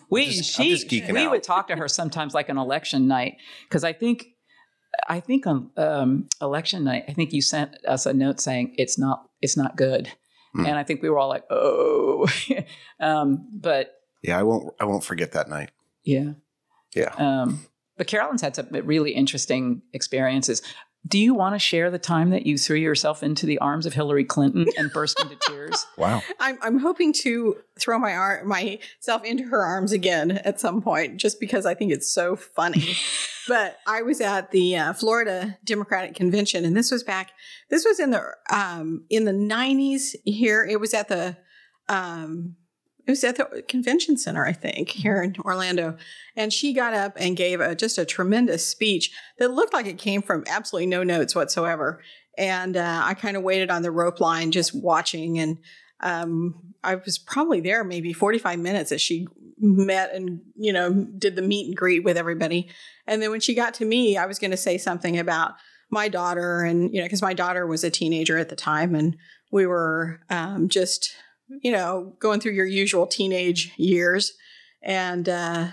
We 0.09 0.27
just- 0.27 0.59
I'm 0.59 0.63
she 0.65 0.69
just 0.75 0.87
geeking 0.87 1.13
we 1.13 1.21
out. 1.25 1.31
would 1.31 1.43
talk 1.43 1.67
to 1.69 1.75
her 1.75 1.87
sometimes 1.87 2.33
like 2.35 2.49
an 2.49 2.57
election 2.59 3.07
night 3.07 3.37
because 3.67 3.83
I 3.83 3.93
think 3.93 4.27
I 5.09 5.19
think 5.21 5.47
on 5.47 5.71
um, 5.75 6.27
election 6.39 6.83
night 6.83 7.05
I 7.09 7.13
think 7.13 7.33
you 7.33 7.41
sent 7.41 7.75
us 7.87 8.05
a 8.05 8.13
note 8.13 8.39
saying 8.39 8.75
it's 8.77 8.99
not 8.99 9.27
it's 9.41 9.57
not 9.57 9.75
good, 9.75 10.09
Hmm. 10.53 10.67
and 10.67 10.77
I 10.77 10.83
think 10.83 11.01
we 11.01 11.09
were 11.09 11.17
all 11.17 11.29
like 11.29 11.45
oh, 11.49 12.27
um, 12.99 13.49
but 13.51 13.95
yeah. 14.21 14.37
I 14.39 14.43
won't 14.43 14.73
I 14.79 14.85
won't 14.85 15.03
forget 15.03 15.31
that 15.31 15.49
night. 15.49 15.71
yeah 16.05 16.33
Yeah. 16.95 17.13
Um, 17.17 17.65
but 17.97 18.07
Carolyn's 18.07 18.41
had 18.41 18.55
some 18.55 18.67
really 18.71 19.11
interesting 19.11 19.81
experiences. 19.93 20.61
Do 21.05 21.19
you 21.19 21.33
want 21.33 21.53
to 21.53 21.59
share 21.59 21.91
the 21.91 21.99
time 21.99 22.29
that 22.29 22.45
you 22.45 22.57
threw 22.57 22.77
yourself 22.77 23.23
into 23.23 23.45
the 23.45 23.57
arms 23.59 23.85
of 23.85 23.93
Hillary 23.93 24.23
Clinton 24.23 24.67
and 24.77 24.91
burst 24.91 25.19
into 25.19 25.35
tears? 25.47 25.85
Wow. 25.97 26.21
I'm, 26.39 26.57
I'm 26.61 26.79
hoping 26.79 27.11
to 27.23 27.57
throw 27.77 27.99
my 27.99 28.15
ar- 28.15 28.45
myself 28.45 29.25
into 29.25 29.43
her 29.45 29.65
arms 29.65 29.91
again 29.91 30.31
at 30.31 30.61
some 30.61 30.81
point, 30.81 31.17
just 31.17 31.41
because 31.41 31.65
I 31.65 31.73
think 31.73 31.91
it's 31.91 32.09
so 32.09 32.37
funny. 32.37 32.95
but 33.49 33.79
I 33.85 34.01
was 34.01 34.21
at 34.21 34.51
the 34.51 34.77
uh, 34.77 34.93
Florida 34.93 35.57
Democratic 35.65 36.15
Convention, 36.15 36.63
and 36.63 36.75
this 36.75 36.89
was 36.89 37.03
back. 37.03 37.31
This 37.69 37.83
was 37.83 37.99
in 37.99 38.11
the 38.11 38.23
um, 38.49 39.03
in 39.09 39.25
the 39.25 39.33
'90s. 39.33 40.15
Here, 40.23 40.63
it 40.63 40.79
was 40.79 40.93
at 40.93 41.09
the 41.09 41.35
um, 41.89 42.55
it 43.05 43.11
was 43.11 43.23
at 43.23 43.35
the 43.35 43.63
convention 43.67 44.17
center, 44.17 44.45
I 44.45 44.53
think, 44.53 44.89
here 44.89 45.21
in 45.21 45.35
Orlando. 45.43 45.97
And 46.35 46.53
she 46.53 46.73
got 46.73 46.93
up 46.93 47.13
and 47.17 47.35
gave 47.35 47.59
a, 47.59 47.75
just 47.75 47.97
a 47.97 48.05
tremendous 48.05 48.65
speech 48.65 49.11
that 49.39 49.51
looked 49.51 49.73
like 49.73 49.87
it 49.87 49.97
came 49.97 50.21
from 50.21 50.45
absolutely 50.47 50.87
no 50.87 51.03
notes 51.03 51.35
whatsoever. 51.35 52.01
And 52.37 52.77
uh, 52.77 53.01
I 53.03 53.13
kind 53.13 53.35
of 53.35 53.43
waited 53.43 53.69
on 53.69 53.81
the 53.81 53.91
rope 53.91 54.21
line, 54.21 54.51
just 54.51 54.73
watching. 54.73 55.37
And 55.37 55.57
um, 55.99 56.73
I 56.83 56.95
was 56.95 57.17
probably 57.17 57.59
there 57.59 57.83
maybe 57.83 58.13
45 58.13 58.59
minutes 58.59 58.91
as 58.93 59.01
she 59.01 59.27
met 59.59 60.13
and, 60.13 60.41
you 60.55 60.71
know, 60.71 60.93
did 60.93 61.35
the 61.35 61.41
meet 61.41 61.67
and 61.67 61.75
greet 61.75 62.05
with 62.05 62.17
everybody. 62.17 62.69
And 63.05 63.21
then 63.21 63.31
when 63.31 63.41
she 63.41 63.53
got 63.53 63.73
to 63.75 63.85
me, 63.85 64.17
I 64.17 64.25
was 64.25 64.39
going 64.39 64.51
to 64.51 64.57
say 64.57 64.77
something 64.77 65.19
about 65.19 65.55
my 65.89 66.07
daughter 66.07 66.61
and, 66.61 66.93
you 66.93 66.99
know, 66.99 67.05
because 67.05 67.21
my 67.21 67.33
daughter 67.33 67.67
was 67.67 67.83
a 67.83 67.91
teenager 67.91 68.37
at 68.37 68.49
the 68.49 68.55
time 68.55 68.95
and 68.95 69.17
we 69.51 69.67
were 69.67 70.21
um, 70.29 70.69
just, 70.69 71.13
you 71.61 71.71
know, 71.71 72.15
going 72.19 72.39
through 72.39 72.53
your 72.53 72.65
usual 72.65 73.07
teenage 73.07 73.71
years. 73.77 74.33
And, 74.81 75.27
uh, 75.29 75.67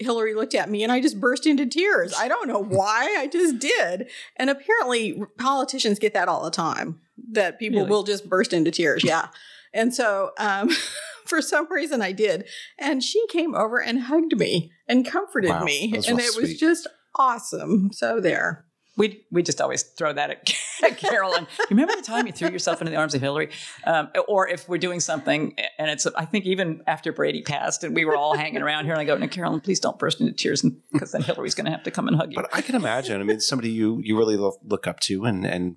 Hillary 0.00 0.34
looked 0.34 0.54
at 0.54 0.70
me 0.70 0.82
and 0.82 0.90
I 0.90 1.00
just 1.00 1.20
burst 1.20 1.46
into 1.46 1.66
tears. 1.66 2.14
I 2.18 2.26
don't 2.26 2.48
know 2.48 2.62
why, 2.62 3.14
I 3.18 3.26
just 3.26 3.58
did. 3.58 4.08
And 4.36 4.48
apparently, 4.48 5.22
politicians 5.38 5.98
get 5.98 6.14
that 6.14 6.26
all 6.26 6.42
the 6.42 6.50
time 6.50 7.00
that 7.32 7.58
people 7.58 7.80
Really? 7.80 7.90
will 7.90 8.02
just 8.02 8.28
burst 8.28 8.52
into 8.54 8.70
tears. 8.70 9.04
Yeah. 9.04 9.28
And 9.74 9.94
so, 9.94 10.30
um, 10.38 10.70
for 11.26 11.42
some 11.42 11.70
reason, 11.70 12.00
I 12.00 12.12
did. 12.12 12.48
And 12.78 13.04
she 13.04 13.24
came 13.28 13.54
over 13.54 13.78
and 13.80 14.00
hugged 14.02 14.38
me 14.38 14.72
and 14.88 15.06
comforted 15.06 15.50
Wow, 15.50 15.64
me. 15.64 15.92
And 15.94 16.16
real 16.16 16.18
it 16.18 16.40
was 16.40 16.58
just 16.58 16.86
awesome. 17.16 17.90
So, 17.92 18.20
there. 18.20 18.64
We 19.00 19.24
we 19.30 19.42
just 19.42 19.62
always 19.62 19.82
throw 19.82 20.12
that 20.12 20.28
at, 20.30 20.54
at 20.84 20.98
Carolyn. 20.98 21.46
You 21.58 21.66
remember 21.70 21.96
the 21.96 22.02
time 22.02 22.26
you 22.26 22.34
threw 22.34 22.50
yourself 22.50 22.82
into 22.82 22.90
the 22.90 22.98
arms 22.98 23.14
of 23.14 23.22
Hillary? 23.22 23.48
Um, 23.84 24.10
or 24.28 24.46
if 24.46 24.68
we're 24.68 24.76
doing 24.76 25.00
something 25.00 25.56
and 25.78 25.90
it's, 25.90 26.06
I 26.06 26.26
think 26.26 26.44
even 26.44 26.82
after 26.86 27.10
Brady 27.10 27.40
passed 27.40 27.82
and 27.82 27.96
we 27.96 28.04
were 28.04 28.14
all 28.14 28.36
hanging 28.36 28.60
around 28.60 28.84
here 28.84 28.92
and 28.92 29.00
I 29.00 29.04
go, 29.04 29.16
no, 29.16 29.26
Carolyn, 29.26 29.60
please 29.60 29.80
don't 29.80 29.98
burst 29.98 30.20
into 30.20 30.34
tears 30.34 30.62
because 30.92 31.12
then 31.12 31.22
Hillary's 31.22 31.54
going 31.54 31.64
to 31.64 31.70
have 31.70 31.82
to 31.84 31.90
come 31.90 32.08
and 32.08 32.16
hug 32.18 32.30
you. 32.30 32.36
But 32.36 32.50
I 32.52 32.60
can 32.60 32.74
imagine. 32.74 33.22
I 33.22 33.24
mean, 33.24 33.40
somebody 33.40 33.70
you 33.70 34.00
you 34.02 34.18
really 34.18 34.36
lo- 34.36 34.58
look 34.62 34.86
up 34.86 35.00
to, 35.00 35.24
and 35.24 35.46
and 35.46 35.76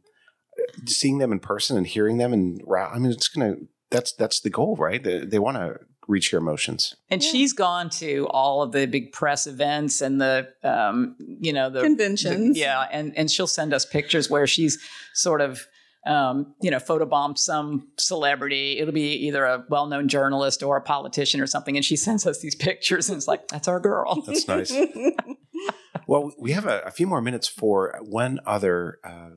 seeing 0.86 1.20
them 1.20 1.32
in 1.32 1.40
person 1.40 1.78
and 1.78 1.88
hearing 1.88 2.18
them, 2.18 2.34
and 2.34 2.62
I 2.78 3.00
mean, 3.00 3.12
it's 3.12 3.30
gonna. 3.30 3.56
That's 3.90 4.12
that's 4.14 4.42
the 4.42 4.50
goal, 4.50 4.76
right? 4.76 5.02
They, 5.02 5.20
they 5.20 5.40
want 5.40 5.56
to 5.58 5.78
reach 6.08 6.32
your 6.32 6.42
emotions. 6.42 6.96
And 7.10 7.24
Yeah. 7.24 7.30
she's 7.32 7.54
gone 7.54 7.90
to 7.92 8.28
all 8.32 8.62
of 8.62 8.72
the 8.72 8.86
big 8.86 9.12
press 9.12 9.48
events 9.48 10.02
and 10.02 10.20
the, 10.20 10.48
um, 10.64 11.16
you 11.40 11.54
know, 11.54 11.70
the 11.70 11.82
Conventions. 11.82 12.54
the- 12.56 12.60
yeah, 12.60 12.88
and 12.92 13.18
and 13.18 13.30
she'll 13.32 13.48
send 13.48 13.74
us 13.74 13.86
pictures 13.86 14.30
where 14.30 14.46
she's 14.48 14.78
sort 15.14 15.42
of, 15.42 15.66
um, 16.06 16.54
you 16.62 16.70
know, 16.70 16.78
photobombed 16.80 17.38
some 17.38 17.88
celebrity. 17.98 18.80
It'll 18.80 18.94
be 18.94 19.14
either 19.28 19.46
a 19.46 19.64
well-known 19.70 20.08
journalist 20.10 20.62
or 20.64 20.76
a 20.78 20.82
politician 20.82 21.40
or 21.40 21.48
something, 21.48 21.76
and 21.78 21.86
she 21.86 21.96
sends 22.08 22.28
us 22.28 22.40
these 22.40 22.56
pictures, 22.56 23.10
and 23.10 23.18
it's 23.18 23.28
like 23.28 23.48
that's 23.48 23.68
our 23.68 23.80
girl. 23.80 24.22
That's 24.28 24.48
nice. 24.48 24.74
well, 26.08 26.34
we 26.38 26.52
have 26.52 26.66
a, 26.66 26.80
a 26.82 26.92
few 26.92 27.08
more 27.08 27.22
minutes 27.22 27.48
for 27.48 27.98
one 28.02 28.40
other 28.46 29.00
uh, 29.04 29.30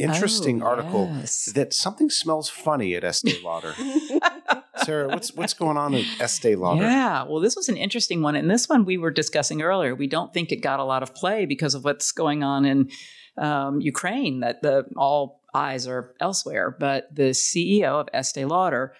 interesting 0.00 0.62
Oh, 0.62 0.66
article 0.66 1.08
yes. 1.20 1.46
that 1.54 1.72
something 1.72 2.10
smells 2.10 2.48
funny 2.48 2.94
at 2.94 3.04
Estee 3.04 3.40
Lauder. 3.44 3.74
Sarah, 4.84 5.08
what's 5.08 5.34
what's 5.34 5.54
going 5.54 5.76
on 5.76 5.94
at 5.94 6.04
Estee 6.20 6.56
Lauder? 6.56 6.82
Yeah, 6.82 7.24
well, 7.24 7.40
this 7.40 7.56
was 7.56 7.68
an 7.68 7.76
interesting 7.76 8.22
one, 8.22 8.36
and 8.36 8.50
this 8.50 8.68
one 8.68 8.84
we 8.84 8.98
were 8.98 9.10
discussing 9.10 9.62
earlier. 9.62 9.94
We 9.94 10.06
don't 10.06 10.32
think 10.32 10.52
it 10.52 10.56
got 10.56 10.80
a 10.80 10.84
lot 10.84 11.02
of 11.02 11.14
play 11.14 11.46
because 11.46 11.74
of 11.74 11.84
what's 11.84 12.12
going 12.12 12.42
on 12.42 12.64
in 12.64 12.90
um, 13.36 13.80
Ukraine. 13.80 14.40
That 14.40 14.62
the 14.62 14.84
all 14.96 15.38
eyes 15.54 15.86
are 15.86 16.14
elsewhere. 16.20 16.74
But 16.78 17.14
the 17.14 17.30
CEO 17.30 18.00
of 18.00 18.08
Estee 18.12 18.44
Lauder 18.44 18.94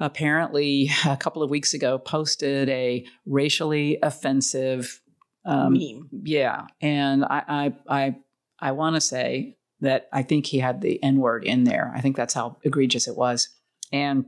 apparently 0.00 0.90
a 1.06 1.16
couple 1.16 1.42
of 1.42 1.50
weeks 1.50 1.74
ago 1.74 1.98
posted 1.98 2.68
a 2.68 3.04
racially 3.26 3.98
offensive. 4.02 5.00
Um, 5.44 5.74
Meme. 5.74 6.08
yeah, 6.24 6.66
and 6.80 7.24
I 7.24 7.42
I 7.48 7.74
I, 7.88 8.16
I 8.60 8.72
want 8.72 8.96
to 8.96 9.00
say 9.00 9.56
that 9.80 10.08
I 10.12 10.22
think 10.22 10.46
he 10.46 10.58
had 10.58 10.80
the 10.80 11.02
N 11.02 11.18
word 11.18 11.44
in 11.44 11.64
there. 11.64 11.92
I 11.94 12.00
think 12.00 12.16
that's 12.16 12.34
how 12.34 12.58
egregious 12.64 13.08
it 13.08 13.16
was, 13.16 13.48
and 13.92 14.26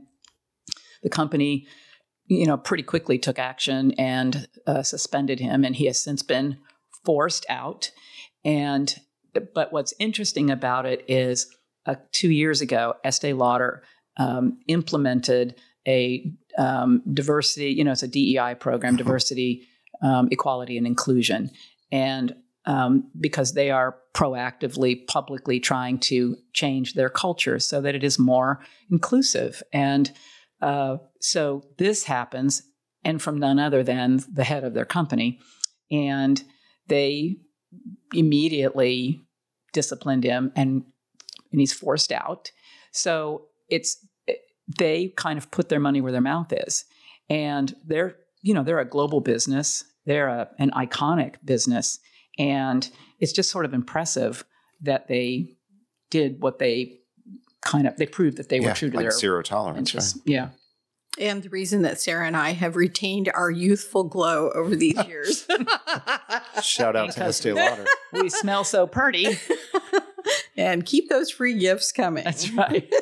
the 1.03 1.09
company, 1.09 1.67
you 2.27 2.45
know, 2.45 2.57
pretty 2.57 2.83
quickly 2.83 3.17
took 3.17 3.39
action 3.39 3.93
and 3.97 4.47
uh, 4.67 4.83
suspended 4.83 5.39
him, 5.39 5.63
and 5.63 5.75
he 5.75 5.85
has 5.85 5.99
since 5.99 6.23
been 6.23 6.57
forced 7.05 7.45
out. 7.49 7.91
And 8.43 8.95
but 9.33 9.71
what's 9.71 9.93
interesting 9.99 10.49
about 10.49 10.85
it 10.85 11.05
is, 11.07 11.47
uh, 11.85 11.95
two 12.11 12.29
years 12.29 12.61
ago, 12.61 12.95
Estee 13.03 13.33
Lauder 13.33 13.83
um, 14.17 14.59
implemented 14.67 15.55
a 15.87 16.31
um, 16.57 17.01
diversity. 17.13 17.71
You 17.71 17.83
know, 17.83 17.91
it's 17.91 18.03
a 18.03 18.07
DEI 18.07 18.55
program, 18.59 18.97
diversity, 18.97 19.67
um, 20.03 20.27
equality, 20.31 20.77
and 20.77 20.85
inclusion, 20.85 21.49
and 21.91 22.35
um, 22.65 23.09
because 23.19 23.53
they 23.53 23.71
are 23.71 23.97
proactively, 24.13 25.05
publicly 25.07 25.59
trying 25.59 25.97
to 25.97 26.37
change 26.53 26.93
their 26.93 27.09
culture 27.09 27.59
so 27.59 27.81
that 27.81 27.95
it 27.95 28.03
is 28.03 28.19
more 28.19 28.59
inclusive. 28.91 29.63
And 29.73 30.11
uh, 30.61 30.97
so 31.19 31.63
this 31.77 32.03
happens, 32.03 32.63
and 33.03 33.21
from 33.21 33.39
none 33.39 33.59
other 33.59 33.83
than 33.83 34.23
the 34.31 34.43
head 34.43 34.63
of 34.63 34.73
their 34.73 34.85
company. 34.85 35.39
And 35.91 36.41
they 36.87 37.37
immediately 38.13 39.21
disciplined 39.73 40.23
him, 40.23 40.51
and, 40.55 40.83
and 41.51 41.59
he's 41.59 41.73
forced 41.73 42.11
out. 42.11 42.51
So 42.91 43.47
it's 43.69 44.05
they 44.77 45.09
kind 45.17 45.37
of 45.37 45.51
put 45.51 45.69
their 45.69 45.79
money 45.79 46.01
where 46.01 46.11
their 46.11 46.21
mouth 46.21 46.53
is, 46.53 46.85
and 47.29 47.73
they're 47.85 48.15
you 48.41 48.53
know 48.53 48.63
they're 48.63 48.79
a 48.79 48.85
global 48.85 49.21
business, 49.21 49.83
they're 50.05 50.27
a, 50.27 50.49
an 50.59 50.71
iconic 50.71 51.35
business, 51.43 51.99
and 52.37 52.89
it's 53.19 53.33
just 53.33 53.51
sort 53.51 53.65
of 53.65 53.73
impressive 53.73 54.43
that 54.81 55.07
they 55.07 55.55
did 56.09 56.41
what 56.41 56.59
they 56.59 57.00
kind 57.61 57.87
of 57.87 57.95
they 57.97 58.05
proved 58.05 58.37
that 58.37 58.49
they 58.49 58.59
were 58.59 58.73
true 58.73 58.89
to 58.89 58.95
like 58.95 59.03
their 59.03 59.11
zero 59.11 59.41
tolerance. 59.41 59.93
Right? 59.93 60.13
Yeah. 60.25 60.49
And 61.19 61.43
the 61.43 61.49
reason 61.49 61.81
that 61.81 61.99
Sarah 61.99 62.25
and 62.25 62.37
I 62.37 62.51
have 62.51 62.75
retained 62.75 63.29
our 63.33 63.51
youthful 63.51 64.05
glow 64.05 64.49
over 64.51 64.75
these 64.75 65.03
years. 65.07 65.45
Shout 66.63 66.95
out 66.95 67.11
to 67.11 67.23
Estee 67.23 67.53
Lauder. 67.53 67.85
We 68.13 68.29
smell 68.29 68.65
so 68.65 68.87
pretty. 68.87 69.37
and 70.57 70.85
keep 70.85 71.09
those 71.09 71.31
free 71.31 71.57
gifts 71.57 71.93
coming. 71.93 72.25
That's 72.25 72.51
right. 72.51 72.93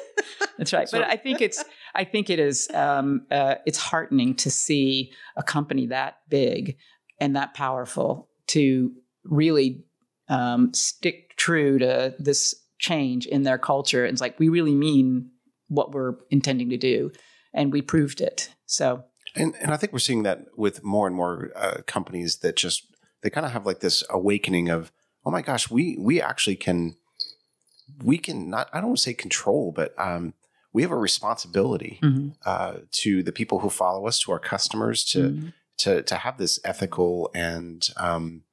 That's 0.58 0.72
right. 0.72 0.88
But 0.92 1.04
I 1.04 1.16
think 1.16 1.42
it's 1.42 1.64
I 1.96 2.04
think 2.04 2.30
it 2.30 2.40
is 2.40 2.70
um, 2.74 3.26
uh, 3.32 3.56
it's 3.66 3.80
heartening 3.80 4.36
to 4.36 4.52
see 4.52 5.12
a 5.36 5.42
company 5.42 5.88
that 5.88 6.18
big 6.30 6.78
and 7.20 7.36
that 7.36 7.56
powerful 7.56 8.30
to 8.48 8.92
really 9.24 9.84
um, 10.28 10.74
stick 10.74 11.36
true 11.38 11.80
to 11.80 12.14
this 12.20 12.54
change 12.80 13.28
in 13.28 13.44
their 13.44 13.58
culture. 13.58 14.06
And 14.06 14.14
it's 14.14 14.22
like 14.22 14.40
we 14.40 14.50
really 14.50 14.74
mean 14.74 15.30
what 15.68 15.92
we're 15.92 16.16
intending 16.32 16.70
to 16.70 16.78
do. 16.78 17.12
and 17.54 17.74
we 17.74 17.82
proved 17.82 18.22
it. 18.22 18.54
So, 18.66 19.04
and 19.36 19.56
and 19.60 19.72
I 19.74 19.78
think 19.78 19.92
we're 19.94 20.00
seeing 20.00 20.24
that 20.24 20.46
with 20.56 20.84
more 20.84 21.08
and 21.08 21.16
more 21.16 21.52
uh, 21.56 21.82
companies 21.86 22.38
that 22.38 22.56
just 22.56 22.86
they 23.22 23.30
kind 23.30 23.46
of 23.46 23.52
have 23.52 23.66
like 23.66 23.80
this 23.80 24.04
awakening 24.10 24.70
of 24.70 24.92
oh 25.26 25.32
my 25.32 25.42
gosh 25.42 25.70
we 25.70 25.98
we 26.00 26.22
actually 26.22 26.56
can 26.56 26.96
we 28.04 28.18
can 28.18 28.50
not 28.50 28.70
I 28.74 28.80
don't 28.80 28.90
want 28.90 28.98
to 28.98 29.04
say 29.04 29.14
control 29.14 29.72
but 29.76 29.94
um, 29.98 30.34
we 30.74 30.82
have 30.84 30.92
a 30.92 30.98
responsibility 30.98 32.00
mhm, 32.04 32.36
uh, 32.46 32.78
to 32.92 33.24
the 33.24 33.32
people 33.32 33.60
who 33.60 33.70
follow 33.70 34.08
us 34.08 34.20
to 34.20 34.32
our 34.32 34.40
customers 34.40 35.04
to 35.06 35.20
mhm. 35.20 35.54
to 35.78 36.04
to 36.04 36.16
have 36.16 36.38
this 36.38 36.60
ethical 36.64 37.32
and 37.34 37.88
um, 37.98 38.44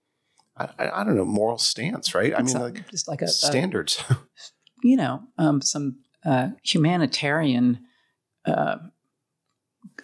I, 0.57 0.69
I 1.01 1.05
don't 1.05 1.17
know 1.17 1.25
moral 1.25 1.59
stance 1.59 2.15
right? 2.15 2.33
I 2.37 2.43
mean 2.43 2.57
a- 2.57 2.63
like 2.63 2.89
just 2.91 3.09
like 3.09 3.23
a, 3.23 3.27
a 3.27 3.29
standards. 3.29 4.03
You 4.85 4.97
know, 4.99 5.23
um, 5.39 5.63
some 5.63 6.01
uh, 6.25 6.49
humanitarian, 6.63 7.81
uh, 8.45 8.77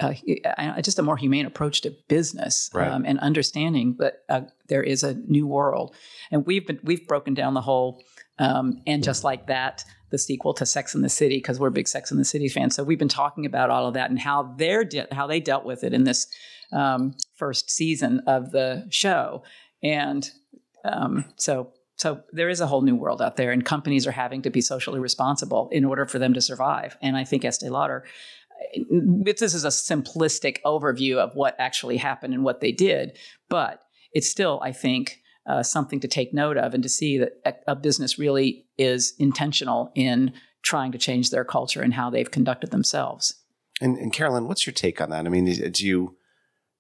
uh, 0.00 0.14
uh, 0.56 0.80
just 0.82 0.98
a 0.98 1.02
more 1.02 1.16
humane 1.18 1.44
approach 1.46 1.82
to 1.82 1.94
business 2.08 2.70
Right. 2.72 2.90
um, 2.90 3.04
and 3.04 3.18
understanding 3.20 3.96
that 3.98 4.22
uh, 4.30 4.40
there 4.68 4.82
is 4.82 5.02
a 5.02 5.14
new 5.14 5.46
world, 5.46 5.94
and 6.30 6.46
we've 6.46 6.66
been 6.66 6.80
we've 6.82 7.06
broken 7.06 7.34
down 7.34 7.52
the 7.54 7.60
whole, 7.60 8.02
um, 8.38 8.80
and 8.86 9.04
just 9.04 9.24
like 9.24 9.46
that, 9.48 9.84
the 10.10 10.18
sequel 10.18 10.54
to 10.54 10.64
Sex 10.66 10.94
in 10.94 11.02
the 11.02 11.08
City 11.10 11.36
because 11.36 11.60
we're 11.60 11.70
big 11.70 11.86
Sex 11.86 12.10
in 12.10 12.16
the 12.16 12.24
City 12.24 12.48
fans. 12.48 12.74
So 12.74 12.82
we've 12.82 12.98
been 12.98 13.08
talking 13.08 13.44
about 13.44 13.68
all 13.70 13.86
of 13.86 13.94
that 13.94 14.08
and 14.10 14.18
how 14.18 14.54
they're 14.56 14.84
de- 14.84 15.06
how 15.14 15.26
they 15.26 15.38
dealt 15.38 15.64
with 15.66 15.84
it 15.84 15.92
in 15.92 16.04
this 16.04 16.26
um, 16.72 17.14
first 17.36 17.70
season 17.70 18.22
of 18.26 18.52
the 18.52 18.86
show, 18.90 19.44
and 19.82 20.30
um, 20.84 21.24
so 21.36 21.72
so 21.96 22.22
there 22.32 22.48
is 22.48 22.60
a 22.60 22.66
whole 22.66 22.82
new 22.82 22.96
world 22.96 23.22
out 23.22 23.36
there, 23.36 23.52
and 23.52 23.64
companies 23.64 24.06
are 24.06 24.12
having 24.12 24.42
to 24.42 24.50
be 24.50 24.60
socially 24.60 24.98
responsible 24.98 25.68
in 25.70 25.84
order 25.84 26.06
for 26.06 26.18
them 26.18 26.34
to 26.34 26.40
survive. 26.40 26.96
And 27.00 27.16
I 27.16 27.24
think 27.24 27.44
Estee 27.44 27.68
Lauder, 27.68 28.04
this 28.90 29.54
is 29.54 29.64
a 29.64 29.68
simplistic 29.68 30.58
overview 30.64 31.18
of 31.18 31.34
what 31.34 31.54
actually 31.58 31.98
happened 31.98 32.34
and 32.34 32.42
what 32.42 32.60
they 32.60 32.72
did, 32.72 33.16
but 33.48 33.82
it's 34.12 34.28
still, 34.28 34.60
I 34.64 34.72
think, 34.72 35.20
uh, 35.46 35.62
something 35.62 36.00
to 36.00 36.08
take 36.08 36.34
note 36.34 36.56
of 36.56 36.74
and 36.74 36.82
to 36.82 36.88
see 36.88 37.18
that 37.18 37.32
a, 37.44 37.72
a 37.72 37.76
business 37.76 38.18
really 38.18 38.66
is 38.78 39.14
intentional 39.18 39.92
in 39.94 40.32
trying 40.62 40.92
to 40.92 40.98
change 40.98 41.30
their 41.30 41.44
culture 41.44 41.82
and 41.82 41.94
how 41.94 42.10
they've 42.10 42.30
conducted 42.30 42.70
themselves. 42.70 43.34
and, 43.80 43.98
and 43.98 44.12
Carolyn 44.12 44.46
what's 44.46 44.66
your 44.66 44.72
take 44.72 45.00
on 45.00 45.10
that 45.10 45.26
I 45.26 45.28
mean 45.28 45.44
do 45.44 45.86
you 45.86 46.16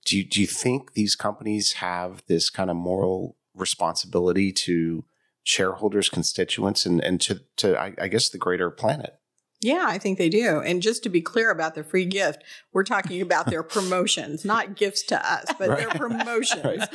do 0.04 0.18
you 0.18 0.24
do 0.24 0.40
you 0.40 0.46
think 0.46 0.92
these 0.92 1.16
companies 1.16 1.74
have 1.74 2.22
this 2.28 2.50
kind 2.50 2.70
of 2.70 2.76
moral 2.76 3.36
responsibility 3.54 4.52
to 4.52 5.04
shareholders 5.44 6.08
constituents 6.08 6.86
and 6.86 7.00
and 7.02 7.20
to 7.20 7.40
to 7.56 7.78
I, 7.78 7.94
I 8.00 8.08
guess 8.08 8.28
the 8.28 8.38
greater 8.38 8.70
planet 8.70 9.14
Yeah, 9.60 9.84
I 9.88 9.98
think 9.98 10.18
they 10.18 10.28
do. 10.28 10.60
And 10.60 10.80
just 10.82 11.02
to 11.04 11.08
be 11.08 11.20
clear 11.20 11.50
about 11.50 11.74
the 11.74 11.82
free 11.84 12.04
gift, 12.04 12.42
we're 12.72 12.84
talking 12.84 13.20
about 13.20 13.46
their 13.46 13.62
promotions, 13.64 14.44
not 14.44 14.76
gifts 14.76 15.02
to 15.04 15.16
us, 15.32 15.46
but 15.58 15.76
their 15.76 15.88
promotions. 16.02 16.64
Right. 16.64 16.88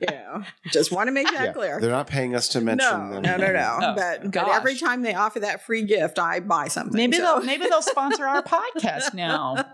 Yeah, 0.00 0.42
just 0.72 0.90
want 0.92 1.06
to 1.06 1.12
make 1.12 1.28
that 1.30 1.44
Yeah, 1.46 1.52
clear. 1.52 1.80
they're 1.80 1.90
not 1.90 2.08
paying 2.08 2.34
us 2.34 2.48
to 2.48 2.60
mention 2.60 2.90
No, 3.10 3.14
them 3.14 3.22
no, 3.22 3.36
no, 3.36 3.52
no. 3.52 3.78
Oh, 3.80 3.94
but, 3.96 4.32
but 4.32 4.48
every 4.48 4.76
time 4.76 5.02
they 5.02 5.14
offer 5.14 5.38
that 5.40 5.64
free 5.64 5.82
gift, 5.82 6.18
I 6.18 6.40
buy 6.40 6.66
something. 6.68 6.96
Maybe 6.96 7.16
So- 7.16 7.22
they'll 7.22 7.42
maybe 7.52 7.66
they'll 7.68 7.80
sponsor 7.82 8.26
our 8.26 8.42
podcast 8.42 9.14
now. 9.14 9.64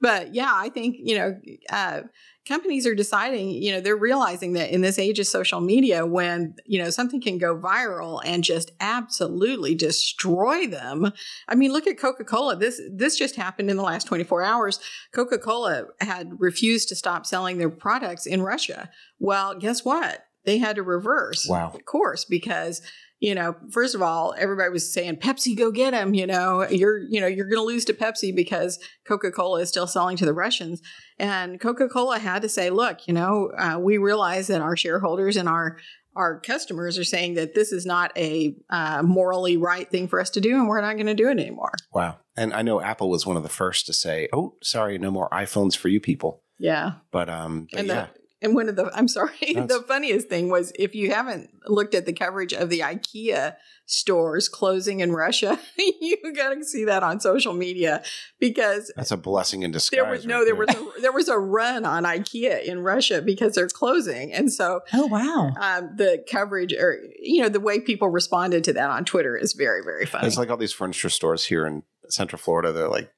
but 0.00 0.34
yeah, 0.34 0.52
I 0.54 0.68
think 0.68 0.96
you 1.00 1.18
know, 1.18 1.40
uh, 1.70 2.02
companies 2.46 2.86
are 2.86 2.94
deciding. 2.94 3.50
You 3.50 3.72
know, 3.72 3.80
they're 3.80 3.96
realizing 3.96 4.52
that 4.54 4.70
in 4.70 4.80
this 4.80 4.98
age 4.98 5.18
of 5.18 5.26
social 5.26 5.60
media, 5.60 6.06
when 6.06 6.54
you 6.66 6.82
know 6.82 6.90
something 6.90 7.20
can 7.20 7.38
go 7.38 7.56
viral 7.56 8.20
and 8.24 8.44
just 8.44 8.72
absolutely 8.80 9.74
destroy 9.74 10.66
them. 10.66 11.12
I 11.48 11.54
mean, 11.54 11.72
look 11.72 11.86
at 11.86 11.98
Coca 11.98 12.24
Cola. 12.24 12.56
This 12.56 12.80
this 12.92 13.16
just 13.16 13.36
happened 13.36 13.70
in 13.70 13.76
the 13.76 13.82
last 13.82 14.06
twenty 14.06 14.24
four 14.24 14.42
hours. 14.42 14.80
Coca 15.12 15.38
Cola 15.38 15.86
had 16.00 16.32
refused 16.38 16.88
to 16.90 16.96
stop 16.96 17.26
selling 17.26 17.58
their 17.58 17.70
products 17.70 18.26
in 18.26 18.42
Russia. 18.42 18.90
Well, 19.18 19.54
guess 19.54 19.84
what? 19.84 20.26
They 20.44 20.58
had 20.58 20.76
to 20.76 20.82
reverse 20.82 21.46
Wow. 21.48 21.74
course 21.86 22.24
because 22.24 22.82
you 23.24 23.34
know 23.34 23.56
first 23.70 23.94
of 23.94 24.02
all 24.02 24.34
everybody 24.36 24.70
was 24.70 24.92
saying 24.92 25.16
pepsi 25.16 25.56
go 25.56 25.70
get 25.70 25.94
him 25.94 26.12
you 26.12 26.26
know 26.26 26.68
you're 26.68 26.98
you 26.98 27.20
know 27.20 27.26
you're 27.26 27.48
going 27.48 27.60
to 27.60 27.64
lose 27.66 27.84
to 27.84 27.94
pepsi 27.94 28.34
because 28.34 28.78
coca-cola 29.08 29.60
is 29.60 29.68
still 29.68 29.86
selling 29.86 30.16
to 30.16 30.26
the 30.26 30.34
russians 30.34 30.82
and 31.18 31.58
coca-cola 31.58 32.18
had 32.18 32.42
to 32.42 32.48
say 32.48 32.68
look 32.68 33.08
you 33.08 33.14
know 33.14 33.50
uh, 33.56 33.78
we 33.80 33.96
realize 33.96 34.48
that 34.48 34.60
our 34.60 34.76
shareholders 34.76 35.36
and 35.36 35.48
our 35.48 35.78
our 36.16 36.38
customers 36.38 36.98
are 36.98 37.04
saying 37.04 37.34
that 37.34 37.54
this 37.54 37.72
is 37.72 37.84
not 37.84 38.12
a 38.16 38.54
uh, 38.70 39.02
morally 39.02 39.56
right 39.56 39.90
thing 39.90 40.06
for 40.06 40.20
us 40.20 40.30
to 40.30 40.40
do 40.40 40.54
and 40.54 40.68
we're 40.68 40.80
not 40.80 40.94
going 40.94 41.06
to 41.06 41.14
do 41.14 41.28
it 41.28 41.40
anymore 41.40 41.72
Wow. 41.92 42.18
And 42.36 42.52
I 42.52 42.62
know 42.62 42.80
Apple 42.80 43.10
was 43.10 43.24
one 43.24 43.36
of 43.36 43.44
the 43.44 43.48
first 43.48 43.86
to 43.86 43.92
say, 43.92 44.28
"Oh, 44.32 44.56
sorry, 44.60 44.98
no 44.98 45.12
more 45.12 45.28
iPhones 45.30 45.76
for 45.76 45.88
you 45.88 46.00
people." 46.00 46.42
yeah 46.58 46.94
But 47.12 47.28
um, 47.28 47.68
but 47.70 47.78
and 47.78 47.88
yeah, 47.88 47.94
the 47.94 48.23
and 48.44 48.54
one 48.54 48.68
of 48.68 48.76
the 48.76 48.90
I'm 48.94 49.08
sorry, 49.08 49.32
That's- 49.54 49.66
the 49.68 49.82
funniest 49.88 50.28
thing 50.28 50.50
was 50.50 50.72
if 50.78 50.94
you 50.94 51.10
haven't 51.10 51.50
looked 51.66 51.94
at 51.94 52.06
the 52.06 52.12
coverage 52.12 52.52
of 52.52 52.68
the 52.70 52.80
IKEA 52.80 53.56
stores 53.86 54.48
closing 54.48 55.00
in 55.00 55.12
Russia, 55.12 55.58
you 55.78 56.16
got 56.34 56.54
to 56.54 56.64
see 56.64 56.84
that 56.84 57.02
on 57.02 57.20
social 57.20 57.52
media 57.52 58.02
because 58.38 58.92
that's 58.96 59.10
a 59.10 59.16
blessing 59.16 59.62
in 59.62 59.70
disguise. 59.72 59.98
there 60.00 60.10
was 60.10 60.24
no 60.26 60.38
right 60.38 60.44
there 60.46 60.54
was 60.54 60.68
a, 60.70 61.00
there 61.00 61.12
was 61.12 61.28
a 61.28 61.38
run 61.38 61.84
on 61.84 62.04
IKEA 62.04 62.64
in 62.64 62.80
Russia 62.80 63.20
because 63.20 63.54
they're 63.54 63.68
closing, 63.68 64.32
and 64.32 64.52
so 64.52 64.80
Oh 64.92 65.06
wow. 65.06 65.52
um, 65.60 65.90
the 65.96 66.24
coverage 66.30 66.72
or 66.72 66.98
you 67.20 67.42
know 67.42 67.48
the 67.48 67.60
way 67.60 67.80
people 67.80 68.08
responded 68.08 68.64
to 68.64 68.72
that 68.74 68.90
on 68.90 69.04
Twitter 69.04 69.36
is 69.36 69.52
very 69.54 69.82
very 69.82 70.06
funny. 70.06 70.26
It's 70.26 70.36
like 70.38 70.50
all 70.50 70.56
these 70.56 70.72
furniture 70.72 71.10
stores 71.10 71.44
here 71.46 71.66
in 71.66 71.82
Central 72.08 72.38
Florida. 72.38 72.72
They're 72.72 72.88
like, 72.88 73.10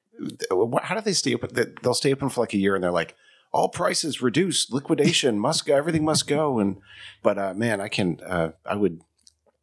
how 0.83 0.95
do 0.95 1.01
they 1.01 1.13
stay 1.13 1.33
open? 1.33 1.49
They'll 1.81 1.93
stay 1.93 2.11
open 2.11 2.29
for 2.29 2.41
like 2.41 2.53
a 2.53 2.57
year, 2.57 2.75
and 2.75 2.83
they're 2.83 2.91
like, 2.91 3.15
all 3.57 3.69
prices 3.69 4.21
reduced, 4.21 4.71
liquidation 4.71 5.39
must 5.47 5.65
go, 5.65 5.75
everything 5.75 6.05
must 6.05 6.27
go. 6.27 6.59
And 6.59 6.77
but 7.23 7.37
uh, 7.37 7.53
man, 7.53 7.81
I 7.81 7.87
can, 7.87 8.19
uh, 8.25 8.51
I 8.65 8.75
would. 8.75 9.01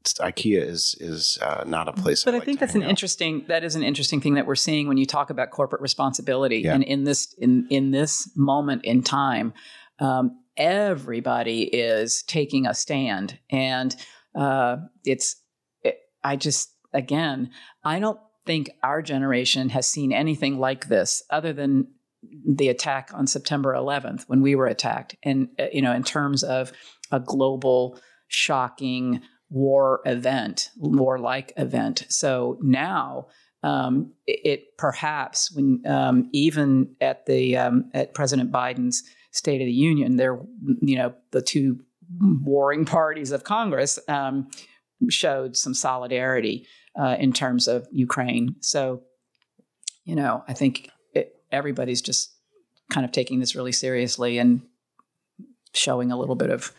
IKEA 0.07 0.61
is 0.61 0.95
is 1.01 1.39
uh, 1.41 1.65
not 1.67 1.89
a 1.89 1.93
place. 1.95 2.25
But 2.25 2.35
I 2.35 2.37
like 2.37 2.45
think 2.45 2.61
that's 2.61 2.75
an 2.75 2.83
out. 2.83 2.91
interesting 2.91 3.47
that 3.49 3.65
is 3.65 3.75
an 3.75 3.83
interesting 3.83 4.21
thing 4.21 4.35
that 4.35 4.47
we're 4.47 4.55
seeing 4.55 4.87
when 4.87 4.99
you 4.99 5.07
talk 5.07 5.31
about 5.31 5.51
corporate 5.51 5.81
responsibility. 5.81 6.59
Yeah. 6.59 6.75
And 6.75 6.85
in 6.85 7.05
this 7.05 7.33
in 7.39 7.67
in 7.71 7.91
this 7.91 8.31
moment 8.37 8.85
in 8.85 9.03
time, 9.03 9.55
um, 10.01 10.39
everybody 10.59 11.63
is 11.63 12.23
taking 12.23 12.67
a 12.67 12.75
stand, 12.75 13.39
and 13.49 13.97
uh, 14.35 14.77
it's 15.07 15.37
it, 15.83 16.01
I 16.23 16.37
just 16.37 16.75
again 16.93 17.49
I 17.83 17.99
don't 17.99 18.21
think 18.45 18.73
our 18.83 19.01
generation 19.01 19.71
has 19.71 19.87
seen 19.89 20.13
anything 20.13 20.59
like 20.59 20.89
this 20.89 21.23
other 21.31 21.55
than 21.55 21.87
the 22.47 22.69
attack 22.69 23.11
on 23.15 23.27
September 23.27 23.75
11th 23.75 24.25
when 24.27 24.41
we 24.41 24.55
were 24.55 24.67
attacked, 24.67 25.17
and 25.23 25.49
uh, 25.59 25.67
you 25.73 25.83
know 25.83 25.93
in 25.93 26.03
terms 26.03 26.43
of 26.43 26.73
a 27.11 27.21
global 27.21 27.99
shocking 28.29 29.21
war 29.51 30.01
event, 30.05 30.71
war-like 30.77 31.53
event. 31.57 32.05
So 32.09 32.59
now 32.61 33.27
um, 33.63 34.13
it, 34.27 34.41
it 34.45 34.77
perhaps 34.77 35.51
when 35.55 35.83
um, 35.87 36.29
even 36.33 36.97
at 37.01 37.25
the 37.27 37.57
um, 37.57 37.91
at 37.95 38.15
President 38.15 38.53
Biden's 38.53 39.03
State 39.33 39.61
of 39.61 39.67
the 39.67 39.73
Union, 39.73 40.17
there 40.17 40.39
you 40.83 40.97
know 40.97 41.15
the 41.33 41.43
two 41.43 41.81
warring 42.21 42.85
parties 42.99 43.31
of 43.31 43.45
Congress 43.45 43.99
um, 44.07 44.49
showed 45.09 45.57
some 45.57 45.75
solidarity 45.75 46.67
uh, 46.99 47.17
in 47.19 47.33
terms 47.33 47.67
of 47.67 47.87
Ukraine. 47.91 48.57
So 48.61 49.03
you 50.05 50.15
know 50.15 50.45
I 50.47 50.53
think 50.53 50.91
everybody's 51.55 52.03
just 52.03 52.33
kind 52.91 53.05
of 53.05 53.13
taking 53.13 53.41
this 53.41 53.55
really 53.55 53.73
seriously 53.73 54.39
and 54.39 54.61
showing 55.73 56.13
a 56.13 56.19
little 56.19 56.35
bit 56.35 56.51
of 56.51 56.73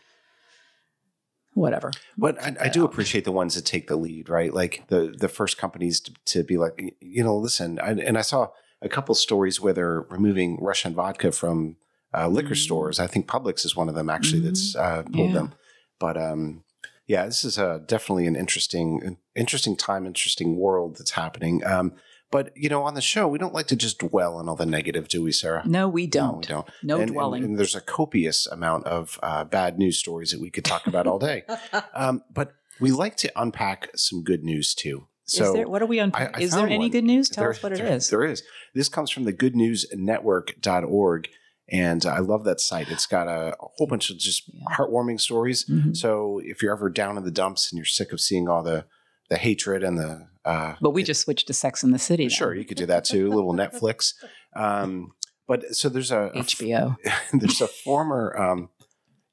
whatever. 1.53 1.91
But 2.17 2.41
I, 2.41 2.55
I 2.61 2.69
do 2.69 2.83
appreciate 2.85 3.23
the 3.25 3.31
ones 3.31 3.55
that 3.55 3.65
take 3.65 3.87
the 3.87 3.95
lead, 3.95 4.29
right? 4.29 4.53
Like 4.53 4.83
the 4.87 5.15
the 5.17 5.29
first 5.29 5.57
companies 5.57 5.99
to, 6.01 6.13
to 6.25 6.43
be 6.43 6.57
like, 6.57 6.95
you 6.99 7.23
know, 7.23 7.35
listen. 7.37 7.79
I, 7.79 7.91
and 7.91 8.17
I 8.17 8.21
saw 8.21 8.49
a 8.81 8.89
couple 8.89 9.15
stories 9.15 9.59
where 9.61 9.73
they're 9.73 10.01
removing 10.09 10.57
Russian 10.61 10.93
vodka 10.93 11.31
from 11.31 11.77
uh, 12.13 12.27
liquor 12.27 12.53
Mm. 12.53 12.63
stores. 12.63 12.99
I 12.99 13.07
think 13.07 13.27
Publix 13.27 13.65
is 13.65 13.75
one 13.75 13.89
of 13.89 13.95
them 13.95 14.09
actually 14.09 14.41
that's 14.41 14.75
uh, 14.75 15.03
pulled 15.13 15.29
Yeah. 15.29 15.33
them. 15.39 15.53
But 15.99 16.17
um, 16.17 16.63
yeah, 17.07 17.25
this 17.25 17.43
is 17.43 17.57
uh, 17.57 17.79
definitely 17.85 18.27
an 18.27 18.35
interesting, 18.35 19.17
interesting 19.35 19.75
time, 19.75 20.05
interesting 20.05 20.57
world 20.57 20.97
that's 20.97 21.11
happening. 21.11 21.65
Um, 21.65 21.93
but 22.31 22.51
you 22.55 22.69
know, 22.69 22.83
on 22.83 22.93
the 22.95 23.01
show, 23.01 23.27
we 23.27 23.37
don't 23.37 23.53
like 23.53 23.67
to 23.67 23.75
just 23.75 23.99
dwell 23.99 24.35
on 24.37 24.49
all 24.49 24.55
the 24.55 24.65
negative, 24.65 25.07
do 25.07 25.21
we, 25.23 25.31
Sarah? 25.31 25.63
No, 25.65 25.87
we 25.87 26.07
don't. 26.07 26.37
we 26.39 26.45
don't. 26.45 26.67
No 26.83 26.95
and, 26.95 27.03
and- 27.03 27.11
dwelling. 27.11 27.43
And, 27.43 27.57
there's 27.59 27.75
a 27.75 27.81
copious 27.81 28.47
amount 28.47 28.85
of 28.87 29.19
uh, 29.23 29.43
bad 29.45 29.77
news 29.77 29.97
stories 29.99 30.31
that 30.31 30.41
we 30.41 30.49
could 30.49 30.65
talk 30.65 30.87
about 30.87 31.07
all 31.07 31.19
day. 31.19 31.43
Um, 31.93 32.23
but 32.33 32.53
we 32.81 32.91
like 32.91 33.15
to 33.17 33.31
unpack 33.35 33.89
some 33.95 34.23
good 34.23 34.43
news 34.43 34.73
too. 34.75 35.07
So 35.27 35.45
is 35.45 35.53
there, 35.53 35.67
what 35.67 35.81
are 35.81 35.85
we 35.87 35.99
on? 35.99 36.11
I- 36.13 36.29
I 36.33 36.39
is 36.39 36.51
there 36.51 36.65
any 36.67 36.77
one. 36.77 36.89
good 36.91 37.03
news? 37.05 37.29
Tell 37.29 37.43
there- 37.43 37.51
us 37.51 37.63
what 37.63 37.71
it 37.71 37.77
there- 37.79 37.93
is. 37.93 38.09
There 38.09 38.23
is. 38.25 38.43
This 38.73 38.89
comes 38.89 39.09
from 39.11 39.23
the 39.23 39.33
goodnewsnetwork.org. 39.33 41.29
And 41.67 42.05
I 42.05 42.19
love 42.19 42.43
that 42.43 42.61
site. 42.61 42.89
It's 42.91 43.07
got 43.07 43.27
a, 43.27 43.55
whole 43.59 43.87
bunch 43.87 44.11
of 44.11 44.19
just 44.19 44.43
heartwarming 44.77 45.19
stories. 45.19 45.65
Mhm. 45.65 45.97
So 45.97 46.39
if 46.43 46.61
you're 46.61 46.71
ever 46.75 46.89
down 46.91 47.17
in 47.17 47.23
the 47.23 47.31
dumps 47.31 47.71
and 47.71 47.77
you're 47.77 47.85
sick 47.85 48.11
of 48.11 48.21
seeing 48.21 48.47
all 48.47 48.61
the 48.61 48.85
the 49.31 49.37
hatred 49.37 49.83
and 49.83 49.97
the 49.97 50.27
Uh, 50.45 50.75
But 50.79 50.91
we 50.91 51.03
just 51.03 51.21
switched 51.21 51.47
to 51.47 51.53
Sex 51.53 51.83
in 51.83 51.91
the 51.91 51.99
City. 51.99 52.29
sure, 52.29 52.53
you 52.53 52.65
could 52.65 52.77
do 52.77 52.85
that 52.85 53.03
too. 53.03 53.27
A 53.27 53.33
little 53.33 53.53
Netflix. 53.53 54.13
Um, 54.55 55.13
but 55.47 55.75
so 55.75 55.89
there's 55.89 56.11
a 56.11 56.31
HBO. 56.35 56.97
there's 57.33 57.61
a 57.61 57.67
former 57.67 58.37
um, 58.39 58.69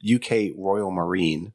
UK 0.02 0.50
Royal 0.56 0.90
Marine, 0.90 1.52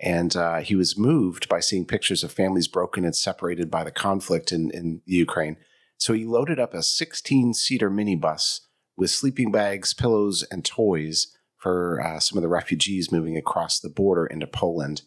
and 0.00 0.34
uh, 0.36 0.60
he 0.60 0.74
was 0.74 0.96
moved 0.98 1.48
by 1.48 1.60
seeing 1.60 1.84
pictures 1.84 2.24
of 2.24 2.32
families 2.32 2.68
broken 2.68 3.04
and 3.04 3.14
separated 3.14 3.70
by 3.70 3.84
the 3.84 3.90
conflict 3.90 4.52
in, 4.52 4.70
in 4.70 5.02
Ukraine. 5.04 5.56
So 5.98 6.14
he 6.14 6.24
loaded 6.24 6.58
up 6.58 6.74
a 6.74 6.82
16 6.82 7.54
seater 7.54 7.90
minibus 7.90 8.60
with 8.96 9.10
sleeping 9.10 9.52
bags, 9.52 9.94
pillows, 9.94 10.44
and 10.50 10.64
toys 10.64 11.28
for 11.58 12.02
uh, 12.04 12.18
some 12.18 12.36
of 12.38 12.42
the 12.42 12.48
refugees 12.48 13.12
moving 13.12 13.36
across 13.36 13.78
the 13.78 13.88
border 13.88 14.26
into 14.26 14.46
Poland. 14.48 15.02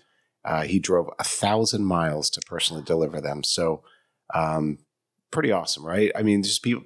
Uh, 0.46 0.64
he 0.64 0.80
drove 0.80 1.10
a 1.20 1.24
thousand 1.24 1.86
miles 1.86 2.30
to 2.30 2.41
personally 2.41 2.84
deliver 2.84 3.20
them. 3.20 3.43
So, 3.43 3.84
um, 4.34 4.78
pretty 5.32 5.52
awesome, 5.52 5.86
right? 5.86 6.12
I 6.16 6.22
mean, 6.22 6.43
just 6.43 6.64
people, 6.64 6.86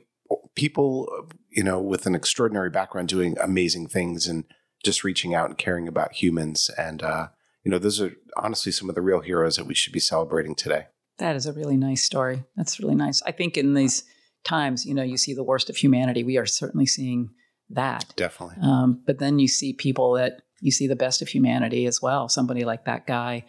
people, 0.56 1.28
you 1.50 1.64
know, 1.64 1.80
with 1.80 2.06
an 2.06 2.16
extraordinary 2.16 2.70
background 2.70 3.10
doing 3.10 3.38
amazing 3.40 3.88
things 3.88 4.28
and 4.28 4.46
just 4.84 5.04
reaching 5.04 5.36
out 5.36 5.50
and 5.50 5.58
caring 5.58 5.88
about 5.88 6.14
humans. 6.14 6.70
And, 6.78 7.04
uh, 7.04 7.28
you 7.64 7.72
know, 7.72 7.80
those 7.80 8.00
are 8.02 8.14
honestly 8.38 8.72
some 8.72 8.90
of 8.90 8.96
the 8.96 9.02
real 9.02 9.20
heroes 9.20 9.58
that 9.58 9.66
we 9.66 9.76
should 9.76 9.94
be 9.94 10.00
celebrating 10.00 10.56
today. 10.56 10.88
That 11.18 11.36
is 11.36 11.46
a 11.46 11.54
really 11.54 11.76
nice 11.78 12.04
story. 12.04 12.46
That's 12.56 12.80
really 12.80 12.96
nice. 12.96 13.22
I 13.24 13.32
think 13.32 13.58
in 13.58 13.74
these 13.74 14.04
times, 14.46 14.86
you 14.86 14.94
know, 14.94 15.04
you 15.04 15.18
see 15.18 15.34
the 15.34 15.44
worst 15.44 15.70
of 15.70 15.76
humanity. 15.76 16.24
We 16.24 16.38
are 16.38 16.46
certainly 16.46 16.86
seeing 16.86 17.32
that. 17.70 18.14
Definitely. 18.16 18.56
Um, 18.62 19.04
but 19.06 19.20
then 19.20 19.38
you 19.38 19.48
see 19.48 19.74
people 19.74 20.14
that 20.14 20.42
you 20.62 20.72
see 20.72 20.88
the 20.88 20.96
best 20.96 21.22
of 21.22 21.28
humanity 21.28 21.86
as 21.86 22.02
well. 22.02 22.30
Somebody 22.30 22.66
like 22.66 22.86
that 22.86 23.08
guy 23.08 23.46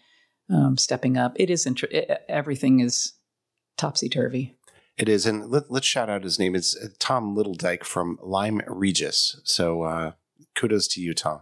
um, 0.49 0.77
stepping 0.77 1.17
up. 1.17 1.33
It 1.37 1.51
is 1.51 1.67
inter- 1.67 1.89
it, 1.91 2.23
everything 2.29 2.81
is 2.81 3.15
topsy 3.77 4.09
turvy. 4.09 4.57
It 4.99 5.09
is. 5.09 5.25
And 5.27 5.51
let, 5.51 5.71
us 5.71 5.85
shout 5.85 6.11
out 6.11 6.25
his 6.25 6.39
name. 6.39 6.55
It's 6.55 6.77
uh, 6.77 6.89
Tom 6.99 7.35
Littledike 7.37 7.85
from 7.85 8.19
Lyme 8.23 8.61
Regis. 8.67 9.41
So 9.45 9.83
uh, 9.83 10.13
kudos 10.55 10.89
to 10.89 11.01
you, 11.01 11.15
Tom. 11.15 11.41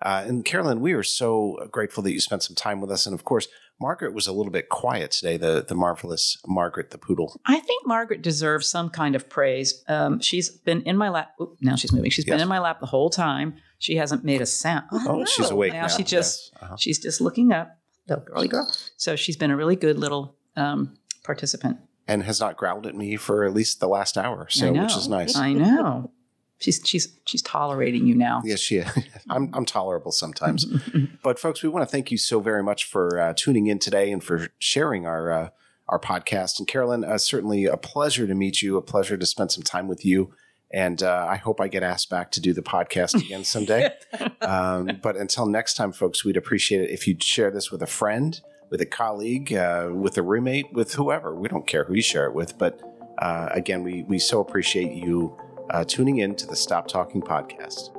Uh, 0.00 0.24
and 0.26 0.44
Carolyn, 0.44 0.80
we 0.80 0.92
are 0.92 1.02
so 1.02 1.68
grateful 1.70 2.02
that 2.02 2.12
you 2.12 2.20
spent 2.20 2.42
some 2.42 2.56
time 2.56 2.80
with 2.80 2.90
us. 2.90 3.06
And 3.06 3.14
of 3.14 3.24
course, 3.24 3.48
Margaret 3.80 4.14
was 4.14 4.26
a 4.26 4.32
little 4.32 4.52
bit 4.52 4.68
quiet 4.68 5.10
today, 5.10 5.36
the, 5.36 5.64
the 5.66 5.74
marvelous 5.74 6.36
Margaret 6.46 6.90
the 6.90 6.98
poodle. 6.98 7.40
I 7.46 7.58
think 7.58 7.86
Margaret 7.86 8.22
deserves 8.22 8.68
some 8.68 8.90
kind 8.90 9.16
of 9.16 9.28
praise. 9.28 9.82
Um, 9.88 10.20
she's 10.20 10.50
been 10.50 10.82
in 10.82 10.96
my 10.96 11.08
lap. 11.08 11.30
Oop, 11.40 11.56
now 11.60 11.74
she's 11.76 11.92
moving. 11.92 12.10
She's 12.10 12.26
Yes. 12.26 12.34
been 12.34 12.42
in 12.42 12.48
my 12.48 12.58
lap 12.60 12.78
the 12.80 12.86
whole 12.86 13.10
time. 13.10 13.54
She 13.82 13.96
hasn't 13.96 14.22
made 14.22 14.40
a 14.40 14.46
sound. 14.46 14.84
Oh, 14.92 15.24
she's 15.24 15.50
awake 15.50 15.72
Now 15.72 15.82
now. 15.82 15.88
she 15.88 16.04
just 16.04 16.52
Yes. 16.52 16.62
Uh-huh. 16.62 16.76
she's 16.76 16.98
just 17.00 17.20
looking 17.20 17.52
up. 17.52 17.76
Little 18.08 18.24
girly 18.24 18.46
girl. 18.46 18.72
So 18.96 19.16
she's 19.16 19.36
been 19.36 19.50
a 19.50 19.56
really 19.56 19.74
good 19.74 19.98
little 19.98 20.36
um, 20.56 20.94
participant. 21.24 21.78
And 22.06 22.22
has 22.22 22.38
not 22.38 22.56
growled 22.56 22.86
at 22.86 22.94
me 22.94 23.16
for 23.16 23.44
at 23.44 23.52
least 23.52 23.80
the 23.80 23.88
last 23.88 24.16
hour, 24.16 24.46
so 24.50 24.72
which 24.72 24.96
is 24.96 25.08
nice. 25.08 25.34
I 25.34 25.52
know. 25.52 26.12
She's 26.58 26.80
she's 26.84 27.08
she's 27.26 27.42
tolerating 27.42 28.06
you 28.06 28.14
now. 28.14 28.40
Yes, 28.44 28.60
she. 28.60 28.82
I'm 29.30 29.50
I'm 29.52 29.64
tolerable 29.64 30.12
sometimes, 30.12 30.64
but 31.24 31.40
folks, 31.40 31.62
we 31.62 31.68
want 31.68 31.88
to 31.88 31.90
thank 31.90 32.12
you 32.12 32.18
so 32.18 32.38
very 32.38 32.62
much 32.62 32.84
for 32.84 33.20
uh, 33.20 33.34
tuning 33.36 33.66
in 33.66 33.80
today 33.80 34.12
and 34.12 34.22
for 34.22 34.48
sharing 34.60 35.06
our 35.06 35.32
uh, 35.32 35.48
our 35.88 35.98
podcast. 35.98 36.58
And 36.60 36.68
Carolyn, 36.68 37.04
uh, 37.04 37.18
certainly 37.18 37.64
a 37.64 37.76
pleasure 37.76 38.26
to 38.28 38.34
meet 38.34 38.62
you. 38.62 38.76
A 38.76 38.82
pleasure 38.82 39.16
to 39.16 39.26
spend 39.26 39.50
some 39.50 39.64
time 39.64 39.88
with 39.88 40.04
you. 40.04 40.32
And 40.72 41.02
uh, 41.02 41.26
I 41.28 41.36
hope 41.36 41.60
I 41.60 41.68
get 41.68 41.82
asked 41.82 42.08
back 42.08 42.30
to 42.32 42.40
do 42.40 42.52
the 42.54 42.62
podcast 42.62 43.14
again 43.14 43.44
someday. 43.44 43.90
um, 44.40 44.98
but 45.02 45.16
until 45.16 45.46
next 45.46 45.74
time, 45.74 45.92
folks, 45.92 46.24
we'd 46.24 46.36
appreciate 46.36 46.82
it 46.82 46.90
if 46.90 47.06
you'd 47.06 47.22
share 47.22 47.50
this 47.50 47.70
with 47.70 47.82
a 47.82 47.86
friend, 47.86 48.40
with 48.70 48.80
a 48.80 48.86
colleague, 48.86 49.52
uh, 49.52 49.90
with 49.92 50.16
a 50.16 50.22
roommate, 50.22 50.72
with 50.72 50.94
whoever. 50.94 51.34
We 51.34 51.48
don't 51.48 51.66
care 51.66 51.84
who 51.84 51.94
you 51.94 52.02
share 52.02 52.26
it 52.26 52.34
with, 52.34 52.56
but 52.56 52.80
uh, 53.18 53.48
again, 53.52 53.82
we 53.82 54.02
we 54.04 54.18
so 54.18 54.40
appreciate 54.40 54.92
you 54.92 55.36
uh, 55.70 55.84
tuning 55.84 56.18
in 56.18 56.34
to 56.36 56.46
the 56.46 56.56
Stop 56.56 56.88
Talking 56.88 57.20
podcast. 57.20 57.96